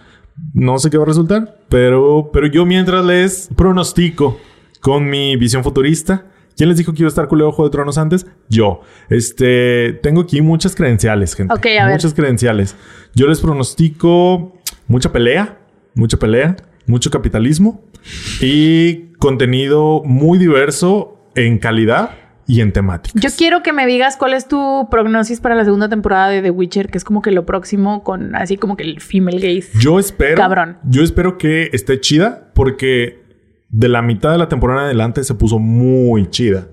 [0.53, 4.39] No sé qué va a resultar, pero, pero yo mientras les pronostico
[4.81, 6.25] con mi visión futurista.
[6.55, 8.25] ¿Quién les dijo que iba a estar culero Juego de Tronos antes?
[8.49, 8.81] Yo.
[9.09, 11.53] Este, tengo aquí muchas credenciales, gente.
[11.53, 11.93] Ok, a ver.
[11.93, 12.75] Muchas credenciales.
[13.13, 14.57] Yo les pronostico
[14.87, 15.59] mucha pelea,
[15.93, 16.55] mucha pelea,
[16.87, 17.83] mucho capitalismo
[18.41, 22.11] y contenido muy diverso en calidad
[22.47, 23.21] y en temáticas.
[23.21, 26.49] Yo quiero que me digas cuál es tu prognosis para la segunda temporada de The
[26.49, 29.77] Witcher, que es como que lo próximo con así como que el female gaze.
[29.79, 30.37] Yo espero.
[30.37, 30.77] Cabrón.
[30.85, 33.21] Yo espero que esté chida porque
[33.69, 36.69] de la mitad de la temporada en adelante se puso muy chida.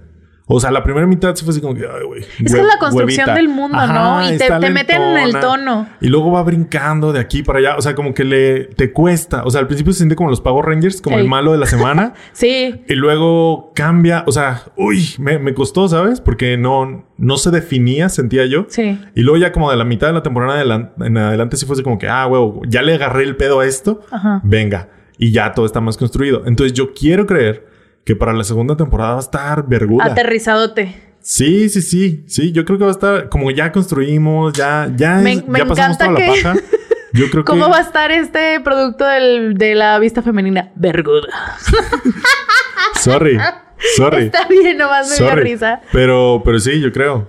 [0.47, 2.21] O sea, la primera mitad se fue así como que, ay, güey.
[2.21, 4.31] Es que es la construcción del mundo, ¿no?
[4.31, 5.89] Y te, te meten en el tono.
[6.03, 7.77] Y luego va brincando de aquí para allá.
[7.79, 9.45] O sea, como que le te cuesta.
[9.45, 11.67] O sea, al principio se siente como los Power Rangers, como el malo de la
[11.67, 12.13] semana.
[12.33, 12.83] Sí.
[12.89, 14.25] y luego cambia.
[14.27, 16.21] O sea, uy, me, me costó, ¿sabes?
[16.21, 18.67] Porque no, no se definía, sentía yo.
[18.69, 18.99] Sí.
[19.15, 20.63] Y luego ya como de la mitad de la temporada
[21.01, 23.67] en adelante sí fue así como que, ah, huevo, ya le agarré el pedo a
[23.67, 24.01] esto.
[24.11, 24.41] Ajá.
[24.45, 24.89] Venga.
[25.17, 26.43] Y ya todo está más construido.
[26.45, 27.74] Entonces yo quiero creer
[28.05, 30.05] que para la segunda temporada va a estar verguda.
[30.05, 30.95] Aterrizadote.
[31.21, 32.25] Sí, sí, sí.
[32.27, 35.61] Sí, yo creo que va a estar como ya construimos, ya, ya, Me- es- me
[35.61, 36.61] ya pasamos encanta toda que- la paja.
[37.17, 37.51] Yo creo que.
[37.53, 40.73] ¿Cómo va a estar este producto del- de la vista femenina?
[40.75, 41.29] Verguda.
[43.01, 43.39] Sorry.
[43.97, 44.25] Sorry.
[44.25, 45.81] Está bien, nomás me dio risa.
[45.93, 47.29] Pero, pero sí, yo creo.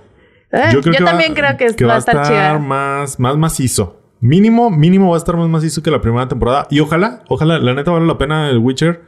[0.52, 2.58] Eh, yo que también creo que, va a estar, chida.
[2.58, 4.00] más, más macizo.
[4.20, 6.66] Mínimo, mínimo va a estar más macizo que la primera temporada.
[6.70, 9.02] Y ojalá, ojalá, la neta vale la pena el Witcher.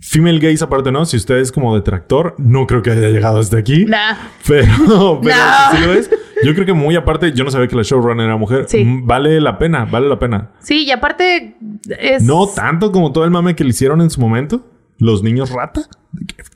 [0.00, 1.04] Female gays aparte, ¿no?
[1.04, 3.84] Si usted es como detractor, no creo que haya llegado hasta aquí.
[3.86, 4.14] Nah.
[4.46, 5.76] Pero, pero No.
[5.76, 6.10] si lo es,
[6.44, 8.66] yo creo que muy aparte, yo no sabía que la showrunner era mujer.
[8.68, 8.84] Sí.
[8.84, 10.50] Mm, Vale la pena, vale la pena.
[10.60, 11.56] Sí, y aparte
[11.98, 12.22] es...
[12.22, 14.64] No tanto como todo el mame que le hicieron en su momento.
[14.98, 15.82] Los niños rata.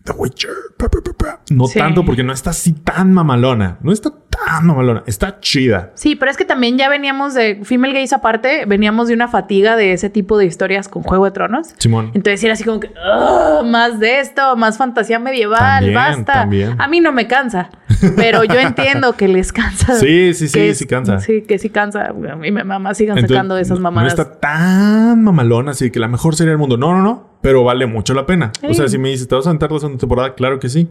[0.04, 0.50] The Witcher.
[0.76, 1.40] pa, pa, pa, pa.
[1.50, 1.78] No Sí.
[1.78, 3.78] tanto porque no está así tan mamalona.
[3.82, 5.02] No está tan mamalona.
[5.06, 5.92] Está chida.
[5.94, 9.76] Sí, pero es que también ya veníamos de Female Gays aparte, veníamos de una fatiga
[9.76, 11.68] de ese tipo de historias con Juego de Tronos.
[11.78, 12.10] Simón.
[12.12, 16.32] Entonces era así como que "Ugh, más de esto, más fantasía medieval, También, basta.
[16.34, 16.74] también.
[16.78, 17.70] A mí no me cansa,
[18.16, 19.94] pero yo entiendo que les cansa.
[19.98, 21.18] Sí, sí, sí, sí cansa.
[21.20, 22.08] Sí, que sí cansa.
[22.08, 24.14] A mí me mamá sigan Entonces, sacando de esas mamadas.
[24.14, 26.76] No está tan mamalona, así que la mejor sería del mundo.
[26.76, 27.33] No, no, no.
[27.44, 28.50] Pero vale mucho la pena.
[28.68, 30.34] O sea, si me dices, ¿te vas a aventar la segunda temporada?
[30.34, 30.88] Claro que sí.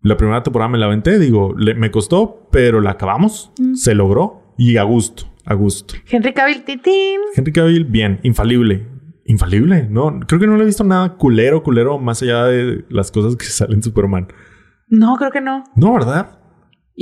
[0.00, 3.52] La primera temporada me la aventé, digo, le- me costó, pero la acabamos.
[3.58, 3.74] Mm.
[3.74, 4.54] Se logró.
[4.56, 5.94] Y a gusto, a gusto.
[6.10, 7.18] Henry Cavill, titín.
[7.36, 8.86] Henry Cavill, bien, infalible.
[9.26, 13.10] Infalible, no, creo que no le he visto nada culero, culero, más allá de las
[13.12, 14.28] cosas que salen en Superman.
[14.88, 15.64] No, creo que no.
[15.76, 16.39] No, ¿verdad?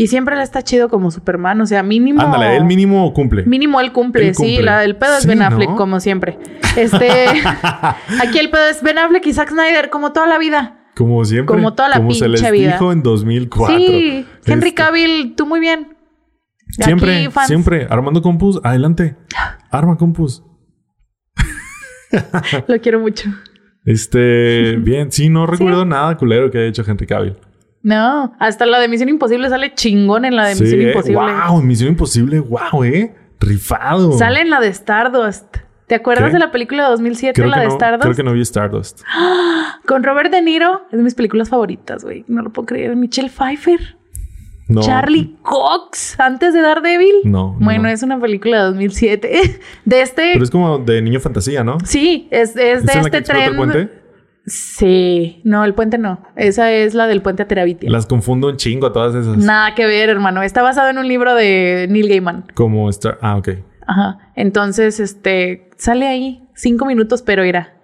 [0.00, 2.22] Y siempre le está chido como Superman, o sea, mínimo.
[2.22, 3.42] Ándale, el mínimo cumple.
[3.46, 4.62] Mínimo él cumple, Él sí.
[4.62, 5.74] La del pedo es Sí, Ben Affleck, ¿no?
[5.76, 6.38] como siempre.
[6.76, 7.08] Este.
[8.22, 10.86] aquí el pedo es Ben Affleck y Zack Snyder, como toda la vida.
[10.94, 11.52] Como siempre.
[11.52, 12.72] Como toda la como se les pinche vida.
[12.74, 13.76] dijo en 2004.
[13.76, 15.96] Sí, Henry Este, Cavill, tú muy bien.
[16.68, 17.88] Siempre, Aquí, siempre.
[17.90, 19.16] Armando Compus, adelante.
[19.68, 20.44] Arma Compus.
[22.68, 23.30] Lo quiero mucho.
[23.84, 25.10] Este, bien.
[25.10, 27.36] Sí, no recuerdo nada culero que haya hecho Henry Cavill.
[27.88, 31.20] No, hasta la de Misión Imposible sale chingón en la de Sí, Misión eh, Imposible.
[31.48, 32.40] Wow, Misión Imposible.
[32.40, 33.14] Wow, eh.
[33.40, 34.12] Rifado.
[34.12, 35.56] Sale en la de Stardust.
[35.86, 36.32] ¿Te acuerdas ¿Qué?
[36.34, 38.02] de la película de 2007, Creo la de no, Stardust?
[38.02, 39.00] creo que no vi Stardust.
[39.86, 40.82] Con Robert De Niro.
[40.92, 42.26] Es de mis películas favoritas, güey.
[42.28, 42.94] No lo puedo creer.
[42.94, 43.96] Michelle Pfeiffer.
[44.68, 44.82] No.
[44.82, 46.20] Charlie Cox.
[46.20, 47.14] Antes de Daredevil.
[47.24, 47.88] No, no, Bueno, no.
[47.88, 49.60] es una película de 2007.
[49.86, 50.32] De este...
[50.34, 51.78] Pero es como de niño fantasía, ¿no?
[51.84, 53.90] Sí, es, es ¿Es de este tren.
[54.48, 55.40] Sí.
[55.44, 56.20] No, el puente no.
[56.36, 57.90] Esa es la del puente a Terabitia.
[57.90, 59.36] Las confundo un chingo a todas esas.
[59.36, 60.42] Nada que ver, hermano.
[60.42, 62.44] Está basado en un libro de Neil Gaiman.
[62.54, 63.18] Como Star...
[63.20, 63.50] Ah, ok.
[63.86, 64.18] Ajá.
[64.34, 67.74] Entonces, este, sale ahí cinco minutos, pero irá.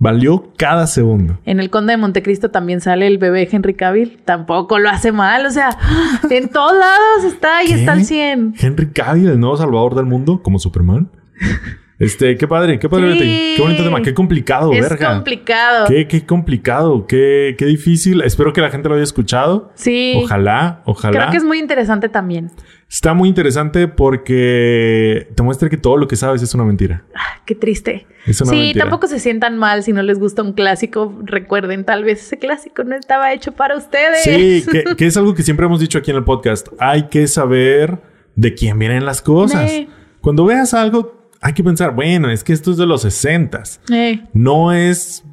[0.00, 1.40] Valió cada segundo.
[1.44, 4.22] En el Conde de Montecristo también sale el bebé Henry Cavill.
[4.24, 5.44] Tampoco lo hace mal.
[5.44, 5.70] O sea,
[6.30, 8.54] en todos lados está y está al 100.
[8.60, 11.10] Henry Cavill, el nuevo salvador del mundo, como Superman.
[11.98, 13.54] Este, qué padre, qué padre, Sí.
[13.56, 15.14] Qué bonito tema, qué complicado, es verga.
[15.14, 15.86] complicado.
[15.88, 18.22] Qué, qué complicado, qué, qué difícil.
[18.22, 19.72] Espero que la gente lo haya escuchado.
[19.74, 20.14] Sí.
[20.22, 21.18] Ojalá, ojalá.
[21.18, 22.52] Creo que es muy interesante también.
[22.88, 27.04] Está muy interesante porque te muestra que todo lo que sabes es una mentira.
[27.14, 28.06] Ah, Qué triste.
[28.26, 28.84] Es una sí, mentira.
[28.84, 31.18] tampoco se sientan mal si no les gusta un clásico.
[31.24, 34.22] Recuerden, tal vez ese clásico no estaba hecho para ustedes.
[34.22, 36.68] Sí, que, que es algo que siempre hemos dicho aquí en el podcast.
[36.78, 37.98] Hay que saber
[38.36, 39.68] de quién vienen las cosas.
[39.70, 39.88] Sí.
[40.20, 43.62] Cuando veas algo, hay que pensar, bueno, es que esto es de los 60
[43.92, 45.24] Eh, No es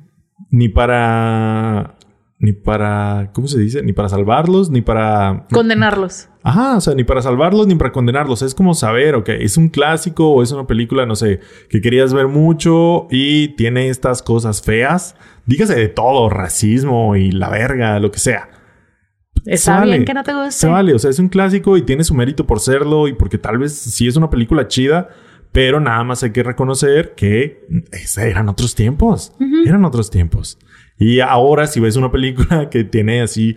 [0.51, 1.95] ni para.
[2.37, 3.31] Ni para.
[3.33, 3.81] ¿Cómo se dice?
[3.81, 5.45] Ni para salvarlos, ni para.
[5.51, 6.29] condenarlos.
[6.43, 8.41] Ajá, o sea, ni para salvarlos ni para condenarlos.
[8.43, 12.13] Es como saber, ok, es un clásico o es una película, no sé, que querías
[12.13, 15.15] ver mucho y tiene estas cosas feas.
[15.47, 18.49] Dígase de todo, racismo y la verga, lo que sea.
[19.45, 19.91] Está Se vale.
[19.93, 20.51] bien que no te guste.
[20.51, 23.37] Se vale, o sea, es un clásico y tiene su mérito por serlo y porque
[23.39, 25.09] tal vez sí es una película chida,
[25.55, 27.65] pero nada más hay que reconocer que
[28.17, 29.33] eran otros tiempos.
[29.65, 30.59] Eran otros tiempos.
[30.99, 33.55] Y ahora, si ves una película que tiene así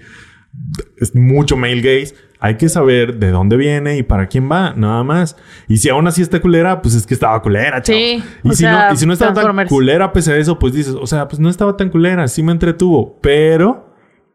[0.96, 5.02] es mucho male gaze, hay que saber de dónde viene y para quién va, nada
[5.02, 5.36] más.
[5.66, 7.98] Y si aún así está culera, pues es que estaba culera, chavo.
[7.98, 10.72] Sí, Y si, sea, no, y si no estaba tan culera, pese a eso, pues
[10.72, 13.92] dices, o sea, pues no estaba tan culera, sí me entretuvo, pero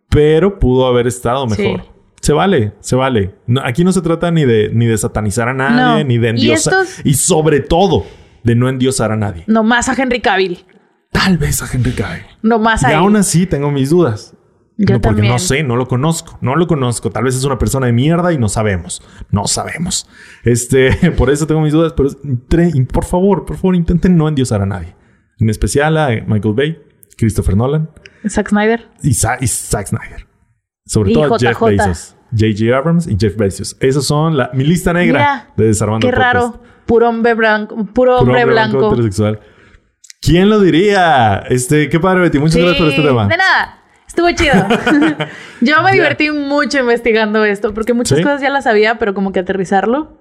[0.10, 1.81] pero pudo haber estado mejor.
[1.81, 1.93] Sí.
[2.24, 3.36] Se vale, se vale.
[3.48, 6.08] No, aquí no se trata ni de, ni de satanizar a nadie, No.
[6.08, 6.74] ni de Y endiosar.
[6.86, 8.06] estos- Y sobre todo,
[8.45, 9.44] de no endiosar a nadie.
[9.48, 10.66] No más a Henry Cavill.
[11.12, 12.24] Tal vez a Henry Cavill.
[12.41, 12.95] No más Y a él.
[12.95, 14.36] aún así tengo mis dudas.
[14.78, 15.34] Yo no, porque también.
[15.34, 17.10] no sé, no lo conozco, no lo conozco.
[17.12, 19.02] Tal vez es una persona de mierda y no sabemos.
[19.30, 20.10] No sabemos.
[20.45, 22.10] Este, por eso tengo mis dudas, pero
[22.91, 24.95] por favor, por favor, intenten no endiosar a nadie.
[25.40, 26.82] En especial a Michael Bay,
[27.18, 27.90] Christopher Nolan
[28.30, 28.88] Zack Snyder.
[29.04, 30.26] y, Sa- y Zack Snyder.
[30.85, 31.60] Sobre Y todo Jeff.
[31.61, 32.15] Bezos.
[32.31, 32.76] J.J.
[32.76, 33.77] Abrams y Jeff Bezos.
[33.80, 36.34] Esos son la, mi lista negra Mira, de Desarmando Qué Podcast.
[36.34, 36.61] raro.
[36.85, 37.76] Puro hombre blanco.
[37.76, 38.88] Puro Puro hombre blanco.
[38.88, 39.39] heterosexual.
[40.22, 41.43] ¿Quién lo diría?
[41.49, 42.39] Este, qué padre, Betty.
[42.39, 43.27] Muchas Sí, gracias por este tema.
[43.27, 43.80] De nada.
[44.07, 44.53] Estuvo chido.
[45.61, 48.23] Yo me divertí mucho investigando esto porque muchas ¿Sí?
[48.23, 50.18] cosas ya las sabía, pero como que aterrizarlo.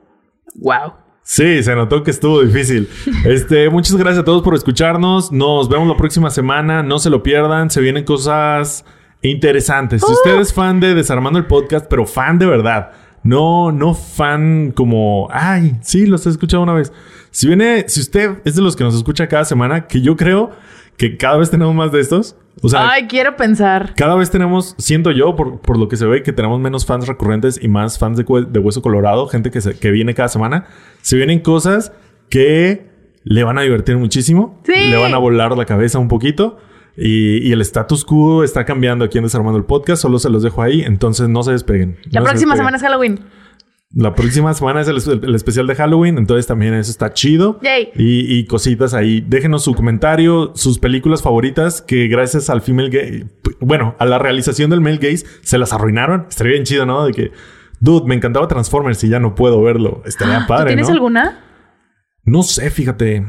[0.56, 0.94] Wow.
[1.22, 2.88] Sí, se notó que estuvo difícil.
[3.24, 5.30] Este, muchas gracias a todos por escucharnos.
[5.32, 6.82] Nos vemos la próxima semana.
[6.82, 7.70] No se lo pierdan.
[7.70, 8.84] Se vienen cosas
[9.22, 10.02] interesantes.
[10.02, 10.06] ¡Uh!
[10.06, 12.90] Si usted es fan de Desarmando el Podcast, pero fan de verdad.
[13.24, 16.92] No, no fan como, ay, sí, los he escuchado una vez.
[17.30, 20.50] Si viene, si usted es de los que nos escucha cada semana, que yo creo
[20.96, 22.36] que cada vez tenemos más de estos.
[22.62, 23.94] O sea, Ay, quiero pensar.
[23.96, 27.06] cada vez tenemos, siento yo, por, por lo que se ve, que tenemos menos fans
[27.06, 30.66] recurrentes y más fans de, de Hueso Colorado, gente que, se- que viene cada semana.
[31.00, 31.92] Se vienen cosas
[32.28, 32.90] que
[33.24, 34.72] le van a divertir muchísimo, Sí.
[34.90, 36.58] le van a volar la cabeza un poquito.
[36.96, 40.02] Y, y el status quo está cambiando aquí en Desarmando el Podcast.
[40.02, 40.82] Solo se los dejo ahí.
[40.82, 41.96] Entonces no se despeguen.
[42.10, 42.56] La No se próxima despeguen.
[42.56, 43.20] semana es Halloween.
[43.94, 47.60] La próxima semana es el, el especial de Halloween, entonces también eso está chido.
[47.62, 47.90] Yay.
[47.94, 49.20] Y, y cositas ahí.
[49.20, 53.26] Déjenos su comentario, sus películas favoritas que gracias al female gay,
[53.60, 56.24] bueno, a la realización del male gaze se las arruinaron.
[56.26, 57.04] Estaría bien chido, ¿no?
[57.04, 57.32] De que,
[57.80, 60.02] dude, me encantaba Transformers y ya no puedo verlo.
[60.06, 60.94] Estaría ¿Tú padre, tienes ¿no?
[60.94, 61.44] alguna?
[62.24, 63.26] No sé, fíjate.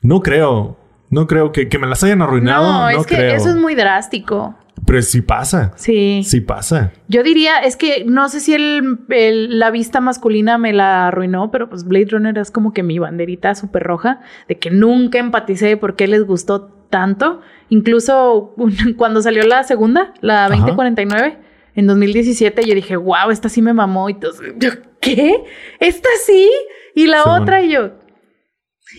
[0.00, 0.78] No creo.
[1.12, 2.64] No creo que, que me las hayan arruinado.
[2.72, 3.34] No, No, es que creo.
[3.36, 4.56] eso es muy drástico.
[4.84, 5.70] Pero sí pasa.
[5.76, 6.22] Sí.
[6.24, 6.90] Sí pasa.
[7.06, 11.52] Yo diría, es que no sé si el, el- la vista masculina me la arruinó,
[11.52, 15.76] pero pues Blade Runner es como que mi banderita súper roja de que nunca empaticé
[15.76, 17.42] por qué les gustó tanto.
[17.68, 18.54] Incluso
[18.96, 20.56] cuando salió la segunda, la Ajá.
[20.56, 21.38] 2049,
[21.74, 24.08] en 2017, yo dije, wow, esta sí me mamó.
[24.10, 24.70] Y todos, yo,
[25.00, 25.44] ¿qué?
[25.78, 26.50] ¿Esta sí?
[26.94, 28.01] Y la otra, y yo...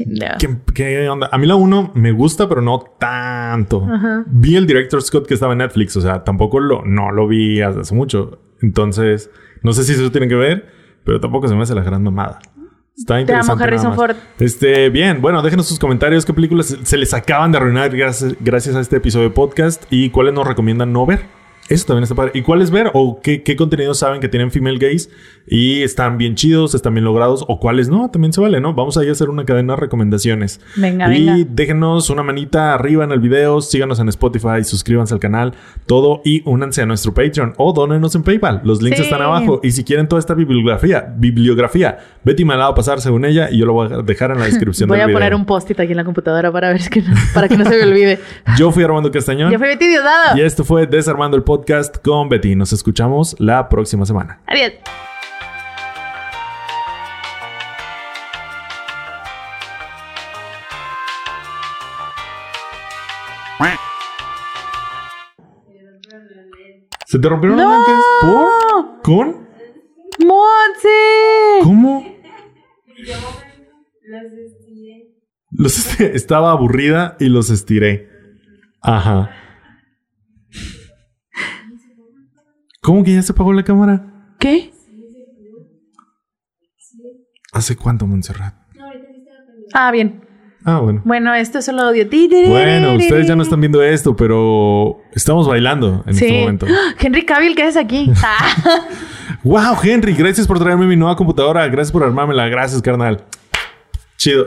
[0.05, 0.25] no.
[0.39, 1.29] ¿Qué, qué onda?
[1.31, 3.85] A mí la 1 me gusta, pero no tanto.
[3.91, 4.23] Ajá.
[4.27, 7.61] Vi el director Scott que estaba en Netflix, o sea, tampoco lo, no lo vi
[7.61, 8.39] hace hace mucho.
[8.61, 9.29] Entonces,
[9.61, 10.67] no sé si eso tiene que ver,
[11.03, 12.39] pero tampoco se me hace la gran mamada.
[12.97, 13.53] Está Te interesante.
[13.53, 14.15] amo, Harrison nada más.
[14.17, 14.23] Ford.
[14.39, 18.35] Este, bien, bueno, déjenos sus comentarios, qué películas se- se les acaban de arruinar gracias,
[18.39, 21.21] gracias a este episodio de podcast y cuáles nos recomiendan no ver.
[21.69, 22.31] Eso también está padre.
[22.33, 22.91] ¿Y cuáles ver?
[22.93, 25.09] ¿O qué, qué contenidos saben que tienen female gays
[25.47, 27.45] y están bien chidos, están bien logrados?
[27.47, 28.09] ¿O cuáles no?
[28.11, 28.73] También se vale, ¿no?
[28.73, 30.59] Vamos a ir a hacer una cadena de recomendaciones.
[30.75, 31.47] Venga, y venga.
[31.49, 35.53] déjenos una manita arriba en el video, síganos en Spotify, suscríbanse al canal,
[35.87, 38.61] todo y únanse a nuestro Patreon o dónenos en PayPal.
[38.63, 39.03] Los links Sí.
[39.03, 39.59] están abajo.
[39.63, 43.49] Y si quieren toda esta bibliografía, bibliografía, Betty me la va a pasar según ella
[43.49, 45.17] y yo lo voy a dejar en la descripción Voy del a video.
[45.19, 47.77] poner un post-it aquí en la computadora para ver que no, para que no se
[47.77, 48.19] me olvide.
[48.57, 50.37] Yo fui Armando Castañón Yo fui Betty Diosdado.
[50.37, 51.52] y esto fue Desarmando el Podcast
[52.03, 52.55] con Betty.
[52.55, 54.41] Nos escuchamos la próxima semana.
[54.47, 54.73] Adiós.
[67.13, 67.77] ¿Se te rompieron los ¡No!
[67.77, 68.05] lentes?
[68.21, 69.01] ¿Por?
[69.03, 69.47] ¿Con?
[70.25, 71.59] ¡Monse!
[71.61, 72.03] ¿Cómo?
[75.51, 78.09] Los este- estaba aburrida y los estiré.
[78.81, 79.29] Ajá.
[82.83, 84.35] ¿Cómo que ya se apagó la cámara?
[84.39, 84.71] ¿Qué?
[87.53, 88.55] ¿Hace cuánto, Montserrat?
[89.73, 90.21] Ah, bien.
[90.65, 91.01] Ah, bueno.
[91.05, 92.05] Bueno, esto es solo audio.
[92.09, 96.25] Bueno, ustedes ya no están viendo esto, pero estamos bailando en Sí.
[96.25, 96.67] este momento.
[96.99, 98.11] Henry Cavill, ¿qué haces aquí?
[98.23, 98.85] Ah.
[99.43, 101.67] Wow, Henry, gracias por traerme mi nueva computadora.
[101.67, 102.47] Gracias por armármela.
[102.47, 103.25] Gracias, carnal.
[104.17, 104.45] Chido.